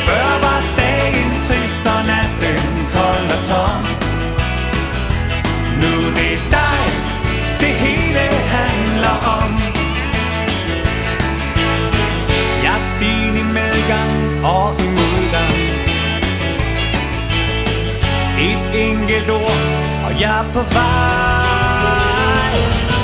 Før 0.05 0.29
var 0.43 0.61
dagen 0.77 1.31
trist 1.47 1.85
og 1.95 2.05
natten 2.05 2.63
kold 2.93 3.29
og 3.37 3.41
tom. 3.49 4.00
enkelt 18.73 19.29
ord 19.29 19.57
Og 20.05 20.21
jeg 20.21 20.39
er 20.39 20.51
på 20.53 20.59
vej 20.59 22.53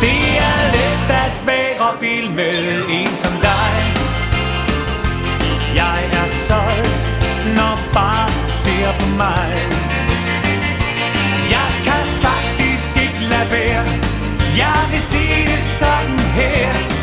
Det 0.02 0.22
er 0.50 0.60
let 0.76 1.16
at 1.24 1.32
være 1.48 2.02
vild 2.02 2.30
med 2.30 2.84
en 2.90 3.16
som 3.16 3.34
dig. 3.42 3.76
Jeg 5.76 6.00
er 6.22 6.28
solgt 6.48 7.02
Når 7.56 7.76
bare 7.94 8.30
ser 8.48 8.92
på 9.00 9.08
mig. 9.18 9.52
Jeg 11.52 11.70
kan 11.84 12.04
faktisk 12.28 12.98
ikke 13.04 13.22
lade 13.30 13.52
være 13.52 13.84
Jeg 14.58 14.82
vil 14.92 15.02
sige 15.02 15.46
det 15.52 15.60
sådan 15.80 16.20
her 16.20 16.97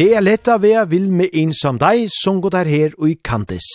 Det 0.00 0.14
er 0.16 0.22
lett 0.24 0.48
av 0.48 0.62
jeg 0.64 0.88
vil 0.88 1.10
med 1.12 1.34
en 1.36 1.50
som 1.52 1.76
deg, 1.76 2.06
som 2.08 2.38
går 2.40 2.54
der 2.54 2.68
her 2.72 2.94
og 2.96 3.10
i 3.10 3.18
kantes. 3.20 3.66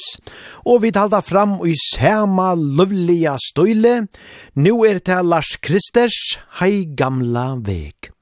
Og 0.65 0.81
vi 0.81 0.89
talte 0.95 1.19
fram 1.22 1.60
i 1.69 1.76
sama 1.77 2.47
løvliga 2.57 3.35
støyle. 3.43 4.07
Nå 4.57 4.73
er 4.89 5.03
det 5.06 5.22
Lars 5.22 5.53
Kristers, 5.61 6.39
hei 6.57 6.88
gamla 6.97 7.52
veg. 7.61 8.14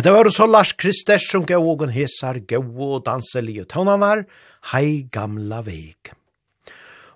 Hetta 0.00 0.12
var 0.12 0.30
så 0.32 0.46
Lars 0.48 0.70
Kristers 0.72 1.26
som 1.28 1.42
gav 1.44 1.60
ågen 1.60 1.90
hesar, 1.92 2.38
gav 2.48 2.64
og 2.80 3.02
danselige 3.04 3.66
tøvnanar, 3.68 4.22
hei 4.70 5.02
gamla 5.12 5.58
veik. 5.66 6.14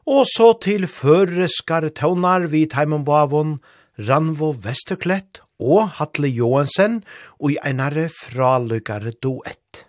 Og 0.04 0.26
så 0.28 0.50
til 0.60 0.84
føreskare 0.84 1.88
tøvnar 1.96 2.44
vi 2.52 2.66
teimen 2.68 3.06
bavon, 3.08 3.54
Ranvo 3.96 4.52
Vesterklett 4.52 5.40
og 5.56 5.96
Hatle 5.96 6.28
Johansen 6.28 7.00
og 7.40 7.54
i 7.54 7.58
einare 7.64 8.10
fralukare 8.12 9.16
duett. 9.16 9.86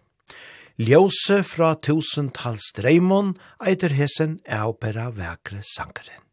Ljose 0.80 1.44
fra 1.44 1.76
tusentals 1.76 2.72
dreimon 2.80 3.36
eiter 3.60 3.92
hesen 3.92 4.40
er 4.48 4.72
opera 4.72 5.10
vekre 5.12 5.60
sangeren. 5.68 6.24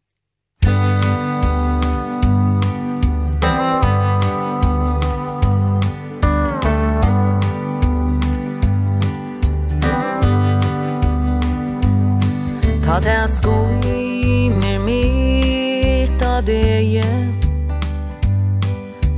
At 12.93 13.05
jeg 13.05 13.29
skuimer 13.29 14.77
mitt 14.85 16.21
av 16.21 16.43
deg 16.45 17.01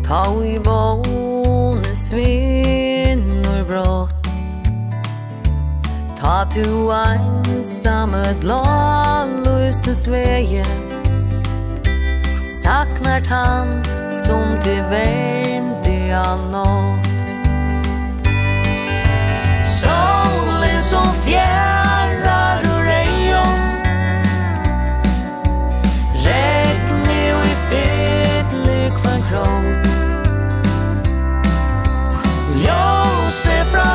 Ta 0.08 0.22
i 0.48 0.56
vånes 0.64 2.06
vinner 2.14 3.66
brått 3.68 4.30
Ta 6.22 6.38
tu 6.56 6.88
ensamet 7.02 8.30
et 8.32 8.48
lalluses 8.48 10.06
veie 10.08 10.64
Saknar 12.64 13.28
han 13.28 13.84
som 14.26 14.56
til 14.64 14.84
värmde 14.90 16.08
jag 16.08 16.40
nått. 16.52 17.08
Solen 19.66 20.84
som 20.84 21.14
fjärr 21.26 21.85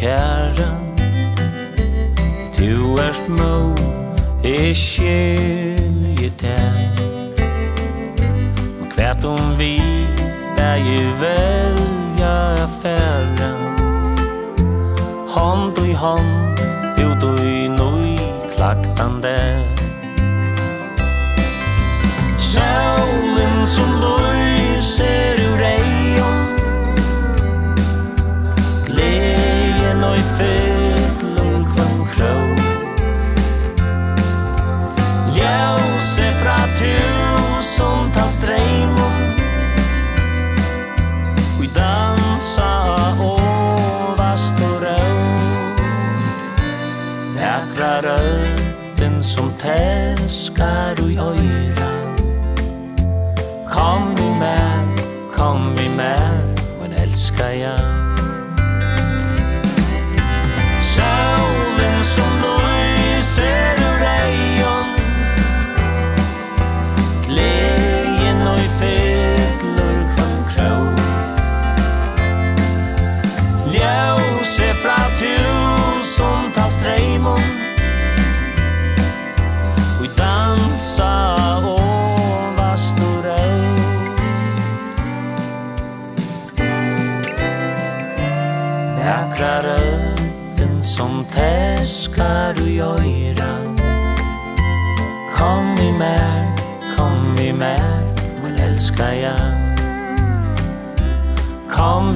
kære 0.00 0.68
Du 2.58 2.96
erst 2.98 3.28
mo 3.28 3.74
jeg 4.44 4.76
skilje 4.76 6.30
tær. 6.38 6.72
Og 8.80 8.86
kvært 8.94 9.24
om 9.24 9.58
vi 9.58 9.82
bægi 10.56 10.98
velja 11.20 12.36
a 12.54 12.98
Hånd 15.28 15.78
i 15.88 15.92
hånd, 15.92 16.58
ut 17.04 17.24
og 17.24 17.40
i 17.40 17.68
nøy 17.68 18.18
klaktande 18.54 19.38
Sjaulen 22.38 23.66
som 23.66 23.90
løyser 24.02 25.37
fyllum 30.38 31.64
kvann 31.72 31.98
kró 32.12 32.36
Ljause 35.36 36.28
fra 36.40 36.58
tusen 36.78 38.12
tal 38.14 38.30
Vi 41.60 41.68
dansa 41.74 42.70
og 43.18 44.18
rau 44.84 45.18
Nekra 47.34 47.94
røyden 48.06 49.22
som 49.22 49.52
teskar 49.58 50.94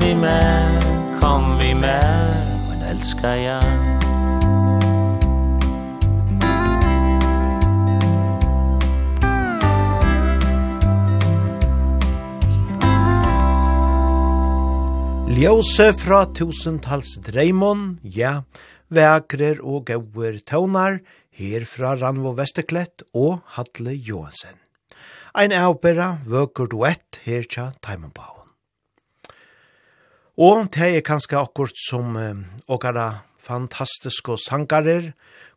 vi 0.02 0.14
med, 0.14 0.82
kom 1.20 1.58
vi 1.58 1.74
med 1.74 2.46
Men 2.68 2.82
elskar 2.90 3.36
jag 3.36 3.64
Ljose 15.42 15.92
fra 15.92 16.26
tusentals 16.26 17.16
dreimon, 17.24 17.96
ja, 18.04 18.44
vekrer 18.94 19.58
og 19.64 19.88
gauer 19.88 20.36
tøvnar, 20.46 21.00
her 21.34 21.64
fra 21.66 21.96
Ranvo 21.98 22.30
Vesterklett 22.38 23.02
og 23.10 23.40
Hatle 23.56 23.96
Johansen. 23.96 24.60
Ein 25.34 25.56
avbera 25.56 26.12
vøker 26.28 26.70
duett 26.70 27.18
her 27.24 27.48
tja 27.48 27.72
Taimanbao. 27.82 28.41
Og 30.40 30.70
det 30.72 30.88
er 30.96 31.04
kanskje 31.04 31.36
akkurat 31.36 31.76
som 31.76 32.16
eh, 32.16 32.44
okkara 32.72 33.24
fantastiske 33.36 34.38
sangarer 34.40 35.12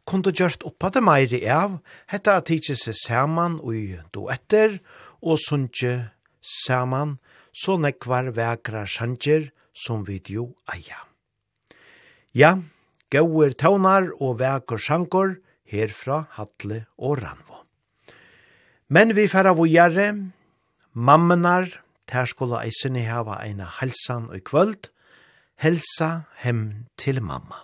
kunde 0.05 0.33
gjørt 0.35 0.65
oppa 0.67 0.91
det 0.91 1.01
meiri 1.03 1.39
av, 1.49 1.79
hetta 2.11 2.37
at 2.39 2.49
tidsi 2.49 2.75
seg 2.77 2.97
saman 2.99 3.57
ui 3.63 3.95
duetter, 4.13 4.79
og 5.25 5.39
sunnje 5.41 6.11
saman, 6.43 7.17
så 7.55 7.77
nekvar 7.81 8.29
vekra 8.35 8.83
sanger 8.85 9.49
som 9.73 10.03
jo 10.05 10.53
eia. 10.69 10.99
Ja, 12.35 12.59
gauir 13.09 13.55
taunar 13.55 14.11
og 14.19 14.39
vekur 14.39 14.77
sjanger 14.77 15.37
herfra 15.65 16.27
Hatle 16.35 16.85
og 16.97 17.21
Ranvo. 17.23 17.63
Men 18.89 19.15
vi 19.15 19.25
færa 19.27 19.55
vågjare, 19.55 20.13
mammenar, 20.93 21.84
Ter 22.07 22.25
skulle 22.25 22.61
eisene 22.61 23.05
hava 23.05 23.39
eina 23.43 23.65
halsan 23.79 24.29
og 24.29 24.39
kvöld. 24.45 24.89
Helsa 25.57 26.09
hem 26.35 26.85
til 26.97 27.21
mamma. 27.21 27.55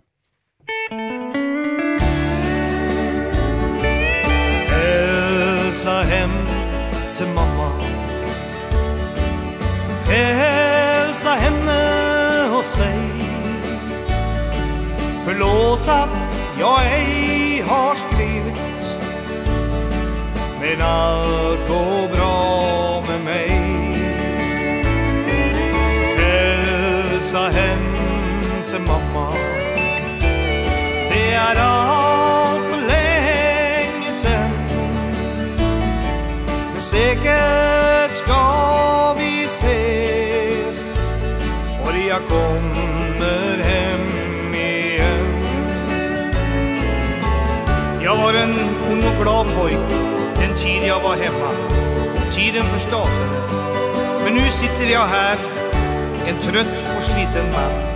Helsa 4.72 6.02
hem 6.04 6.32
til 7.16 7.28
mamma. 7.28 7.92
Helsa 10.12 11.30
henne 11.30 11.82
og 12.58 12.66
säg 12.66 13.00
Förlåt 15.26 15.88
att 15.88 16.10
jag 16.60 16.86
ej 16.86 17.64
har 17.68 17.96
skrivit 17.96 18.62
Men 20.62 20.82
allt 20.82 21.60
går 21.70 22.16
bra 22.16 22.70
til 28.72 28.80
mamma. 28.80 29.26
Det 31.11 31.27
er 31.34 31.57
alt 31.61 32.64
for 32.69 32.80
lenge 32.91 34.11
sen 34.22 34.52
Men 36.72 36.81
sikkert 36.81 38.11
skal 38.22 39.18
vi 39.19 39.34
ses 39.48 40.80
For 41.84 41.91
jeg 42.11 42.22
kommer 42.30 43.64
hem 43.72 44.07
igjen. 44.53 45.35
Jeg 48.02 48.15
var 48.23 48.34
en 48.43 48.56
ung 48.91 49.03
og 49.10 49.15
glad 49.22 49.53
pojk 49.57 49.95
Den 50.41 50.57
tid 50.57 50.81
jeg 50.91 50.99
var 51.03 51.15
hemma 51.23 51.52
Tiden 52.31 52.64
förstod 52.64 53.11
Men 54.23 54.34
nu 54.34 54.52
sitter 54.52 54.91
jag 54.91 55.07
här 55.07 55.38
En 56.27 56.35
trött 56.41 56.98
och 56.98 57.03
sliten 57.03 57.52
man 57.53 57.91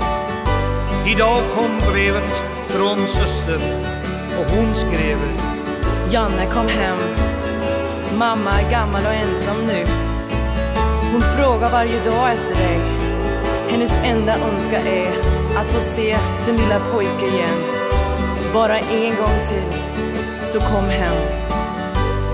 Idag 1.07 1.41
kom 1.55 1.91
brevet 1.91 2.29
från 2.63 3.07
syster 3.07 3.59
och 4.39 4.45
hon 4.55 4.75
skrev 4.75 5.17
Janne 6.11 6.45
kom 6.45 6.67
hem. 6.67 6.97
Mamma 8.17 8.51
är 8.61 8.71
gammal 8.71 9.05
och 9.05 9.13
ensam 9.13 9.57
nu. 9.67 9.85
Hon 11.11 11.21
frågar 11.21 11.69
varje 11.71 12.03
dag 12.03 12.31
efter 12.31 12.55
dig. 12.55 12.79
Hennes 13.69 13.91
enda 14.03 14.33
önskan 14.33 14.87
är 14.87 15.07
att 15.57 15.67
få 15.67 15.79
se 15.79 16.17
sin 16.45 16.57
lilla 16.57 16.79
pojke 16.93 17.25
igen. 17.25 17.59
Bara 18.53 18.79
en 18.79 19.15
gång 19.15 19.37
till 19.49 19.79
så 20.43 20.59
kom 20.59 20.85
hem. 20.85 21.17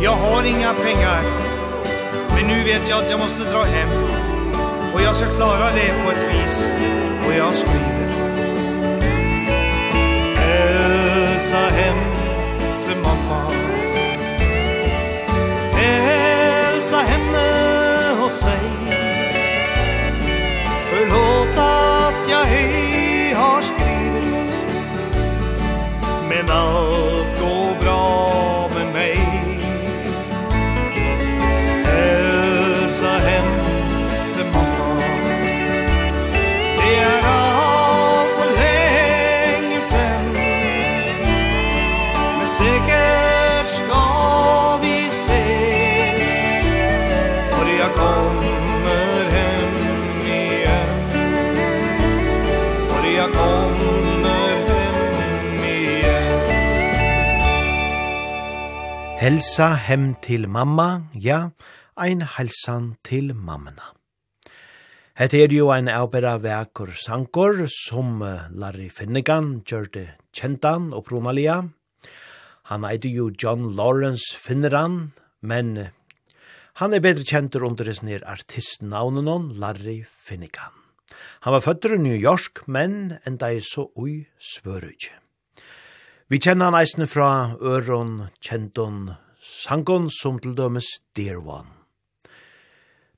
Jag 0.01 0.11
har 0.15 0.43
inga 0.43 0.73
pengar 0.73 1.21
Men 2.35 2.47
nu 2.47 2.63
vet 2.63 2.89
jag 2.89 2.99
att 2.99 3.09
jag 3.09 3.19
måste 3.19 3.43
dra 3.51 3.63
hem. 3.63 3.89
Och 4.93 5.01
jag 5.01 5.15
ska 5.15 5.25
klara 5.25 5.65
det 5.65 6.03
på 6.05 6.11
ett 6.11 6.35
vis. 6.35 6.67
Och 7.27 7.33
jag 7.33 7.53
skriver. 7.53 8.00
hälsa 11.51 11.75
hem 11.75 11.97
till 12.85 12.97
mamma. 13.03 13.51
Hälsa 15.73 16.97
henne 16.97 18.23
och 18.25 18.31
säg 18.31 18.69
Förlåta 20.89 21.70
Helsa 59.31 59.77
hem 59.79 60.09
til 60.19 60.43
mamma, 60.51 61.05
ja, 61.15 61.53
ein 61.95 62.19
halsan 62.19 62.97
til 63.07 63.29
mammana. 63.31 63.93
Hette 65.15 65.39
er 65.39 65.53
jo 65.55 65.69
ein 65.71 65.87
avbera 65.87 66.33
vekur 66.43 66.91
sankor 66.91 67.61
som 67.71 68.19
Larry 68.51 68.89
Finnegan 68.91 69.61
gjørte 69.63 70.03
kjentan 70.35 70.91
og 70.91 71.05
pronalia. 71.07 71.61
Han 72.73 72.83
eide 72.83 73.07
jo 73.07 73.29
John 73.31 73.71
Lawrence 73.79 74.35
Finneran, 74.35 75.13
men 75.39 75.93
han 76.83 76.91
er 76.91 76.99
bedre 76.99 77.23
kjentur 77.23 77.69
under 77.69 77.87
hans 77.87 78.03
nir 78.03 78.27
artistnavnen 78.27 79.31
hon, 79.31 79.47
Larry 79.55 80.01
Finnegan. 80.11 80.75
Han 81.47 81.55
var 81.55 81.63
føtter 81.69 81.95
i 81.95 82.03
New 82.03 82.19
York, 82.19 82.67
men 82.67 83.15
enda 83.23 83.55
er 83.55 83.63
så 83.63 83.87
ui 83.95 84.25
svørutje. 84.35 85.20
Vi 86.31 86.37
kjenner 86.39 86.69
han 86.69 86.77
eisene 86.79 87.09
fra 87.11 87.57
Øron, 87.59 88.29
Kjenton, 88.39 89.17
Sangon, 89.43 90.05
som 90.07 90.37
til 90.39 90.53
dømes 90.55 90.87
Dear 91.11 91.41
One. 91.43 91.67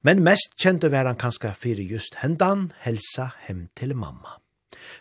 Men 0.02 0.24
mest 0.26 0.56
kjente 0.58 0.90
var 0.90 1.06
han 1.06 1.20
kanskje 1.22 1.52
fyrir 1.54 1.86
just 1.92 2.18
hendan, 2.24 2.72
helsa 2.82 3.28
hem 3.46 3.68
til 3.78 3.94
mamma. 3.94 4.40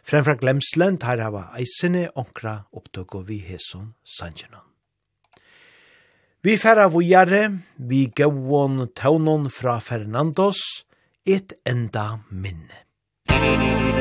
Fremfra 0.05 0.35
glemslen 0.37 0.99
tar 1.01 1.23
hava 1.25 1.47
eisene 1.57 2.11
onkra 2.13 2.67
opptøkko 2.77 3.23
vi 3.31 3.39
heson 3.47 3.95
sanjenon. 4.05 4.69
Vi 6.45 6.59
færa 6.61 6.91
vujare, 6.93 7.47
vi 7.81 8.11
gauon 8.13 8.91
taunon 8.93 9.49
fra 9.49 9.79
Fernandos, 9.81 10.61
et 11.25 11.57
enda 11.65 12.21
minne. 12.29 12.85
Musikk 13.33 13.92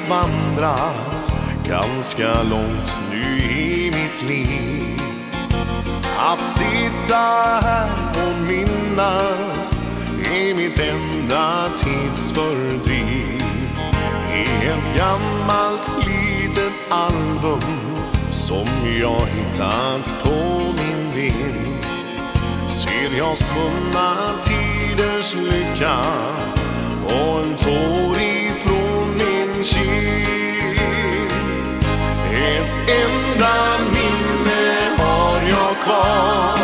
har 0.00 0.08
vandrat 0.08 1.32
ganska 1.68 2.42
långt 2.42 3.00
nu 3.10 3.38
i 3.42 3.84
mitt 3.86 4.22
liv. 4.22 5.00
Att 6.18 6.44
sitta 6.44 7.16
här 7.62 7.90
och 8.12 8.42
minnas 8.46 9.82
är 10.24 10.54
mitt 10.54 10.78
enda 10.78 11.70
tidsfördriv 11.78 13.42
I 14.32 14.66
ett 14.66 14.96
gammalt 14.96 15.82
slitet 15.82 16.72
album 16.90 17.60
som 18.30 18.66
jag 19.00 19.20
hittat 19.26 20.12
på 20.22 20.60
min 20.78 21.14
vind. 21.14 21.84
Ser 22.68 23.18
jag 23.18 23.38
svunna 23.38 24.16
tiders 24.44 25.34
lycka 25.34 25.98
och 27.04 27.42
en 27.42 27.56
tår 27.56 28.22
i 28.22 28.49
min 29.60 29.64
kind 29.64 31.30
Ett 32.32 32.76
enda 32.88 33.78
minne 33.92 34.90
har 34.98 35.40
jag 35.48 35.76
kvar. 35.84 36.58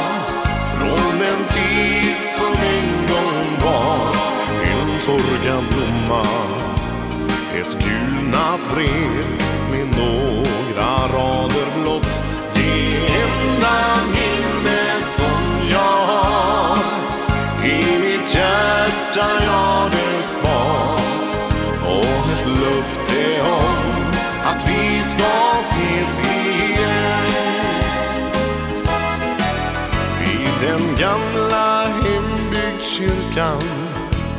Från 0.79 1.19
den 1.19 1.45
tid 1.49 2.25
som 2.25 2.53
en 2.53 3.07
gång 3.07 3.65
var 3.65 4.17
En 4.65 5.01
torkad 5.01 5.65
blomma. 5.75 6.27
Ett 7.55 7.79
gulnat 7.85 8.61
brev 8.75 9.27
med 9.71 9.99
några 9.99 11.09
rader 11.17 11.83
blott. 11.83 12.21
Det 12.55 12.97
enda 12.97 13.97
minne 14.13 15.01
som 15.01 15.69
jag 15.71 16.07
har. 16.07 16.79
I 17.65 17.99
mitt 17.99 18.35
hjärta 18.35 19.45
jag 19.45 19.76
ska 25.07 25.61
ses 25.61 26.19
igen 26.19 27.31
I 30.25 30.65
den 30.67 30.81
gamla 31.01 31.87
hembygdskyrkan 31.87 33.63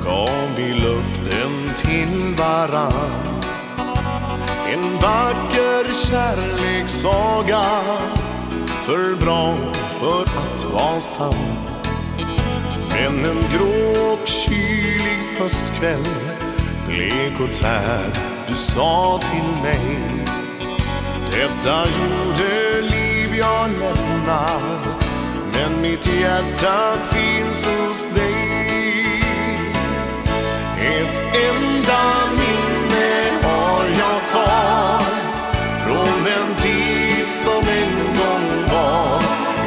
gav 0.06 0.56
vi 0.57 0.73
luften 0.73 1.72
till 1.76 2.35
varann 2.38 3.41
En 4.73 4.94
vacker 5.02 5.94
kärlekssaga 5.94 7.64
För 8.68 9.15
bra 9.15 9.56
för 9.99 10.22
att 10.22 10.64
vara 10.73 10.99
sann 10.99 11.34
Men 12.89 13.26
en 13.26 13.44
grå 13.53 14.14
och 14.14 14.27
kylig 14.27 15.39
höstkväll 15.39 16.06
Blek 16.88 17.39
och 17.39 17.57
tär, 17.61 18.14
du 18.48 18.56
sa 18.56 19.19
till 19.31 19.64
mig 19.64 20.27
Detta 21.38 21.85
gjorde 21.85 22.81
liv 22.81 23.35
jag 23.35 23.69
lämnar 23.69 24.59
Men 25.53 25.81
mitt 25.81 26.07
hjärta 26.07 26.93
finns 27.11 27.65
hos 27.68 28.07
dig. 28.15 29.22
Ett 30.80 31.23
enda 31.34 32.03
minne 32.31 33.47
har 33.47 33.85
jag 33.85 34.22
kvar. 34.31 35.01
Från 35.85 36.23
den 36.23 36.55
tid 36.55 37.27
som 37.43 37.69
en 37.69 37.95
gång 37.95 38.72
var 38.72 39.22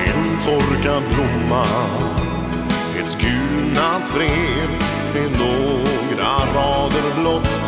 En 0.07 0.39
torkad 0.45 1.03
blomma. 1.15 1.67
Ett 2.99 3.19
gulnat 3.21 4.15
brev 4.15 4.71
Med 5.15 5.39
några 5.39 6.33
rader 6.55 7.21
blott. 7.21 7.61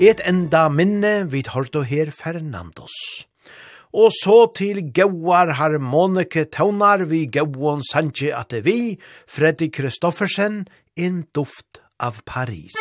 Et 0.00 0.16
enda 0.24 0.70
minne 0.72 1.26
vid 1.28 1.50
hårdo 1.52 1.82
her 1.84 2.08
Fernandos. 2.08 2.94
Og 3.92 4.08
så 4.16 4.46
til 4.56 4.78
gauar 4.96 5.50
harmonike 5.58 6.46
taunar 6.48 7.04
vi 7.10 7.26
gauon 7.28 7.82
sanje 7.84 8.30
at 8.32 8.54
vi, 8.64 8.96
Freddy 9.28 9.68
Kristoffersen, 9.68 10.62
en 10.96 11.26
duft 11.36 11.82
av 12.00 12.22
Paris. 12.24 12.72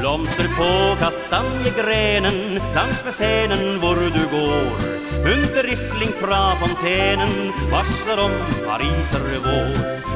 Blomster 0.00 0.50
på 0.58 0.72
kastanjegrenen, 1.04 2.58
langs 2.74 3.04
med 3.06 3.14
scenen 3.14 3.78
hvor 3.78 4.02
du 4.18 4.26
går. 4.34 4.99
Under 5.24 5.62
rissling 5.62 6.12
fra 6.20 6.56
fontenen 6.60 7.52
Varsler 7.70 8.18
om 8.24 8.32
pariser 8.66 9.26
vår. 9.44 9.74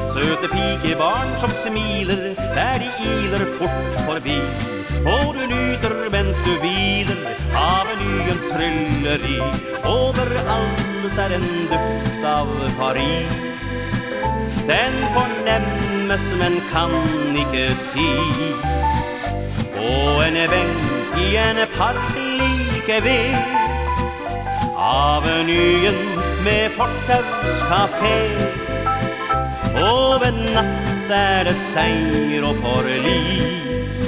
Søte 0.09 0.47
pikebarn 0.49 1.33
som 1.39 1.51
smiler 1.53 2.33
Der 2.55 2.79
de 2.81 2.89
iler 3.05 3.45
fort 3.57 3.99
forbi 4.07 4.39
Og 5.05 5.35
du 5.35 5.43
nyter 5.51 5.95
mens 6.11 6.41
du 6.45 6.53
hviler 6.63 7.19
Av 7.53 7.89
en 7.91 8.01
nyens 8.01 8.45
trylleri. 8.51 9.37
Overalt 9.85 11.19
er 11.25 11.35
en 11.37 11.45
duft 11.69 12.25
av 12.27 12.49
Paris. 12.79 13.61
Den 14.67 14.97
fornemmes 15.13 16.25
men 16.39 16.57
kan 16.71 16.91
ikke 17.43 17.67
sies. 17.77 18.97
På 19.77 19.93
en 20.25 20.41
benk 20.51 21.19
i 21.21 21.35
en 21.37 21.61
park 21.77 22.17
like 22.17 23.03
ved. 23.05 23.64
Avenyen 24.77 25.95
med 26.43 26.71
fortets 26.75 27.61
kafé 27.69 28.17
Og 29.79 30.19
ved 30.21 30.39
natt 30.51 31.11
er 31.15 31.45
det 31.47 31.55
seier 31.55 32.43
og 32.43 32.59
forlis. 32.59 34.01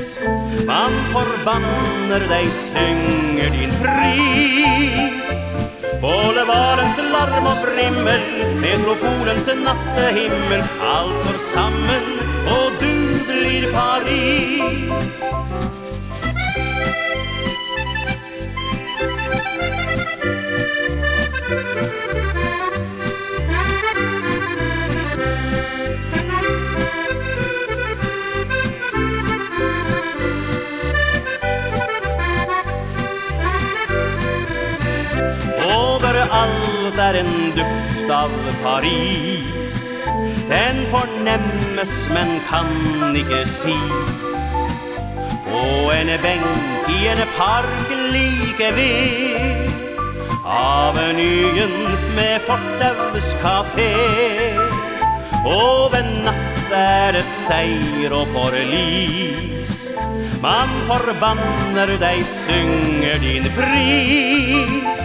Man 0.67 0.95
forbanner 1.13 2.25
deg, 2.27 2.49
synger 2.51 3.53
din 3.55 3.71
pris. 3.79 5.31
Boulevardens 6.03 6.99
larm 7.13 7.47
og 7.47 7.63
brimmel 7.63 8.27
Metropolens 8.59 9.47
nattehimmel 9.63 10.65
Alt 10.83 11.23
går 11.27 11.39
sammen, 11.47 12.11
og 12.57 12.75
du 12.83 12.93
blir 13.29 13.71
Paris. 13.71 15.15
allt 36.31 36.99
er 36.99 37.19
en 37.19 37.33
duft 37.55 38.09
av 38.11 38.31
Paris. 38.63 40.03
Den 40.49 40.85
fornemmes 40.91 41.93
men 42.13 42.39
kan 42.47 43.15
ikke 43.15 43.41
sis 43.45 44.35
På 45.47 45.91
en 45.91 46.11
benk 46.23 46.89
i 46.89 47.07
en 47.11 47.23
park 47.37 47.91
like 48.13 48.75
ved. 48.75 49.76
Avenyen 50.47 51.73
med 52.15 52.41
Fortaus 52.47 53.33
kafé. 53.43 53.91
Og 55.43 55.91
ved 55.91 56.07
natt 56.23 56.71
er 56.71 57.11
det 57.17 57.25
seier 57.27 58.15
og 58.15 58.31
forlis. 58.31 59.73
Man 60.39 60.71
forbanner 60.87 61.91
deg, 61.99 62.23
synger 62.31 63.19
din 63.19 63.47
pris. 63.57 65.03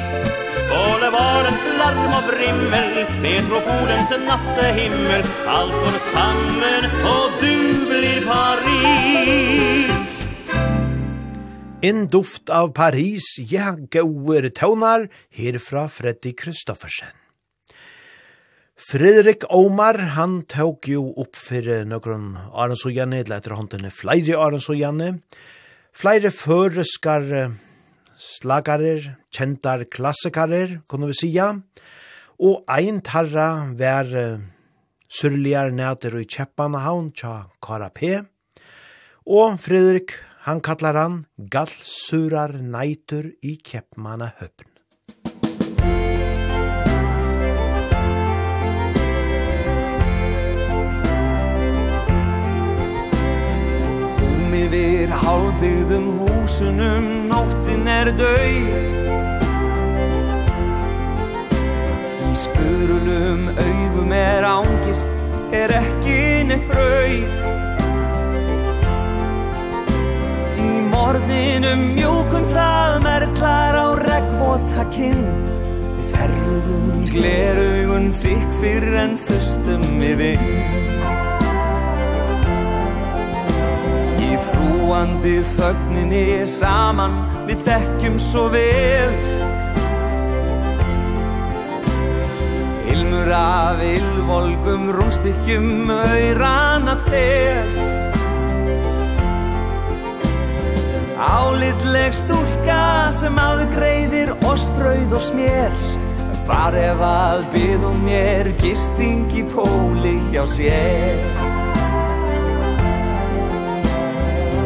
Boulevardens 0.71 1.67
larm 1.81 2.15
og 2.21 2.31
brimmel 2.31 3.03
Metropolens 3.25 4.15
nattehimmel. 4.29 5.27
Alt 5.59 5.75
går 5.83 5.99
sammen 6.07 6.87
og 7.03 7.43
du 7.43 7.57
blir 7.91 8.23
Paris. 8.31 9.92
En 11.83 12.05
duft 12.07 12.47
av 12.47 12.69
Paris, 12.77 13.25
ja, 13.51 13.73
gauer 13.91 14.45
tøvnar, 14.55 15.09
herfra 15.35 15.89
Freddy 15.91 16.31
Kristoffersen. 16.39 17.11
Fredrik 18.79 19.49
Omar, 19.51 19.99
han 20.15 20.45
tåg 20.47 20.87
jo 20.93 21.09
opp 21.19 21.35
fyrir 21.35 21.83
nøkron 21.91 22.39
Janne, 22.95 23.25
eller 23.25 23.37
etter 23.37 23.57
håndene 23.59 23.91
flere 23.91 24.39
Aronsojane. 24.39 25.11
Flere 25.91 26.31
føreskar 26.31 27.51
slagarer, 28.15 29.17
kjentar 29.35 29.83
klassikarer, 29.91 30.83
kunne 30.87 31.11
vi 31.11 31.19
sija. 31.19 31.51
Og 32.39 32.63
ein 32.71 33.03
tarra 33.03 33.67
vær 33.75 34.39
surligar 35.11 35.75
næter 35.75 36.15
i 36.15 36.29
Kjeppanahavn, 36.31 37.11
tja 37.11 37.49
Kara 37.61 37.91
P. 37.91 38.23
Og 39.27 39.59
Fredrik 39.59 40.15
Han 40.45 40.61
kallar 40.61 40.95
han 40.95 41.27
Gallsurar 41.37 42.51
nætur 42.51 43.29
i 43.47 43.53
Kjeppmanna 43.63 44.33
høpn. 44.41 44.67
Fum 54.17 54.59
i 54.59 54.65
vir 54.75 55.15
halvbygdum 55.23 56.11
husunum, 56.25 57.09
nóttin 57.31 57.87
er 57.87 58.11
døy. 58.19 58.59
I 62.27 62.35
spurulum 62.45 63.47
augum 63.55 64.19
er 64.19 64.53
angist, 64.57 65.19
er 65.55 65.79
ekki 65.85 66.23
neitt 66.51 66.67
brauð. 66.67 67.62
Orðinum 71.03 71.81
mjúkum 71.97 72.45
það 72.53 72.97
merklar 73.03 73.75
á 73.75 73.87
regnvota 73.99 74.85
kinn. 74.95 75.25
Við 75.97 76.07
þerruðum 76.13 77.03
glerugun 77.11 78.07
þykk 78.21 78.55
fyrr 78.61 78.97
en 79.03 79.17
þustum 79.21 79.85
við 79.99 80.23
inn 80.31 80.47
Í 84.23 84.31
þrúandi 84.47 85.37
þögninni 85.57 86.25
saman 86.49 87.19
við 87.51 87.65
þekkjum 87.67 88.19
svo 88.23 88.47
vel. 88.55 89.17
Ilmur 92.93 93.33
af 93.37 93.83
ilvolgum 93.89 94.93
rúmstykkjum 94.95 95.91
auðrana 95.99 97.01
til 97.09 97.92
Álitleg 101.23 102.11
stúlka 102.19 103.13
sem 103.15 103.37
áður 103.39 103.69
greiðir 103.77 104.31
ostrauð 104.51 105.13
og 105.15 105.23
smér. 105.23 105.77
Var 106.49 106.75
ef 106.81 107.03
að 107.07 107.45
byðum 107.53 108.01
mér 108.03 108.51
gisting 108.59 109.31
í 109.31 109.45
póli 109.53 110.17
hjá 110.33 110.43
sér. 110.51 111.21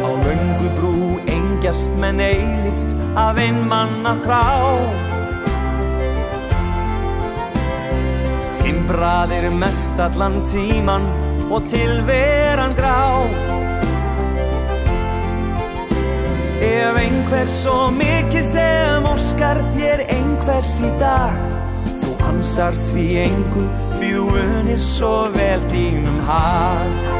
Á 0.01 0.09
löngu 0.25 0.71
brú 0.79 0.95
engjast 1.29 1.93
menn 2.01 2.23
eilift 2.25 2.95
af 3.13 3.37
ein 3.37 3.61
manna 3.69 4.15
krá 4.25 4.45
Timbraðir 8.57 9.51
mest 9.53 10.01
allan 10.01 10.41
tíman 10.49 11.05
og 11.53 11.69
tilveran 11.69 12.73
grá. 12.75 13.46
Ef 16.63 16.97
einhver 16.97 17.51
svo 17.51 17.91
mikið 17.93 18.45
sem 18.53 19.05
óskar 19.05 19.61
þér 19.75 20.07
einhvers 20.09 20.79
í 20.81 20.89
dag 21.01 21.37
Þú 22.01 22.15
ansar 22.29 22.75
því 22.87 23.05
engu, 23.25 23.67
því 23.97 24.11
þú 24.15 24.25
unir 24.41 24.81
svo 24.81 25.13
vel 25.33 25.61
þínum 25.71 26.19
hag. 26.29 27.16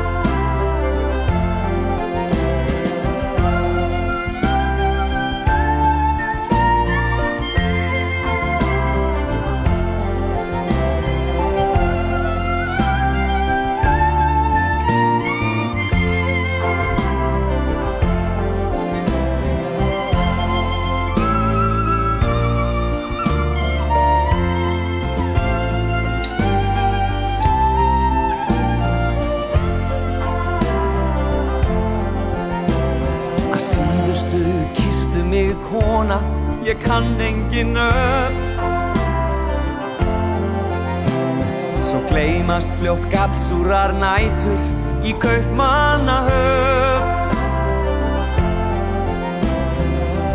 fljótt 42.87 43.11
gapsúrar 43.11 43.91
nætur 43.99 44.61
í 45.03 45.11
kaupmannahöf 45.19 47.03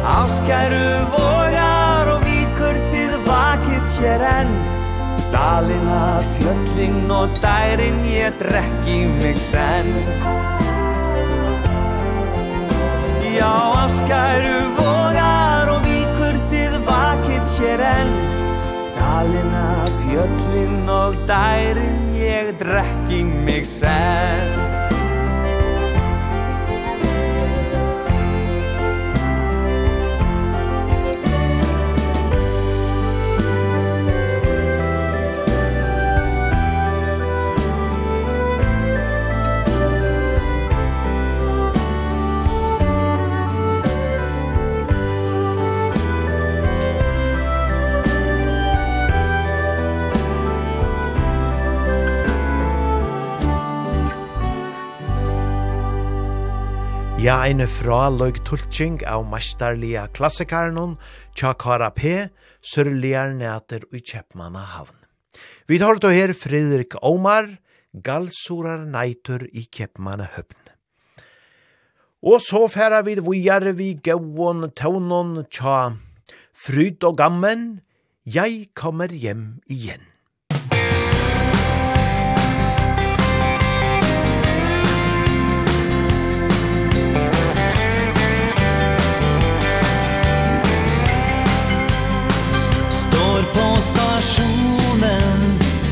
Áskæru 0.04 0.90
vogar 1.14 2.10
og 2.12 2.20
vikur 2.26 2.76
þið 2.92 3.14
vakið 3.24 3.86
hér 3.96 4.24
enn. 4.28 4.52
Dalina, 5.32 6.20
fjöllin 6.34 7.08
og 7.08 7.32
dærin 7.40 8.04
ég 8.12 8.36
drekki 8.42 8.98
mig 9.22 9.38
senn. 9.40 9.88
Já, 13.32 13.54
áskæru 13.86 14.60
vogar 14.76 15.72
og 15.72 15.80
vikur 15.88 16.36
þið 16.52 16.76
vakið 16.90 17.44
hér 17.56 17.86
enn. 17.94 18.12
Dalina, 19.00 19.66
fjöllin 20.02 20.90
og 21.00 21.16
dærin 21.24 21.71
jeg 22.22 22.54
drekk 22.60 23.10
i 23.16 23.22
meg 23.26 23.66
selv 23.66 24.71
Ja, 57.22 57.36
eine 57.46 57.68
fra 57.70 58.08
løg 58.10 58.40
tulking 58.42 58.96
av 59.06 59.22
mestarlige 59.30 60.08
klassikeren 60.10 60.96
Kara 61.38 61.90
P, 61.94 62.26
sørligere 62.58 63.36
næter 63.38 63.84
i 63.94 64.00
Kjeppmanna 64.02 64.58
havn. 64.58 64.96
Vi 65.68 65.78
tar 65.78 66.00
då 66.02 66.10
her 66.10 66.32
Fredrik 66.32 66.96
Omar, 67.00 67.46
galsorar 67.94 68.82
nætur 68.84 69.46
i 69.54 69.68
Kjeppmanna 69.70 70.26
høvn. 70.34 70.66
Og 72.26 72.40
så 72.42 72.66
færa 72.66 73.04
vi 73.06 73.14
vujar 73.14 73.70
vi 73.70 73.94
gauon 73.94 74.72
taunon 74.74 75.44
tja 75.46 75.94
fryd 76.52 77.04
og 77.04 77.18
gammen, 77.18 77.82
jeg 78.26 78.66
kommer 78.74 79.06
hjem 79.06 79.60
igjen. 79.70 80.11
på 93.54 93.66
stasjonen 93.80 95.40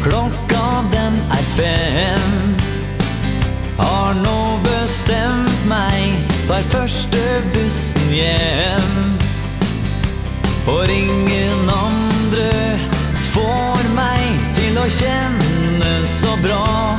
Klokka 0.02 0.84
den 0.92 1.20
er 1.36 1.46
fem. 1.56 2.54
Har 3.78 4.14
nå 4.14 4.58
bestemt 4.64 5.64
meg 5.68 6.16
Tar 6.48 6.66
første 6.72 7.22
bussen 7.54 8.12
hjem 8.12 9.16
For 10.66 10.90
ingen 10.90 11.70
andre 11.74 12.50
Får 13.30 13.88
meg 13.96 14.40
til 14.58 14.80
å 14.80 14.88
kjenne 14.90 15.94
så 16.08 16.34
bra. 16.42 16.98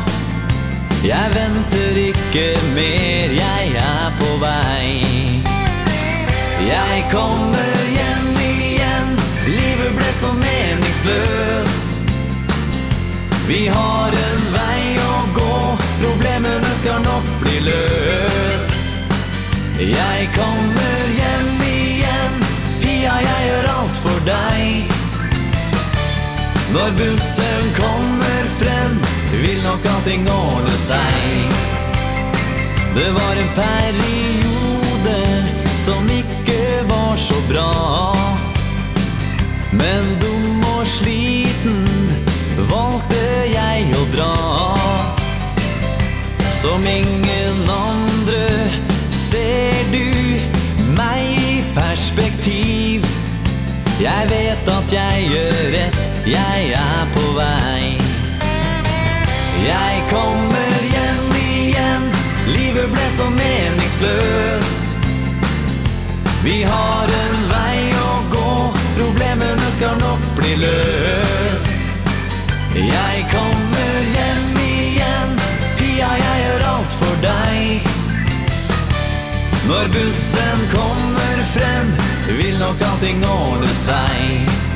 Jeg 1.02 1.34
venter 1.34 1.98
ikke 1.98 2.48
mer 2.76 3.34
Jeg 3.34 3.72
er 3.82 4.12
på 4.20 4.36
vei 4.44 5.42
Jeg 6.68 7.06
kommer 7.10 7.86
hjem 7.90 8.11
som 10.22 10.38
är 10.38 10.76
meningslöst 10.76 12.00
Vi 13.48 13.68
har 13.68 14.08
en 14.08 14.44
vei 14.54 15.00
å 15.02 15.16
gå 15.36 15.78
Problemene 16.02 16.74
skal 16.80 17.02
nok 17.02 17.26
bli 17.42 17.58
løst. 17.66 18.74
Jeg 19.80 20.28
kommer 20.36 21.02
hjem 21.18 21.64
igjen 21.70 22.38
Pia, 22.84 23.16
jeg 23.26 23.48
gjør 23.48 23.70
alt 23.72 23.98
for 24.04 24.22
deg. 24.28 24.94
Når 26.76 26.94
bussen 27.00 27.74
kommer 27.80 28.54
frem 28.60 29.02
Vil 29.42 29.64
nok 29.66 29.90
allting 29.96 30.30
ordne 30.30 30.78
seg. 30.86 31.58
Det 32.94 33.10
var 33.18 33.42
en 33.42 33.52
periode 33.58 35.18
Som 35.82 36.14
ikke 36.22 36.62
var 36.94 37.18
så 37.18 37.42
bra. 37.50 38.51
Men 39.72 40.04
dum 40.20 40.64
og 40.68 40.84
sliten 40.88 41.86
valgte 42.68 43.22
jeg 43.48 43.86
å 43.96 44.04
dra. 44.12 44.34
Som 46.52 46.84
ingen 46.86 47.62
andre 47.72 48.44
ser 49.16 49.80
du 49.94 50.04
meg 50.98 51.24
i 51.24 51.54
perspektiv. 51.78 53.08
Jeg 54.02 54.28
vet 54.34 54.72
at 54.76 54.94
jeg 54.94 55.30
gjør 55.32 55.64
rett, 55.78 56.02
jeg 56.28 56.72
er 56.76 57.04
på 57.16 57.26
vei. 57.38 57.96
Jeg 59.62 60.04
kommer 60.10 60.88
hjem 60.90 61.36
igjen, 61.40 62.10
livet 62.50 62.92
ble 62.92 63.08
så 63.16 63.30
meningsløst. 63.38 64.96
Vi 66.44 66.64
har 66.66 67.16
en 67.22 67.41
skal 69.82 69.98
nok 69.98 70.22
bli 70.36 70.56
løst. 70.56 71.74
Jeg 72.76 73.26
kommer 73.32 73.96
hjem 74.16 74.60
igjen. 74.66 75.32
Pia, 75.80 76.10
jeg 76.22 76.44
gjør 76.44 76.66
alt 76.74 76.94
for 77.00 77.16
deg. 77.26 77.90
Når 79.72 79.90
bussen 79.96 80.66
kommer 80.74 81.46
frem 81.54 81.94
Vil 82.38 82.60
nok 82.60 82.84
allting 82.92 83.26
ordne 83.26 83.74
seg. 83.86 84.71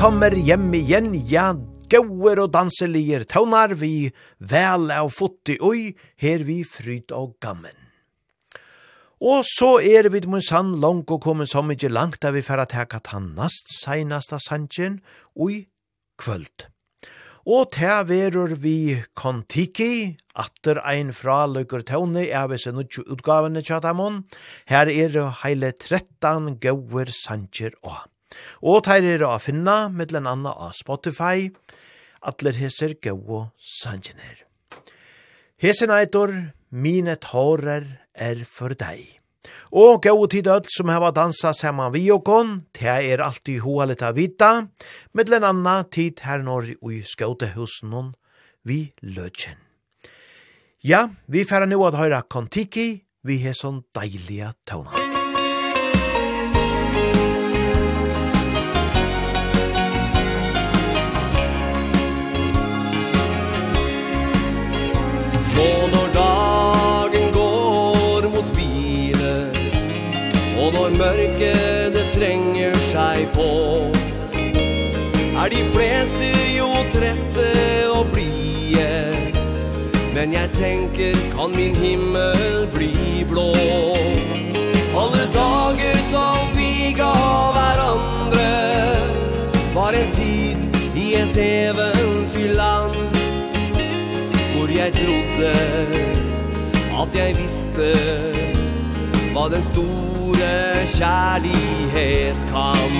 kommer 0.00 0.32
hjem 0.32 0.70
igjen, 0.72 1.10
ja, 1.28 1.50
gauer 1.92 2.38
og 2.40 2.54
danselier, 2.54 3.26
tøvnar 3.28 3.74
vi 3.76 4.08
vel 4.40 4.88
av 4.94 5.10
fotti 5.12 5.58
oi, 5.60 5.90
her 6.22 6.40
vi 6.48 6.62
fryd 6.64 7.12
og 7.12 7.34
gammen. 7.44 7.76
Og 9.20 9.44
så 9.44 9.74
er 9.84 10.08
vi 10.08 10.22
mun 10.24 10.40
sann 10.40 10.70
lang 10.80 11.02
og 11.04 11.20
kommer 11.20 11.44
så 11.44 11.60
mykje 11.60 11.90
langt 11.92 12.22
da 12.24 12.32
vi 12.32 12.40
færa 12.40 12.64
teka 12.70 13.02
ta 13.04 13.20
nast 13.20 13.68
seinasta 13.76 14.38
sannsjen 14.40 15.02
oi 15.36 15.66
kvöld. 16.16 16.70
Og 17.44 17.68
ta 17.76 18.00
verur 18.08 18.56
vi 18.56 19.02
kontiki, 19.12 20.16
atter 20.32 20.80
ein 20.80 21.12
fra 21.12 21.42
løkker 21.44 21.84
tøvne, 21.84 22.24
er 22.24 22.48
vi 22.48 22.56
nukju 22.72 23.04
utgavene 23.04 23.60
tjatamon, 23.60 24.24
her 24.64 24.88
er 24.88 25.20
heile 25.44 25.74
trettan 25.76 26.54
gauer 26.56 27.12
sannsjer 27.12 27.76
og 27.84 28.09
Og 28.62 28.84
teir 28.86 29.06
er 29.06 29.24
å 29.26 29.36
finna, 29.42 29.88
mittlen 29.88 30.28
anna 30.28 30.52
av 30.52 30.74
Spotify, 30.78 31.48
atler 32.20 32.58
heser 32.60 32.96
gau 33.02 33.46
sangener. 33.56 34.44
Hesen 35.60 35.92
eitor, 35.92 36.32
mine 36.70 37.16
tårer 37.20 37.86
er 38.14 38.44
for 38.48 38.76
deg. 38.76 39.20
Og 39.72 40.02
gau 40.04 40.26
tid 40.28 40.48
öll 40.50 40.66
som 40.68 40.90
heva 40.92 41.10
dansa 41.16 41.52
saman 41.56 41.92
vi 41.94 42.04
og 42.12 42.24
kon, 42.26 42.54
te 42.76 42.90
er 42.90 43.22
alltid 43.24 43.62
hoa 43.64 43.88
av 43.88 44.16
vita, 44.18 44.68
mittlen 45.14 45.46
anna 45.46 45.82
tid 45.84 46.20
her 46.26 46.44
når 46.44 46.76
ui 46.84 47.02
skautehusen 47.06 48.14
vi 48.64 48.92
løtjen. 49.00 49.56
Ja, 50.82 51.08
vi 51.28 51.44
færa 51.44 51.66
nu 51.68 51.82
at 51.84 51.98
høyra 52.00 52.22
kontiki, 52.22 53.04
vi 53.22 53.36
heson 53.44 53.84
deilige 53.92 54.54
tåna. 54.64 54.99
Nå 65.54 65.68
når 65.92 66.08
dagen 66.14 67.32
går 67.34 68.28
mot 68.32 68.50
hvile 68.56 69.32
Og 70.60 70.72
når 70.76 70.94
mørket 70.98 71.94
det 71.94 72.06
trenger 72.14 72.76
seg 72.90 73.26
på 73.34 73.50
Er 75.40 75.52
de 75.52 75.62
fleste 75.74 76.30
jo 76.56 76.68
trette 76.94 77.48
og 77.90 78.10
blie 78.14 78.90
Men 80.14 80.34
jeg 80.36 80.50
tenker, 80.56 81.16
kan 81.36 81.54
min 81.56 81.76
himmel 81.76 82.66
bli 82.74 83.24
blå? 83.30 83.50
Alle 85.00 85.24
dager 85.34 86.02
som 86.10 86.50
vi 86.56 86.92
ga 86.98 87.14
hverandre 87.56 88.50
Var 89.74 90.02
en 90.02 90.12
tid 90.18 90.82
i 90.98 91.14
et 91.22 91.42
eventyrland 91.46 93.19
jeg 94.80 94.92
trodde 94.92 95.52
At 97.02 97.14
jeg 97.14 97.34
visste 97.42 97.88
Hva 99.32 99.44
den 99.52 99.62
store 99.62 100.52
kjærlighet 100.96 102.40
kan. 102.50 102.94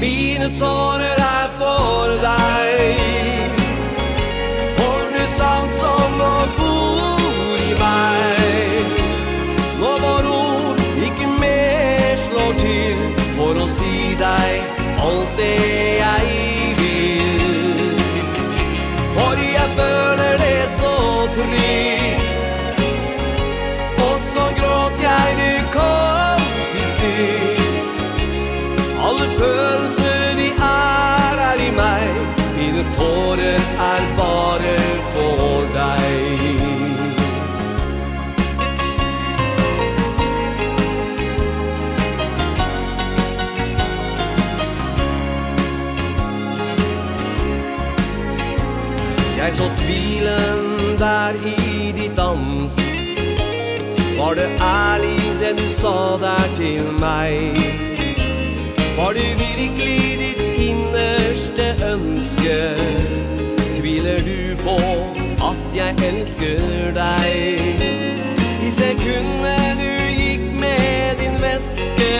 Mine 0.00 0.48
tårer 0.60 1.18
er 1.24 1.48
for 1.58 2.14
deg 2.22 3.00
For 4.78 5.10
du 5.16 5.24
sang 5.38 5.68
som 5.80 6.18
nå 6.20 6.32
bor 6.58 7.58
i 7.64 7.74
meg. 7.82 8.96
Nå 9.82 9.92
vår 10.06 10.32
ord 10.38 10.82
ikke 11.08 11.30
mer 11.40 12.18
slår 12.28 12.58
til 12.62 13.06
For 13.36 13.64
å 13.64 13.70
si 13.78 14.12
deg 14.20 14.76
alt 15.04 15.38
det 15.40 15.54
jeg 16.00 16.53
er 33.90 34.02
bare 34.18 34.78
for 35.12 35.66
deg 35.74 36.54
Jeg 49.44 49.54
så 49.54 49.66
tvilen 49.76 50.98
der 50.98 51.34
i 51.46 51.92
ditt 51.92 52.18
ansikt. 52.18 53.20
Var 54.18 54.34
det 54.34 54.48
ærlig 54.60 55.20
det 55.40 55.52
du 55.58 55.68
sa 55.68 56.16
der 56.20 56.46
til 56.56 56.82
meg? 57.00 57.60
Var 58.96 59.12
det 59.12 59.28
virkelig 59.38 60.18
ditt 60.18 60.60
innerste 60.60 61.74
ønske? 61.92 63.03
at 65.74 65.98
jeg 65.98 66.14
elsker 66.14 66.92
deg. 66.94 67.80
I 68.62 68.70
sekundet 68.70 69.78
du 69.78 69.90
gikk 70.14 70.44
med 70.60 71.18
din 71.18 71.34
veske 71.42 72.14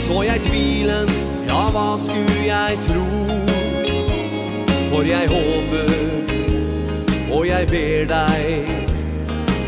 Så 0.00 0.22
jeg 0.22 0.40
tvilen, 0.44 1.08
ja 1.48 1.64
hva 1.72 1.96
skulle 1.98 2.44
jeg 2.44 2.78
tro? 2.84 3.06
For 4.92 5.02
jeg 5.02 5.26
håper, 5.32 5.88
og 7.32 7.46
jeg 7.48 7.66
ber 7.72 8.04
deg 8.12 8.44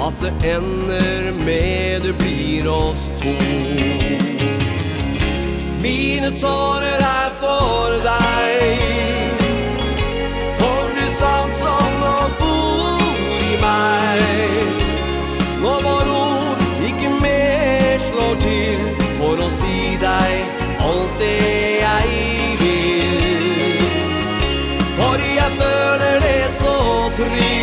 At 0.06 0.20
det 0.20 0.34
ender 0.52 1.32
med 1.44 2.00
det 2.04 2.14
blir 2.18 2.68
oss 2.70 3.08
to. 3.16 3.32
Mine 5.82 6.30
tårer 6.36 7.00
er 7.00 7.32
for 7.40 7.96
deg. 8.04 8.84
For 10.60 10.92
du 10.98 11.06
savner 11.10 11.55
Nå 15.66 15.72
vår 15.82 16.08
ord 16.14 16.60
ikke 16.86 17.08
mer 17.22 17.96
slår 18.04 18.36
til 18.44 18.84
For 19.16 19.42
å 19.42 19.48
si 19.50 19.96
deg 19.98 20.62
alt 20.86 21.16
det 21.18 21.32
jeg 21.80 22.54
vil. 22.62 23.82
For 24.94 25.26
jeg 25.26 25.58
føler 25.58 26.22
det 26.22 26.40
så 26.60 26.78
trist 27.18 27.55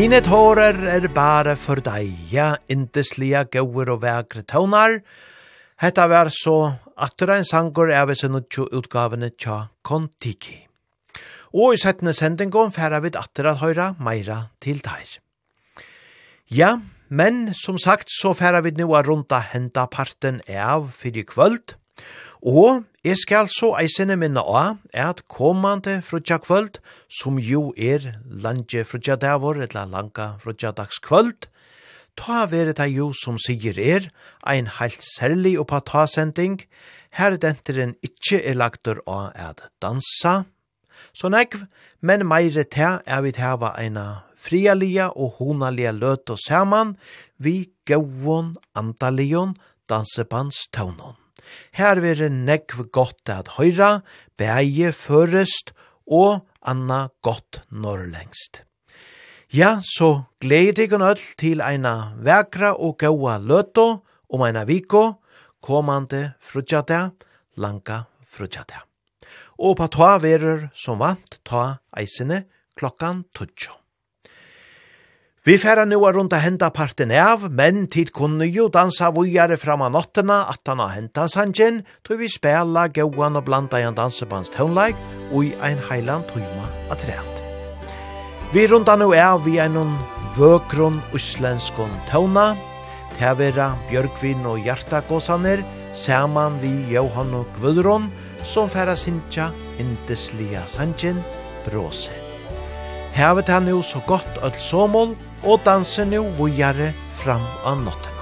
Mine 0.00 0.22
tårer 0.24 0.78
er 0.88 1.04
bare 1.12 1.52
for 1.60 1.76
deg, 1.84 2.14
ja, 2.32 2.54
indeslige 2.72 3.42
gauer 3.52 3.90
og 3.92 3.98
vekre 4.00 4.40
tånar. 4.48 4.94
Hetta 5.82 6.06
var 6.08 6.30
så 6.32 6.54
atter 6.96 7.34
en 7.34 7.44
sangur 7.44 7.92
av 7.92 8.08
sin 8.16 8.38
utgavene 8.38 9.28
tja 9.36 9.58
Kontiki. 9.84 10.56
Og 11.52 11.76
i 11.76 11.82
settene 11.82 12.14
sendingon 12.16 12.72
færa 12.72 13.02
vid 13.04 13.18
attra 13.20 13.52
at 13.52 13.60
høyra 13.60 13.90
meira 14.00 14.38
til 14.64 14.80
teir. 14.80 15.18
Ja, 16.48 16.78
men 17.10 17.50
som 17.52 17.76
sagt 17.76 18.08
så 18.08 18.32
færa 18.32 18.64
vid 18.64 18.80
nu 18.80 18.94
a 18.96 19.04
runda 19.04 19.42
henda 19.52 19.84
parten 19.84 20.40
av 20.48 20.94
fyrir 20.96 21.28
kvöld. 21.28 21.76
Og 22.40 22.86
Jeg 23.00 23.16
skal 23.16 23.46
så 23.48 23.70
eisene 23.80 24.12
minna 24.20 24.42
av 24.44 24.74
at 24.92 25.22
kommande 25.32 26.02
frutja 26.04 26.36
kvöld, 26.36 26.82
som 27.08 27.38
jo 27.40 27.70
er 27.72 28.18
landje 28.28 28.82
frutja 28.84 29.14
davor, 29.16 29.56
eller 29.56 29.88
langa 29.88 30.34
frutja 30.42 30.68
dagskvöld, 30.76 31.46
ta 32.20 32.42
vere 32.52 32.74
det 32.76 32.90
jo 32.92 33.06
som 33.16 33.38
sier 33.40 33.80
er, 33.80 34.10
ein 34.44 34.68
heilt 34.76 35.00
særlig 35.00 35.54
oppa 35.62 35.80
ta-sending, 35.80 36.58
her 37.16 37.38
denteren 37.40 37.94
ikkje 38.04 38.42
er 38.44 38.60
lagtur 38.60 39.00
av 39.08 39.32
at 39.32 39.64
dansa, 39.80 40.42
så 41.16 41.32
nekv, 41.32 41.64
men 42.04 42.26
meire 42.28 42.66
te 42.68 42.98
er 43.00 43.24
vi 43.24 43.32
teva 43.32 43.72
eina 43.80 44.26
frialia 44.36 45.08
og 45.16 45.40
honalia 45.40 45.96
løt 45.96 46.28
og 46.28 46.44
saman, 46.44 46.98
vi 47.40 47.70
gauon 47.88 48.58
andalion 48.76 49.56
dansebandstaunon. 49.88 51.16
Her 51.72 51.96
er 51.96 52.28
nekv 52.28 52.90
godt 52.92 53.28
at 53.28 53.56
høyra, 53.58 54.02
beie 54.36 54.92
førest 54.92 55.72
og 56.06 56.46
anna 56.62 57.08
godt 57.22 57.62
norrlengst. 57.70 58.62
Ja, 59.50 59.80
så 59.82 60.22
gleder 60.40 60.86
jeg 60.86 60.92
øll 60.92 61.24
til 61.38 61.60
eina 61.60 62.14
vekra 62.22 62.76
og 62.78 62.98
gaua 62.98 63.38
løto 63.38 64.04
om 64.30 64.44
eina 64.46 64.62
viko, 64.64 65.18
komande 65.62 66.34
frutjata, 66.38 67.10
langa 67.56 68.04
frutjata. 68.22 68.84
Og 69.58 69.76
på 69.76 69.90
ta 69.90 70.14
verur 70.22 70.68
som 70.72 71.02
vant 71.02 71.40
ta 71.44 71.80
eisene 71.98 72.44
klokkan 72.78 73.24
tutsjo. 73.34 73.79
Vi 75.40 75.54
færa 75.56 75.86
nu 75.88 76.02
er 76.04 76.12
rundt 76.12 76.34
henda 76.36 76.68
parten 76.68 77.10
av, 77.16 77.46
men 77.48 77.86
tid 77.88 78.10
kunne 78.12 78.44
jo 78.44 78.66
dansa 78.68 79.06
vujare 79.08 79.56
fram 79.56 79.80
av 79.80 79.94
nottena 79.94 80.42
at 80.52 80.60
han 80.68 80.82
har 80.82 80.90
henta 80.92 81.22
sanjen, 81.32 81.78
tog 82.04 82.20
vi 82.20 82.28
spela 82.28 82.82
gauan 82.92 83.40
og 83.40 83.46
blanda 83.46 83.80
i 83.80 83.86
en 83.88 83.96
dansebands 83.96 84.52
tøvnleik 84.52 85.00
og 85.32 85.46
i 85.46 85.54
ein 85.64 85.80
heiland 85.88 86.28
tøyma 86.28 86.66
atræt. 86.92 87.40
Vi 88.52 88.66
runda 88.68 88.98
nu 89.00 89.14
av 89.16 89.40
vi 89.46 89.56
er 89.56 89.72
noen 89.72 89.96
vøkron 90.36 91.00
uslenskon 91.16 91.96
tøvna, 92.10 92.52
Tavera, 93.16 93.70
Bjørkvin 93.88 94.44
og 94.44 94.60
Hjartakåsaner, 94.60 95.64
saman 95.96 96.60
vi 96.60 96.74
Johan 96.92 97.32
og 97.40 97.48
Gvudron, 97.56 98.10
som 98.44 98.68
færa 98.68 98.92
sinja 98.92 99.48
indeslia 99.80 100.66
sanjen, 100.68 101.24
bråse. 101.64 102.12
Hevet 103.16 103.48
han 103.48 103.68
jo 103.68 103.80
så 103.82 104.04
godt 104.06 104.38
öll 104.44 104.60
såmål, 104.60 105.16
og 105.44 105.60
danser 105.64 106.08
nu 106.08 106.24
vujare 106.38 106.92
fram 107.22 107.44
av 107.64 107.84
notten. 107.84 108.19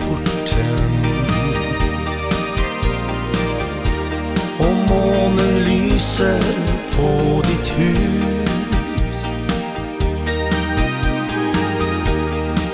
porten. 0.00 0.92
Och 4.58 4.76
månen 4.90 5.64
lyser 5.64 6.42
på 6.96 7.42
ditt 7.48 7.68
hus. 7.78 8.34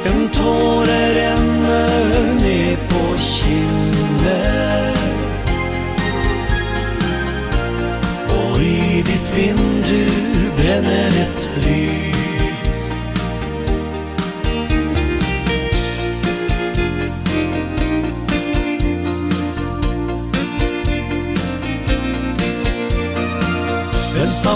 En 0.04 0.28
tåre 0.28 1.14
ränner 1.14 2.34
ner 2.44 2.76
på 2.76 3.18
kinden 3.18 4.94
Och 8.28 8.60
i 8.60 9.02
ditt 9.02 9.32
vindu 9.36 10.06
bränner 10.56 11.08
ett 11.08 11.39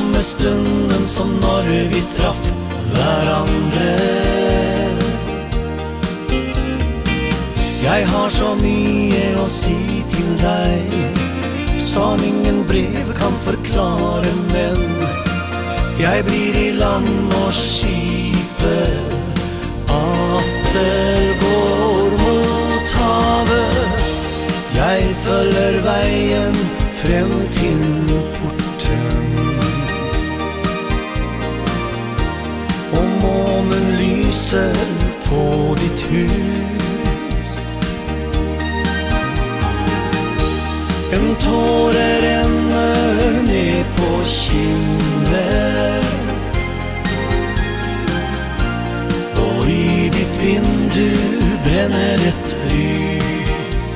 samme 0.04 0.22
stunden 0.22 1.06
som 1.06 1.28
når 1.40 1.64
vi 1.92 2.02
traff 2.16 2.52
hverandre. 2.92 3.94
Jeg 7.84 8.06
har 8.08 8.30
så 8.30 8.54
mye 8.60 9.24
å 9.40 9.48
si 9.48 10.02
til 10.10 10.30
deg 10.40 10.94
Som 11.78 12.22
ingen 12.24 12.62
brev 12.68 13.12
kan 13.18 13.34
forklare, 13.44 14.32
men 14.52 14.80
Jeg 16.00 16.24
blir 16.24 16.56
i 16.56 16.70
land 16.72 17.34
og 17.42 17.52
skipet 17.52 19.04
Atter 19.84 21.36
går 21.44 22.16
mot 22.24 22.96
havet. 22.98 24.10
Jeg 24.74 25.14
følger 25.28 25.80
veien 25.84 26.60
frem 27.04 27.38
til 27.52 27.86
porten 28.40 28.53
lyser 34.54 34.74
på 35.24 35.74
ditt 35.80 36.00
hus. 36.00 37.58
En 41.12 41.34
tåre 41.40 42.20
renner 42.22 43.42
ned 43.46 43.84
på 43.96 44.24
kinden. 44.24 46.04
Og 49.36 49.68
i 49.68 50.10
ditt 50.14 50.40
vindu 50.42 51.10
brenner 51.64 52.26
et 52.30 52.56
lys. 52.70 53.94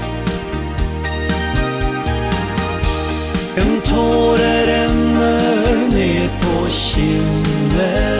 En 3.57 3.81
tåre 3.85 4.55
renner 4.73 5.77
ned 5.95 6.31
på 6.43 6.69
kinden. 6.69 8.18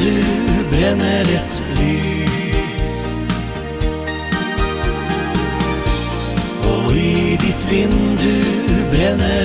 du 0.00 0.22
bränner 0.70 1.20
ett 1.20 1.62
lys. 1.78 3.20
Och 6.62 6.92
i 6.92 7.38
ditt 7.40 7.72
vind 7.72 8.18
du 8.20 8.42
bränner 8.96 9.42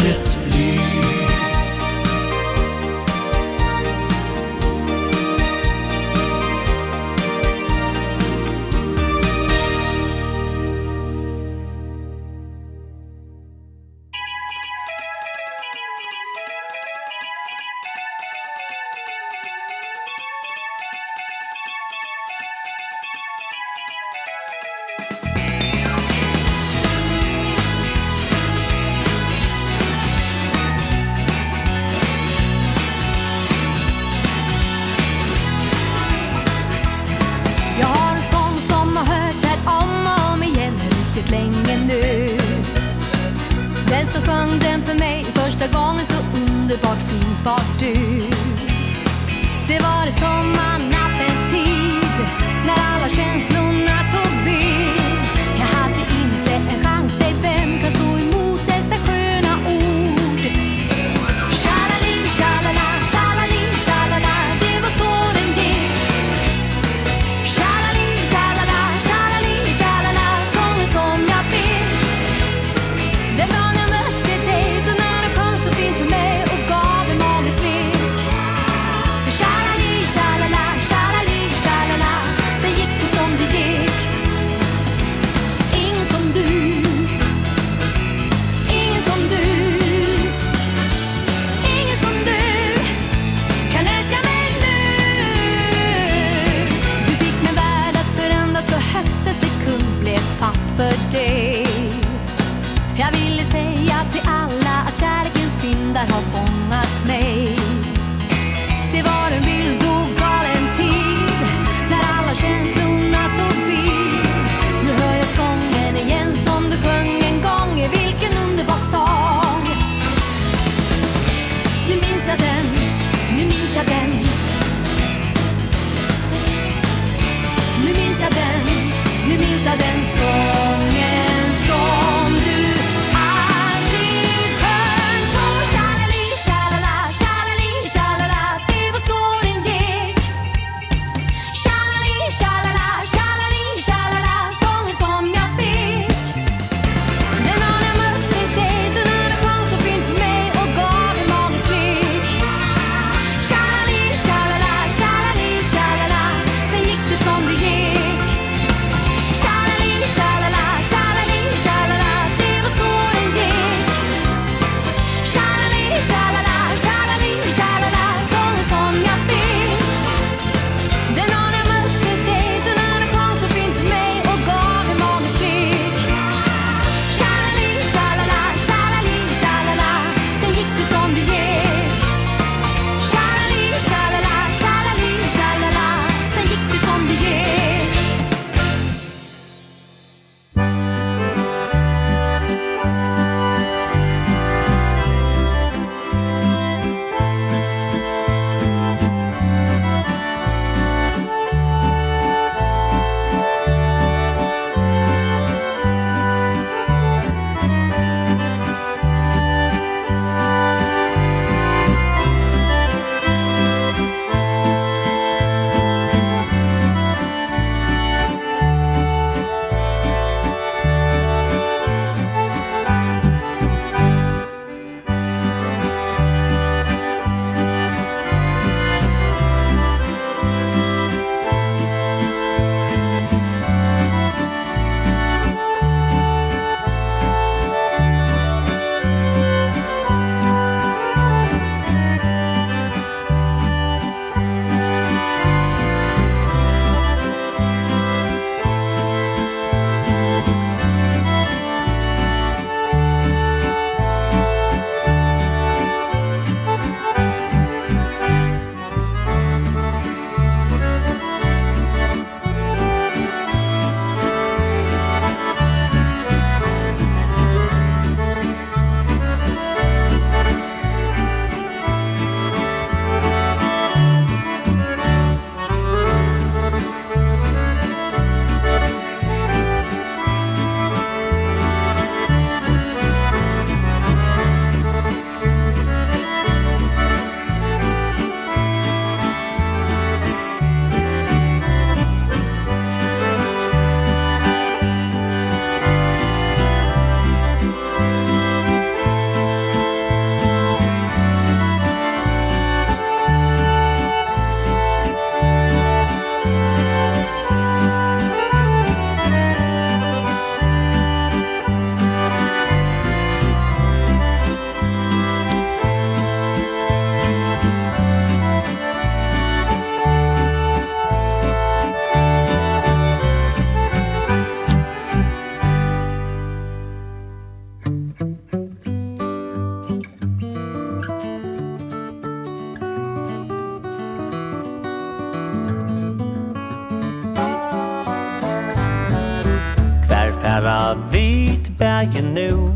dagi 342.06 342.22
nu 342.22 342.69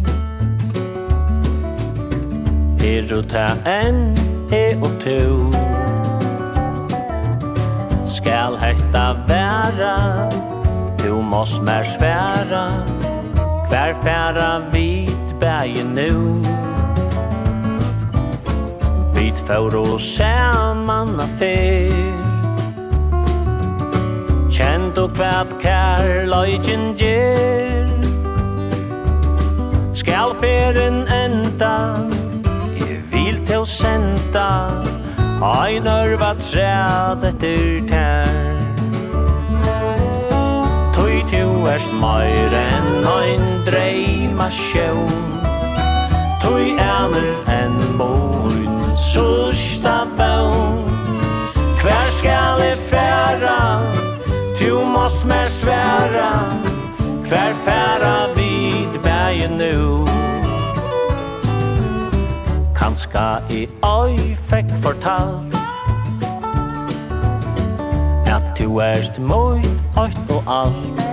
Eru 2.81 3.21
ta 3.21 3.57
enn 3.65 4.15
e 4.51 4.75
og 4.81 4.91
tu 4.99 5.51
Skal 8.05 8.57
hetta 8.57 9.13
vera 9.27 10.29
Du 11.03 11.21
mås 11.21 11.59
mer 11.61 11.83
sværa 11.83 12.65
Hver 13.69 13.93
færa 14.03 14.61
vit 14.71 15.29
bægi 15.39 15.83
nu 15.83 16.41
Vit 19.13 19.37
fór 19.47 19.75
og 19.75 20.01
saman 20.01 21.19
af 21.19 21.29
fyr 21.39 22.17
Kjent 24.49 24.97
og 24.97 25.09
kvæp 25.09 25.49
kær 25.61 26.25
løygen 26.25 26.95
gjer 26.97 27.78
skal 30.19 30.35
feren 30.41 31.07
enda. 31.07 31.75
Jeg 32.79 33.01
vil 33.11 33.45
til 33.47 33.65
senda 33.65 34.67
Einar 35.39 36.17
var 36.19 36.35
træd 36.43 37.23
etter 37.29 37.87
tær. 37.87 38.59
Tøy 40.95 41.21
tu 41.31 41.67
erst 41.71 41.93
meir 42.01 42.55
enn 42.59 43.07
ein 43.07 43.45
dreima 43.63 44.49
sjøvn 44.51 45.23
Tøy 46.43 46.75
ærmer 46.75 47.31
enn 47.55 47.79
boin 48.01 48.75
Susta 48.99 50.01
vøvn 50.19 50.83
Hver 51.79 52.11
skal 52.19 52.65
jeg 52.65 52.77
færa? 52.91 53.61
Tu 54.59 54.83
måst 54.83 55.25
mer 55.25 55.47
sværa. 55.47 56.33
Hver 57.29 57.53
færa 57.65 58.15
vi 58.35 58.38
deg 59.29 59.49
nu. 59.51 60.05
Kanska 62.73 63.41
i 63.49 63.67
oi 63.85 64.35
fekk 64.49 64.71
fortalt 64.81 65.53
At 68.25 68.45
du 68.57 68.79
erst 68.81 69.19
moi 69.19 69.61
oit 69.97 70.31
og 70.33 70.49
alt. 70.49 71.03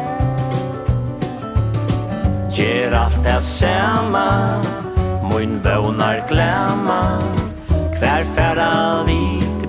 Gjer 2.57 2.97
alt 2.97 3.19
det 3.25 3.43
samme 3.45 4.25
Moin 5.23 5.61
vånar 5.65 6.23
glæma 6.29 7.03
Hver 7.99 8.25
færa 8.35 9.05
vi 9.07 9.21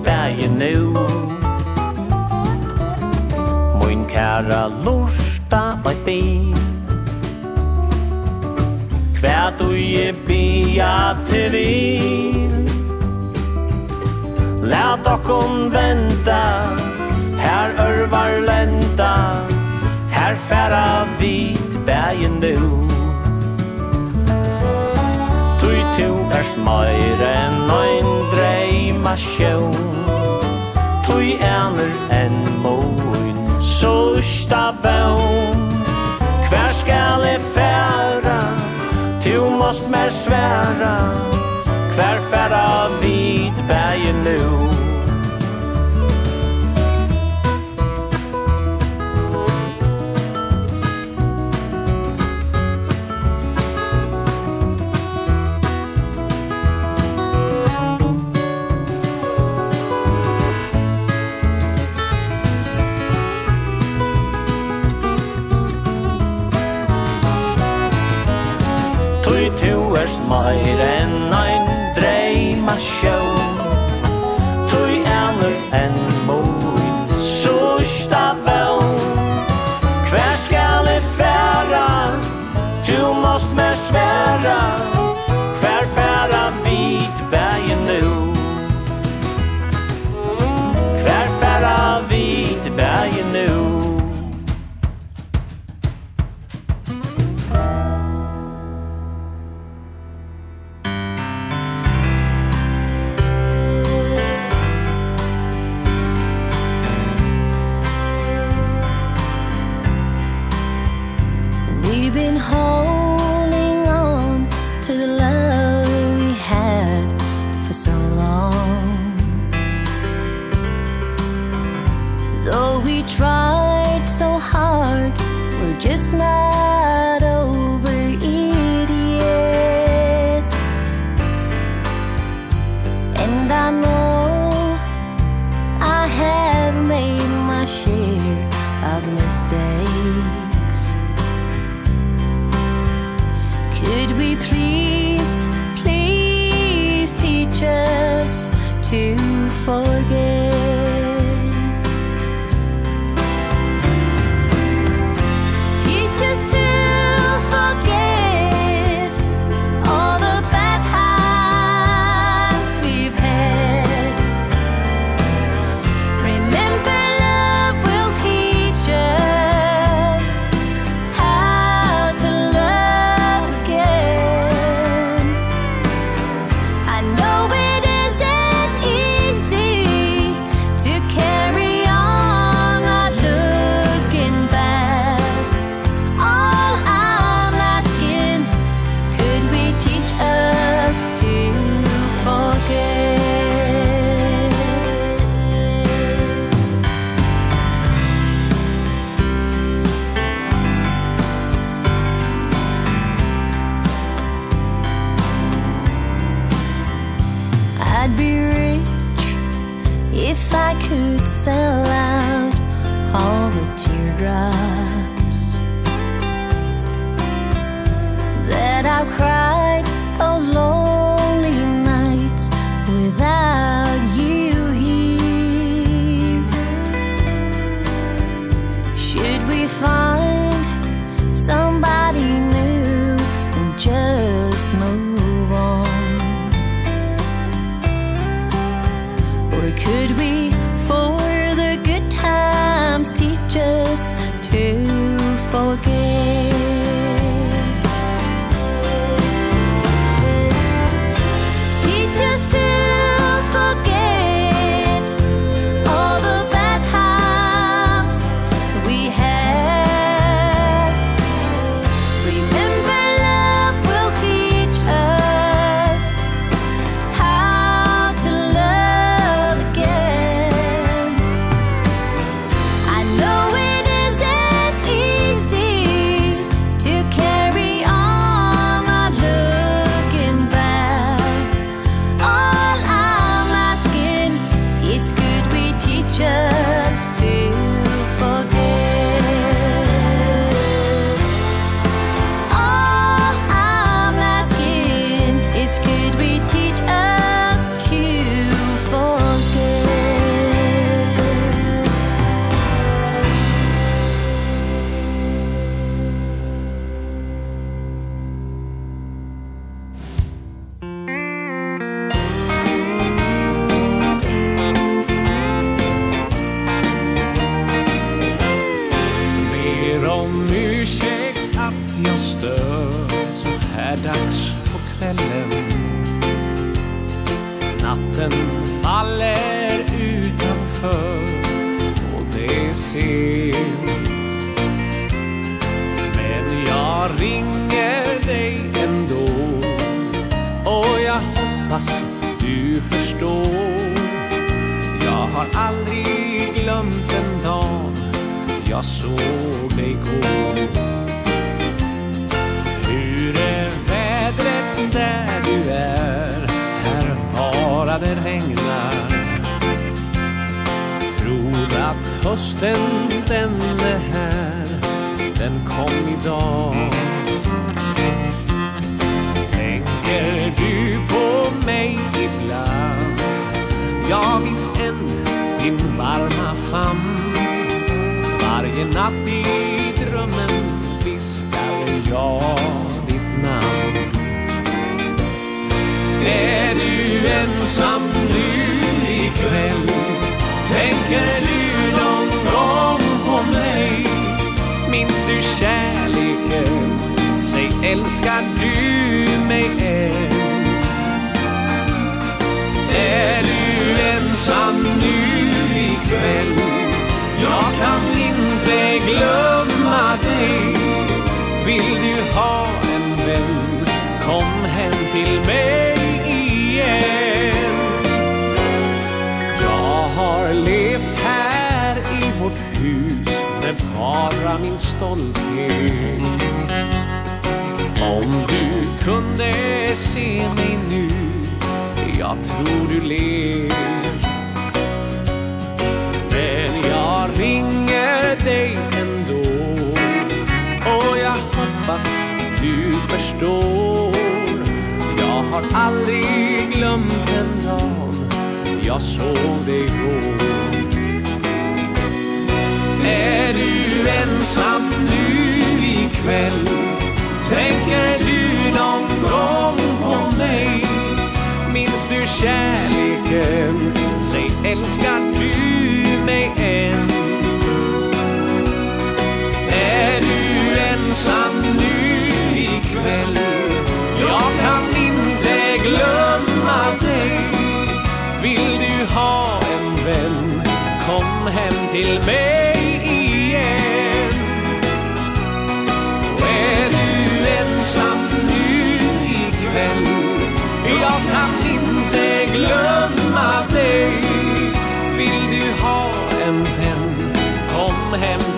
bæje 0.04 0.48
nu. 0.48 0.96
Moin 3.80 4.06
kæra 4.08 4.68
lorsta 4.84 5.62
og 5.84 5.94
bi 6.06 6.54
tui 9.58 9.96
e 9.96 10.12
bia 10.12 11.16
te 11.26 11.48
vi 11.48 12.48
Lät 14.62 15.06
okkom 15.06 15.70
venta 15.70 16.44
Här 17.38 17.70
örvar 17.78 18.40
lenta 18.40 19.14
Här 20.10 20.34
färra 20.48 21.06
vid 21.18 21.80
bägen 21.86 22.34
nu 22.40 22.58
Tui 25.60 25.84
tu 25.96 26.08
erst 26.38 26.56
meir 26.56 27.20
en 27.22 27.70
ein 27.70 28.08
dreima 28.30 29.16
sjön 29.16 29.74
Tui 31.06 31.38
ærner 31.40 31.92
en 32.10 32.62
moin 32.62 33.60
Så 33.60 34.22
sta 34.22 34.74
vön 34.82 35.72
Hver 36.50 36.72
skal 36.72 37.24
e 37.24 37.38
fær 37.54 37.77
måst 39.68 39.90
mer 39.90 40.10
svära 40.10 40.98
Kvär 41.94 42.20
färra 42.30 42.88
vid 43.02 43.52
bergen 43.68 44.24
nu 44.24 44.87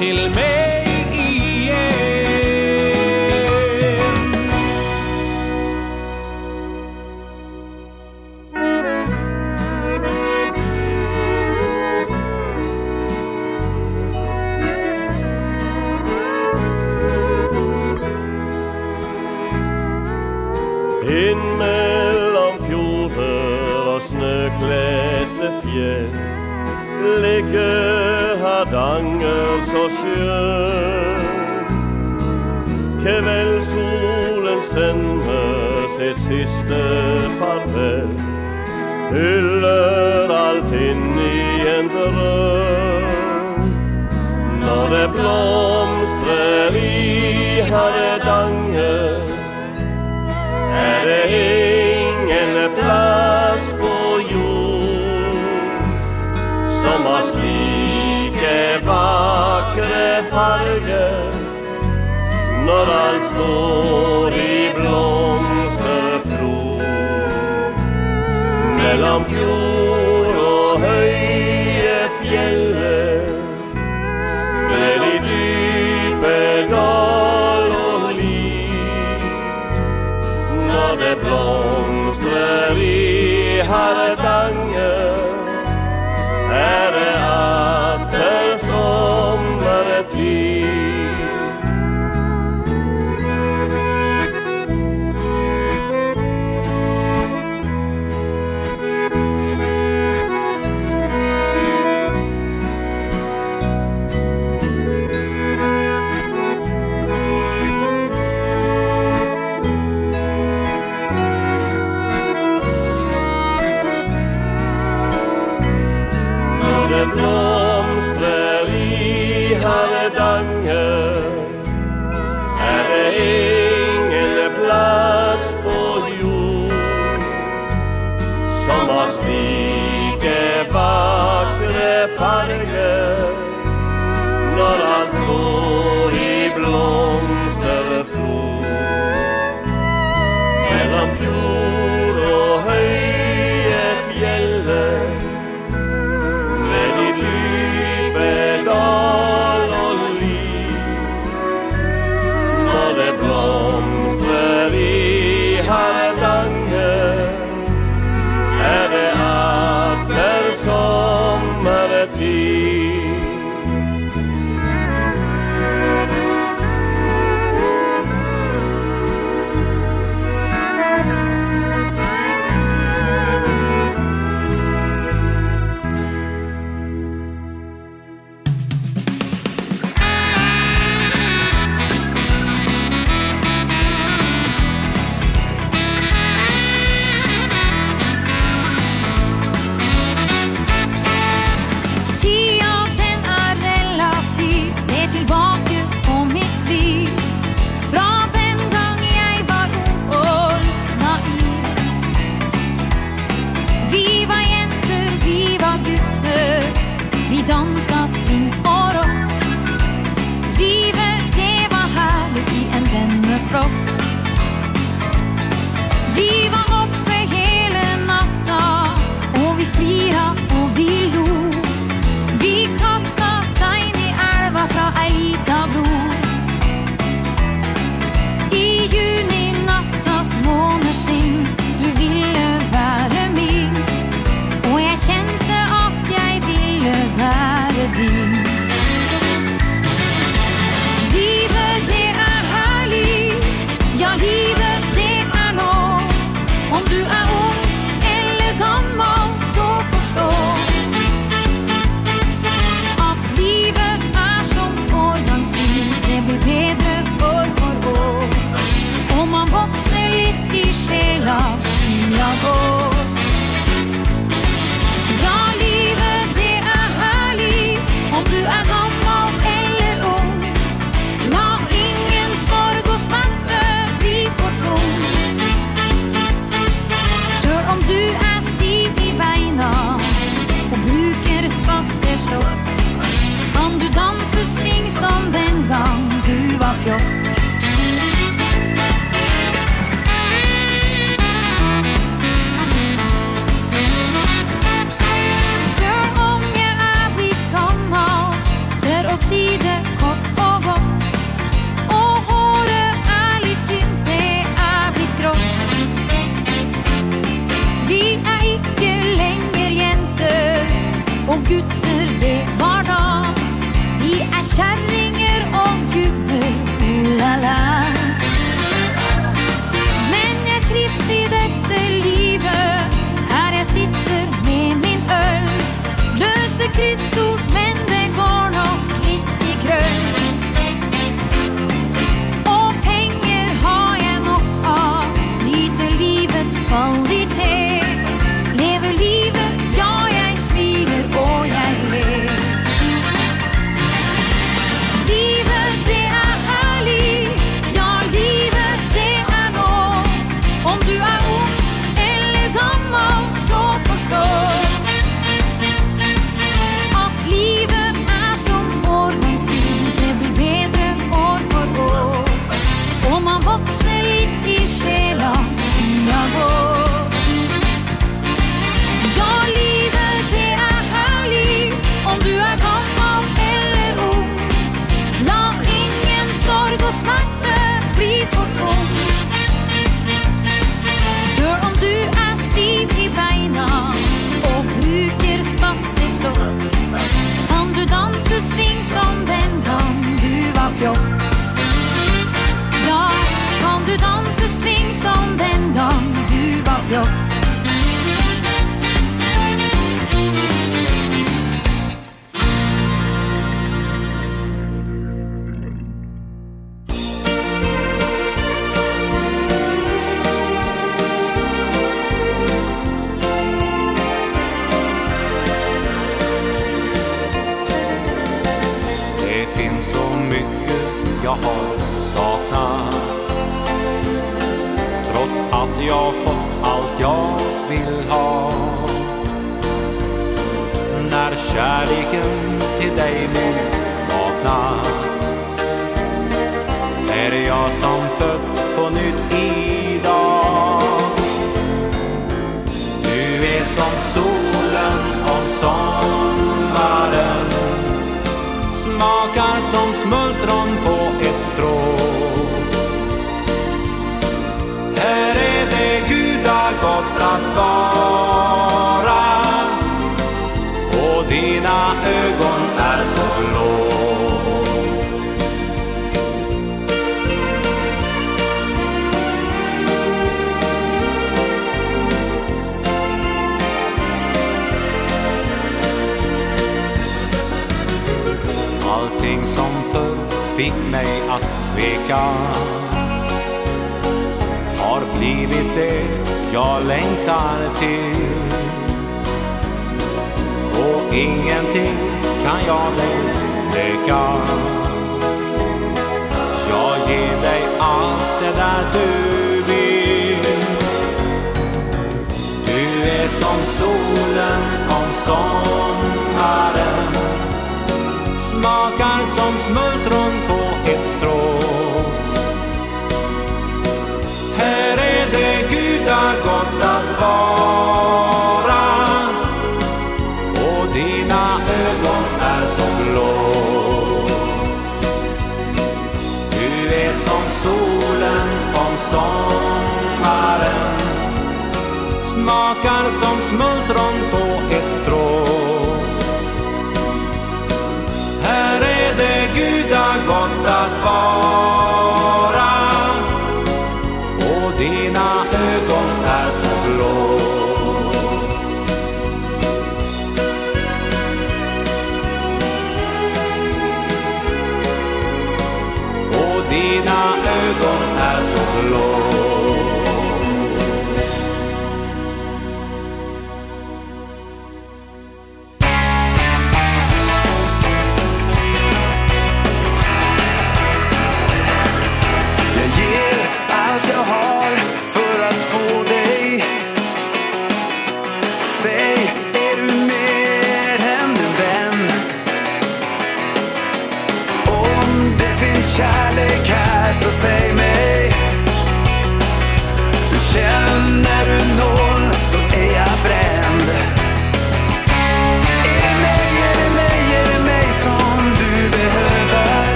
till 0.00 0.30
mig 0.30 0.69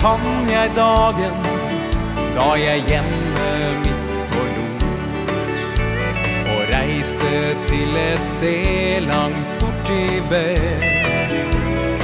kan 0.00 0.20
jeg 0.48 0.70
dagen 0.76 1.34
Da 2.38 2.54
jeg 2.56 2.84
hjemme 2.88 3.48
mitt 3.82 4.14
forlot 4.32 4.82
Og 6.54 6.60
reiste 6.72 7.34
til 7.68 7.90
et 8.00 8.24
sted 8.26 9.00
langt 9.08 9.50
bort 9.60 9.88
i 9.92 9.94
vest. 10.30 12.00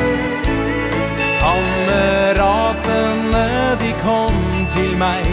Kameratene 1.40 3.46
de 3.80 3.90
kom 4.02 4.38
til 4.74 4.92
meg 5.00 5.26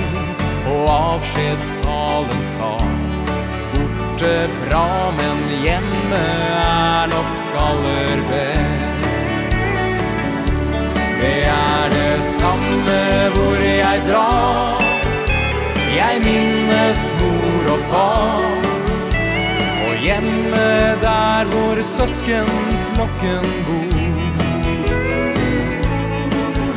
Og 0.72 0.84
avskjedstalen 0.98 2.44
sa 2.56 2.74
Borte 3.74 4.36
bra, 4.62 4.90
men 5.18 5.38
hjemme 5.64 6.24
er 6.60 7.04
nok 7.12 7.34
aller 7.64 8.20
best. 8.30 8.84
Det 11.24 11.46
er 11.48 11.83
meg 13.94 14.06
dra 14.08 14.78
Jeg 15.94 16.22
minnes 16.26 17.02
mor 17.20 17.68
og 17.74 17.82
far. 17.92 18.46
Og 19.86 19.94
hjemme 20.02 20.68
der 21.04 21.52
hvor 21.52 21.82
søskenflokken 21.96 23.46
bor. 23.68 24.00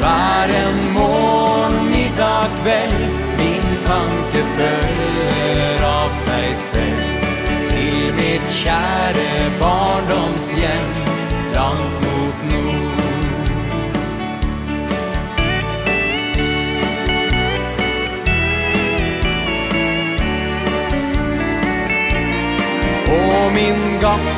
Hver 0.01 0.53
en 0.63 0.81
morgen, 0.99 1.77
middag, 1.91 2.51
kveld 2.61 3.07
Min 3.41 3.69
tanke 3.87 4.43
følger 4.59 5.87
av 5.89 6.13
seg 6.27 6.51
selv. 6.67 7.31
Til 7.71 8.13
mitt 8.21 8.53
kjære 8.61 9.31
barndomshjem 9.63 10.93
Langt 11.57 12.16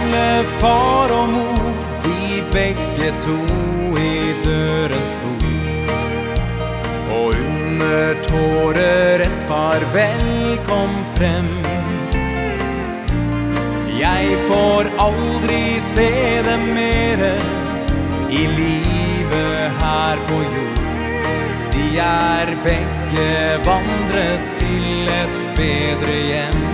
Gamle 0.09 0.45
far 0.61 1.11
og 1.13 1.29
mor 1.29 1.65
De 2.05 2.43
begge 2.53 3.11
to 3.21 3.37
i 4.01 4.33
døren 4.45 5.05
sto 5.13 5.33
Og 7.13 7.35
under 7.35 8.15
tårer 8.25 9.25
et 9.27 9.43
farvel 9.51 10.57
kom 10.69 10.95
frem. 11.17 11.51
Jeg 13.99 14.39
får 14.49 14.89
aldri 15.05 15.61
se 15.91 16.09
dem 16.49 16.65
mere 16.79 17.35
I 18.31 18.47
livet 18.55 19.77
her 19.83 20.25
på 20.31 20.41
jord. 20.55 20.81
De 21.75 21.87
er 22.07 22.57
begge 22.65 23.29
vandret 23.69 24.49
til 24.57 25.13
et 25.21 25.39
bedre 25.61 26.19
hjem. 26.33 26.68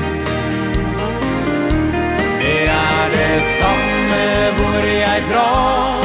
det 3.15 3.43
samme 3.59 4.25
hvor 4.57 4.83
jeg 5.07 5.23
drar. 5.33 6.05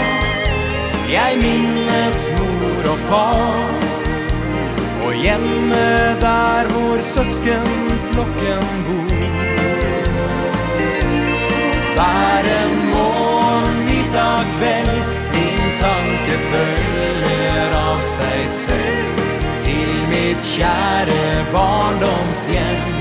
Jeg 1.10 1.38
minnes 1.42 2.32
mor 2.38 2.92
og 2.92 3.00
far 3.10 3.70
Og 5.06 5.14
hjemme 5.14 5.86
der 6.22 6.68
hvor 6.72 7.02
søskenflokken 7.02 8.68
bor. 8.88 9.16
Hver 11.96 12.50
en 12.62 12.76
morgen, 12.94 13.76
middag, 13.90 14.46
kveld 14.58 15.02
Min 15.34 15.66
tanke 15.82 16.38
følger 16.52 17.76
av 17.82 18.06
seg 18.14 18.40
selv. 18.60 19.26
Til 19.66 19.92
mitt 20.14 20.46
kjære 20.54 21.22
barndomshjem. 21.54 22.99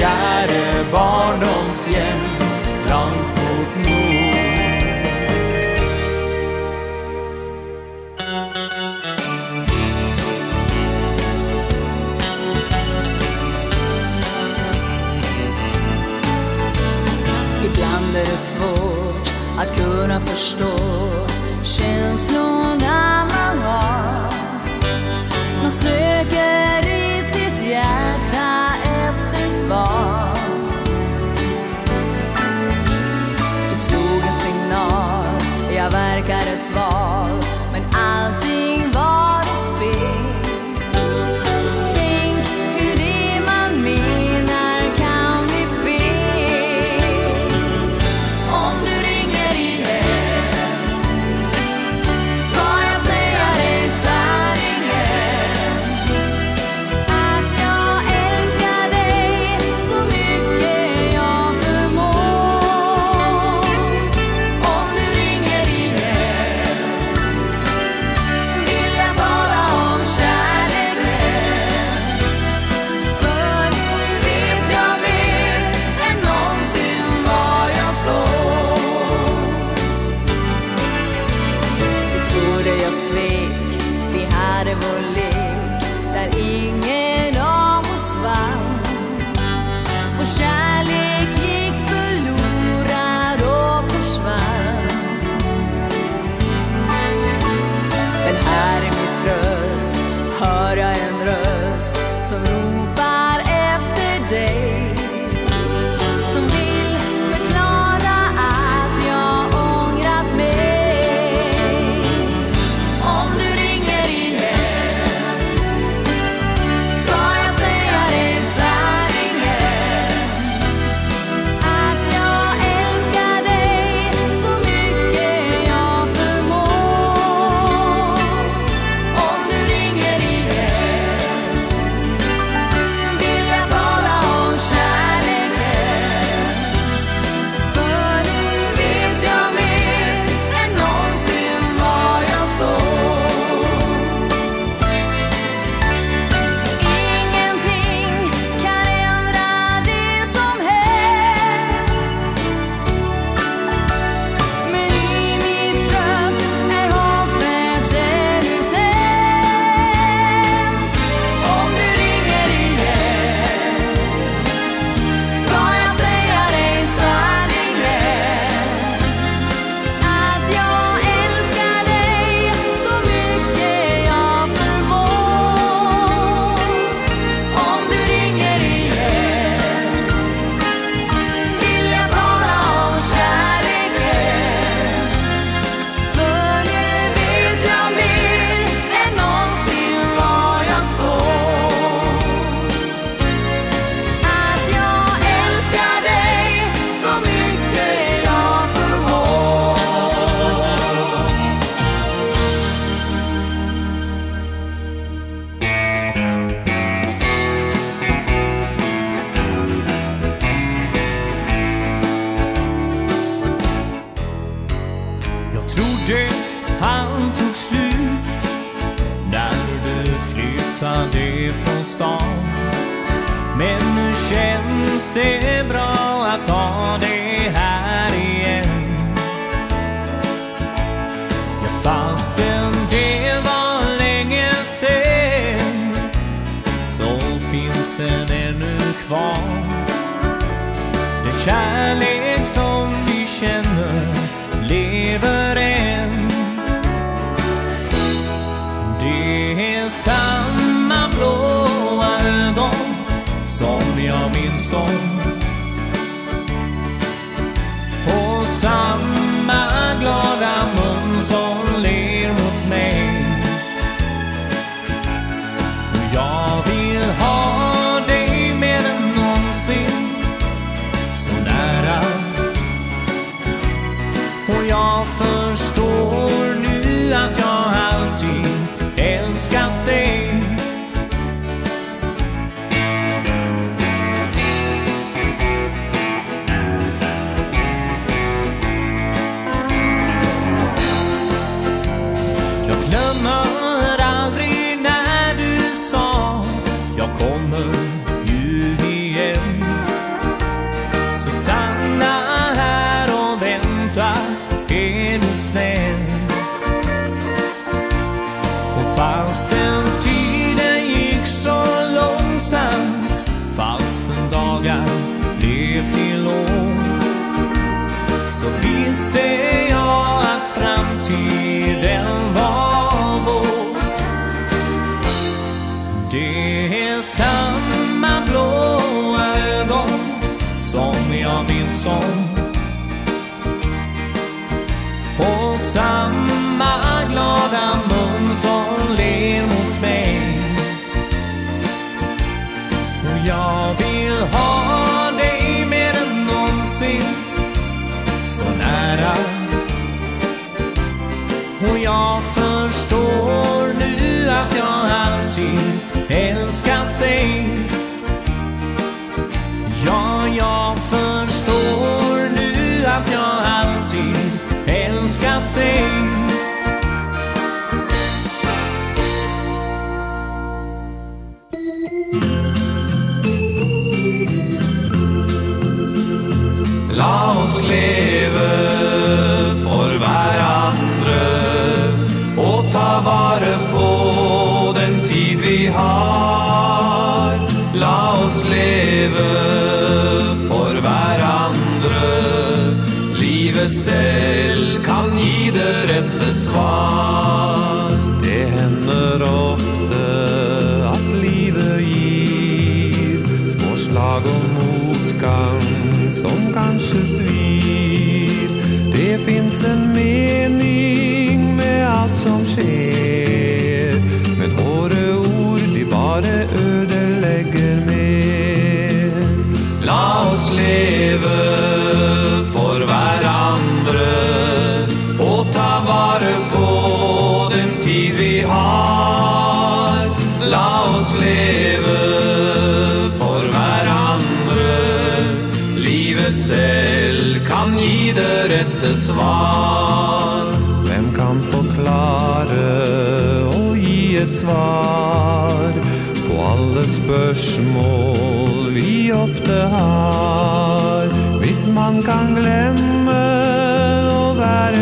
kjære 0.00 0.84
barndomshjem 0.92 2.22
langt 2.88 3.28
mot 3.36 3.70
nord. 3.84 4.36
Ibland 17.64 18.16
är 18.16 18.24
det 18.24 18.40
svårt 18.52 19.28
att 19.58 19.76
kunna 19.76 20.20
förstå 20.20 20.76
känslorna 21.64 23.26
man 23.28 23.58
har. 23.58 24.32
Man 25.62 25.70
söker 25.70 26.89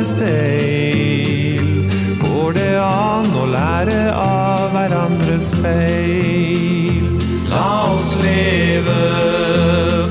stein. 0.05 1.89
Går 2.23 2.52
det 2.59 2.75
an 2.83 3.33
å 3.35 3.47
lære 3.55 4.01
av 4.15 4.70
hverandres 4.75 5.51
feil? 5.62 7.09
La 7.49 7.68
oss 7.94 8.15
leve 8.23 9.01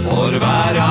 for 0.07 0.31
hverandre 0.41 0.86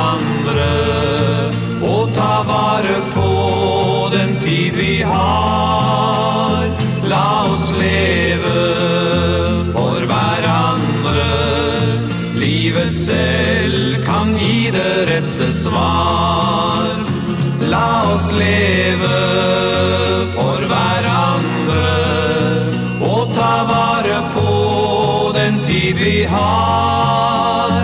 har. 26.37 27.75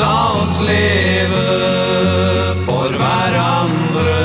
La 0.00 0.16
oss 0.42 0.60
leve 0.60 1.44
for 2.66 2.94
hverandre. 3.00 4.20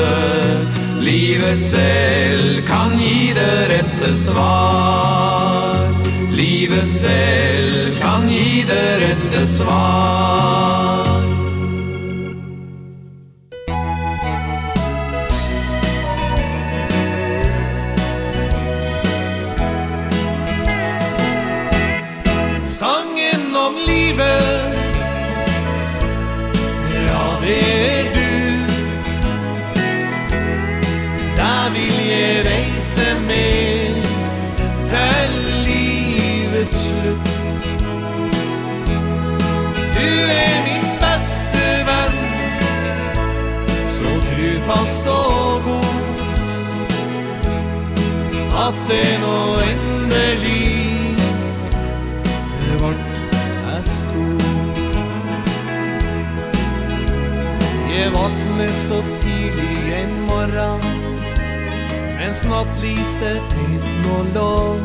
Livet 1.09 1.57
selv 1.57 2.61
kan 2.67 2.95
gi 2.99 3.33
det 3.39 3.57
rette 3.73 4.13
svar. 4.17 5.89
Livet 6.31 6.87
selv 6.87 7.97
kan 8.03 8.29
gi 8.29 8.63
det 8.67 8.87
rette 9.07 9.47
svar. 9.47 10.88
den 48.89 49.23
og 49.23 49.61
endelig. 49.71 51.15
Det 52.59 52.75
vart 52.81 53.09
er 53.73 53.83
stor 53.95 54.41
Jeg 57.93 58.13
vakne 58.13 58.67
så 58.87 59.01
tidlig 59.21 59.93
en 59.99 60.15
morgen 60.29 60.87
Mens 62.19 62.41
nattlyset 62.49 63.53
inn 63.65 64.09
og 64.15 64.33
låg 64.37 64.81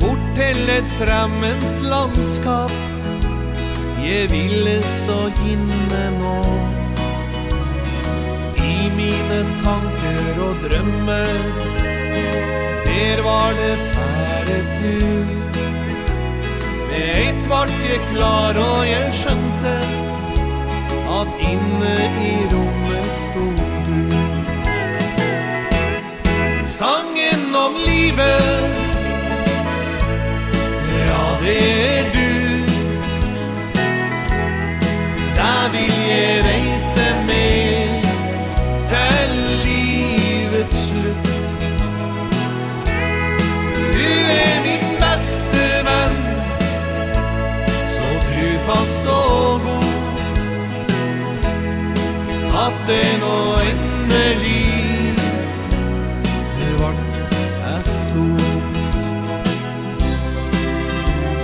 Bort 0.00 0.26
til 0.38 0.74
et 0.78 0.90
fremmed 0.98 1.62
landskap 1.86 2.74
Jeg 4.02 4.30
ville 4.30 4.78
så 5.04 5.20
hinne 5.42 6.04
nå. 6.18 6.38
Mine 8.98 9.44
tanker 9.62 10.40
og 10.42 10.56
drømmer 10.64 11.77
Her 12.98 13.22
var 13.22 13.52
det 13.52 13.78
bare 13.96 14.58
du. 14.80 15.24
Med 16.88 17.04
eit 17.14 17.44
vart 17.50 17.74
jeg 17.90 18.00
klar 18.12 18.58
og 18.58 18.80
jeg 18.88 19.12
skjønte 19.14 19.74
At 21.18 21.30
inne 21.50 21.92
i 22.26 22.32
rommet 22.54 23.12
stod 23.20 23.60
du. 23.86 24.02
Sangen 26.78 27.54
om 27.66 27.78
livet 27.86 28.66
Ja, 30.98 31.22
det 31.44 31.56
er 31.78 32.10
du. 32.18 32.34
Der 35.38 35.70
vil 35.76 35.94
jeg 36.10 36.44
reise 36.50 36.77
den 52.88 53.22
og 53.22 53.66
endelig. 53.70 55.14
Det 56.58 56.72
vart 56.80 57.16
as 57.76 57.90
to. 58.10 58.26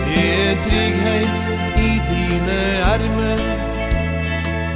Det 0.06 0.24
er 0.46 0.54
trygghet 0.66 1.42
i 1.88 1.92
dine 2.10 2.60
armer 2.92 3.40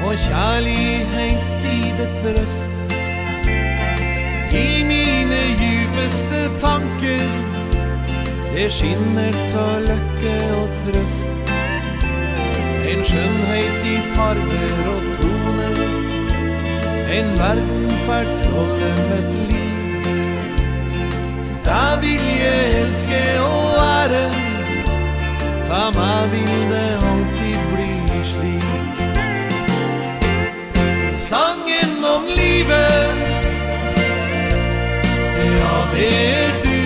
Og 0.06 0.14
kjærlighet 0.18 1.64
i 1.64 1.80
ditt 1.98 2.14
brøst. 2.22 2.72
I 4.52 4.82
mine 4.92 5.40
djupeste 5.60 6.40
tanker 6.60 7.28
Det 8.54 8.72
skinner 8.72 9.32
til 9.32 9.88
løkke 9.88 10.36
og 10.60 10.68
trøst. 10.82 11.28
En 12.90 13.04
skjønnhet 13.04 13.84
i 13.94 13.98
farver 14.14 14.88
og 14.94 15.02
tro. 15.16 15.37
En 17.10 17.38
verden 17.38 17.90
fortroller 18.06 18.98
et 19.18 19.30
liv. 19.48 19.58
Da 21.64 22.00
vil 22.00 22.24
jeg 22.44 22.80
elske 22.82 23.22
og 23.40 23.76
ære 23.76 24.26
Ta 25.68 25.90
meg 25.96 26.30
vil 26.32 26.60
det 26.72 26.90
alltid 27.08 27.58
bli 27.72 27.94
slik 28.32 28.96
Sangen 31.28 32.04
om 32.16 32.24
livet. 32.40 33.10
Ja, 35.58 35.76
det 35.94 36.12
er 36.36 36.52
du. 36.64 36.80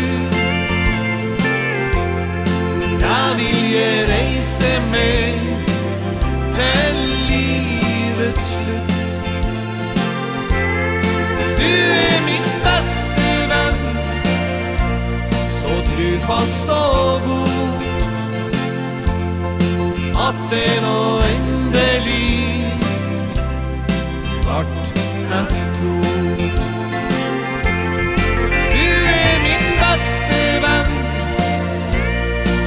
Da 3.04 3.20
vil 3.36 3.60
jeg 3.74 4.08
reise 4.14 4.72
meg 4.90 5.34
Til 6.54 6.91
fast 16.28 16.68
og 16.68 17.20
god. 17.26 17.52
At 20.28 20.38
det 20.50 20.82
nå 20.82 20.98
endelig 21.34 22.66
Vart 24.46 24.92
hans 25.30 25.56
to 25.78 25.94
Du 28.74 28.88
er 29.22 29.36
min 29.46 29.66
beste 29.82 30.40
venn 30.64 30.92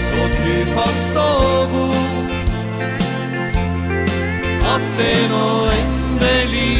Så 0.08 0.22
trufast 0.38 1.16
og 1.28 1.70
god. 1.76 2.36
At 4.74 4.86
det 5.00 5.22
nå 5.32 5.48
endelig 5.80 6.75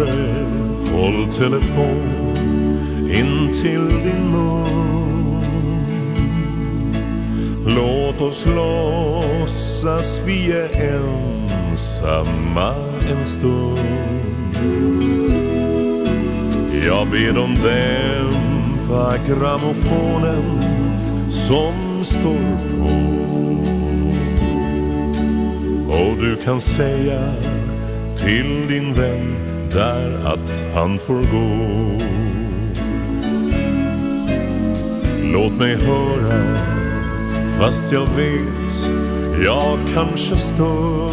närmare 0.00 0.46
Håll 0.92 1.32
telefon 1.32 2.34
in 3.10 3.52
till 3.52 3.88
din 3.88 4.30
mun. 4.30 5.40
Låt 7.66 8.20
oss 8.20 8.46
låtsas 8.46 10.20
vi 10.26 10.52
är 10.52 11.00
ensamma 11.70 12.74
en 13.10 13.26
stund. 13.26 13.78
Jag 16.86 17.06
ber 17.06 17.38
om 17.38 17.54
dämpa 17.62 19.14
gramofonen 19.28 20.62
som 21.30 22.04
står 22.04 22.56
på. 22.78 22.90
Och 25.92 26.16
du 26.16 26.36
kan 26.36 26.60
säga 26.60 27.32
till 28.16 28.66
din 28.68 28.94
vän 28.94 29.39
där 29.72 30.26
att 30.26 30.62
han 30.74 30.98
får 30.98 31.14
gå. 31.14 32.04
Låt 35.32 35.52
mig 35.52 35.76
höra 35.76 36.56
fast 37.58 37.92
jag 37.92 38.06
vet 38.06 39.00
jag 39.44 39.78
kanske 39.94 40.36
stör. 40.36 41.10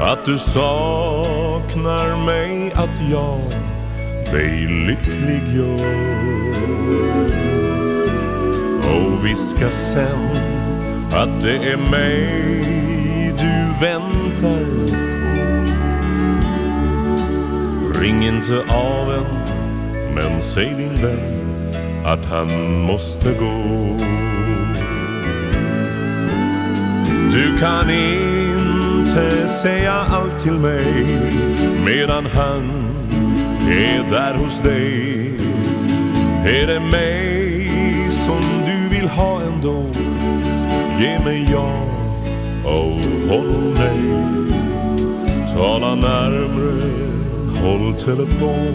Att 0.00 0.24
du 0.24 0.38
saknar 0.38 2.26
mig 2.26 2.72
att 2.74 3.10
jag 3.10 3.40
dig 4.32 4.66
lycklig 4.66 5.54
gör. 5.56 6.16
Och 8.82 9.26
viska 9.26 9.70
sen 9.70 10.28
att 11.12 11.42
det 11.42 11.56
är 11.56 11.90
mig 11.90 12.46
du 13.38 13.86
väntar. 13.86 14.85
Ring 18.06 18.26
inte 18.26 18.58
av 18.68 19.14
en 19.14 19.24
Men 20.14 20.42
säg 20.42 20.74
din 20.74 21.02
vän 21.02 21.72
Att 22.04 22.24
han 22.24 22.80
måste 22.80 23.32
gå. 23.32 23.96
Du 27.32 27.58
kan 27.58 27.90
inte 27.90 29.48
säga 29.48 29.92
allt 29.92 30.38
till 30.38 30.52
mig 30.52 31.16
Medan 31.84 32.26
han 32.26 32.70
är 33.70 34.10
där 34.10 34.34
hos 34.34 34.60
dig. 34.60 35.30
Är 36.46 36.66
det 36.66 36.80
mig 36.80 37.70
som 38.10 38.42
du 38.66 38.96
vill 38.96 39.08
ha 39.08 39.40
ändå 39.42 39.84
Ge 41.00 41.18
mig 41.24 41.48
ja 41.52 41.82
och 42.64 43.30
håll 43.30 43.74
nej 43.74 44.26
Tala 45.54 45.94
närmre. 45.94 47.15
Hålltelefon 47.66 48.74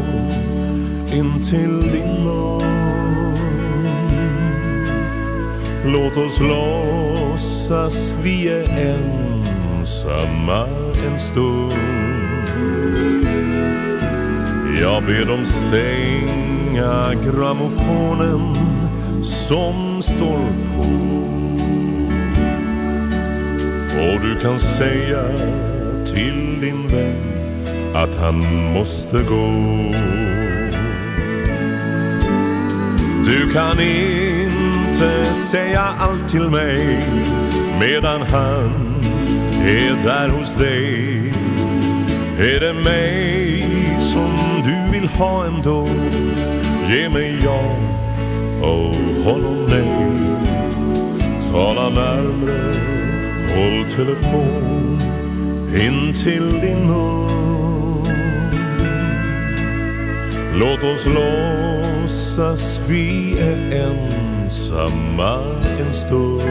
in 1.14 1.44
till 1.44 1.92
din 1.92 2.24
mun. 2.24 2.62
Låt 5.86 6.18
oss 6.18 6.40
låtsas 6.40 8.16
vi 8.24 8.48
är 8.48 8.96
ensamma 9.78 10.68
en 11.08 11.20
stund. 11.20 11.74
Jag 14.82 15.04
ber 15.04 15.26
dem 15.28 15.46
stänga 15.46 17.14
gramofonen 17.14 18.56
som 19.24 20.02
står 20.02 20.46
på. 20.76 20.84
Och 24.02 24.22
du 24.22 24.40
kan 24.42 24.60
säga 24.60 25.24
till 26.06 26.62
din 26.62 26.88
vän 26.88 27.31
att 27.94 28.16
han 28.16 28.64
måste 28.74 29.24
gå. 29.24 29.48
Du 33.26 33.54
kan 33.54 33.80
inte 33.80 35.34
säga 35.34 35.88
allt 36.00 36.28
till 36.30 36.50
mig 36.50 37.04
Medan 37.80 38.22
han 38.22 38.72
är 39.66 40.04
där 40.04 40.30
hos 40.30 40.56
dig. 40.56 41.34
Är 42.40 42.60
det 42.60 42.74
mig 42.74 43.66
som 44.00 44.38
du 44.64 45.00
vill 45.00 45.10
ha 45.10 45.46
ändå? 45.46 45.88
Ge 46.90 47.10
mig 47.10 47.40
ja 47.44 47.76
och 48.62 48.96
honom 49.24 49.66
nej 49.70 50.12
Tala 51.52 51.90
närmre, 51.90 52.74
håll 53.56 53.86
telefon 53.96 55.02
in 55.76 56.14
till 56.14 56.60
din 56.62 56.88
mun. 56.88 57.31
Låt 60.62 60.84
oss 60.84 61.06
låtsas 61.06 62.80
vi 62.88 63.40
är 63.40 63.88
ensamma 63.90 65.40
en 65.80 65.94
stund. 65.94 66.42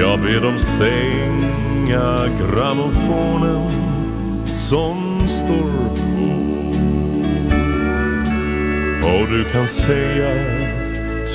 Jag 0.00 0.20
ber 0.20 0.40
dem 0.40 0.58
stänga 0.58 2.28
grammofonen 2.40 3.70
som 4.46 5.28
står 5.28 5.96
på. 5.96 6.28
Och 9.08 9.28
du 9.28 9.44
kan 9.44 9.68
säga 9.68 10.34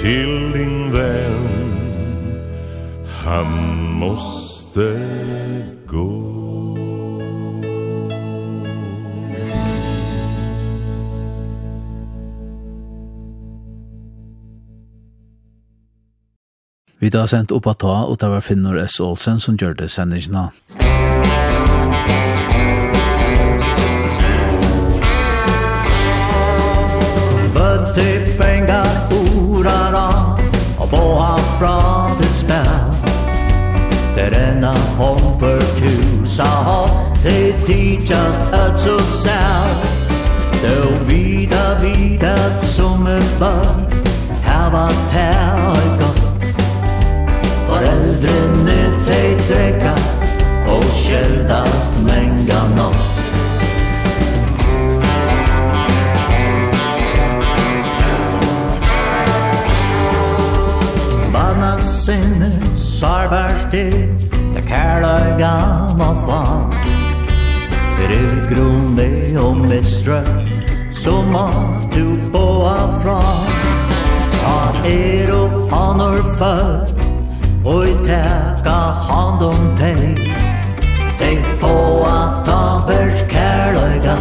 till 0.02 0.52
din 0.52 0.92
vän 0.92 1.74
Han 3.24 3.84
måste 3.94 5.00
Vi 17.04 17.10
da 17.12 17.26
sendt 17.28 17.52
opp 17.52 17.66
at 17.68 17.82
ta, 17.84 17.94
og 18.08 18.16
det 18.22 18.30
var 18.32 18.40
Finnur 18.40 18.78
S. 18.80 18.94
Olsen 19.04 19.42
som 19.44 19.58
gjør 19.60 19.74
det 19.76 19.90
sendingene. 19.92 20.46
Bøtte 27.58 28.06
pengar 28.40 28.88
a, 29.68 30.06
og 30.80 30.88
båa 30.94 31.28
fra 31.58 31.76
det 32.22 32.32
spær. 32.40 32.72
Det 34.16 34.30
enna 34.40 34.72
hom 34.96 35.36
for 35.44 35.60
tusa 35.82 36.48
ha, 36.70 36.80
det 37.28 37.52
tidsast 37.68 38.56
at 38.62 38.80
så 38.80 38.96
sær. 39.04 39.76
Då 40.64 41.04
vida, 41.12 41.80
vida, 41.84 42.60
som 42.60 43.08
en 43.08 43.30
barn, 43.40 43.92
her 44.48 44.72
var 44.72 44.96
tær 45.12 46.08
og 46.08 46.13
dreka 49.48 49.96
og 50.68 50.84
skäldast 50.84 51.96
menga 52.06 52.64
nåt 52.76 53.14
Banna 61.34 61.80
sinne 61.80 62.52
sarbarsti 62.76 64.08
Da 64.56 64.62
kärla 64.62 65.38
gamma 65.40 66.26
fan 66.26 66.74
Rivgrunde 68.10 69.40
og 69.40 69.58
mistra 69.58 70.24
Som 70.92 71.36
att 71.36 71.96
du 71.96 72.18
boa 72.32 73.02
fra 73.02 73.22
Ha 74.44 74.86
er 74.86 75.32
og 75.32 75.74
anor 75.74 76.38
född 76.38 76.93
Oi 77.66 77.94
teka 78.04 78.80
hand 79.08 79.42
om 79.42 79.76
teg. 79.76 80.20
Teg 81.16 81.46
få 81.62 82.04
at 82.04 82.44
ta 82.44 82.84
kærløyga 83.32 84.18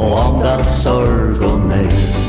Og 0.00 0.16
anda 0.24 0.56
sorg 0.64 1.44
og 1.44 1.68
nei 1.68 2.19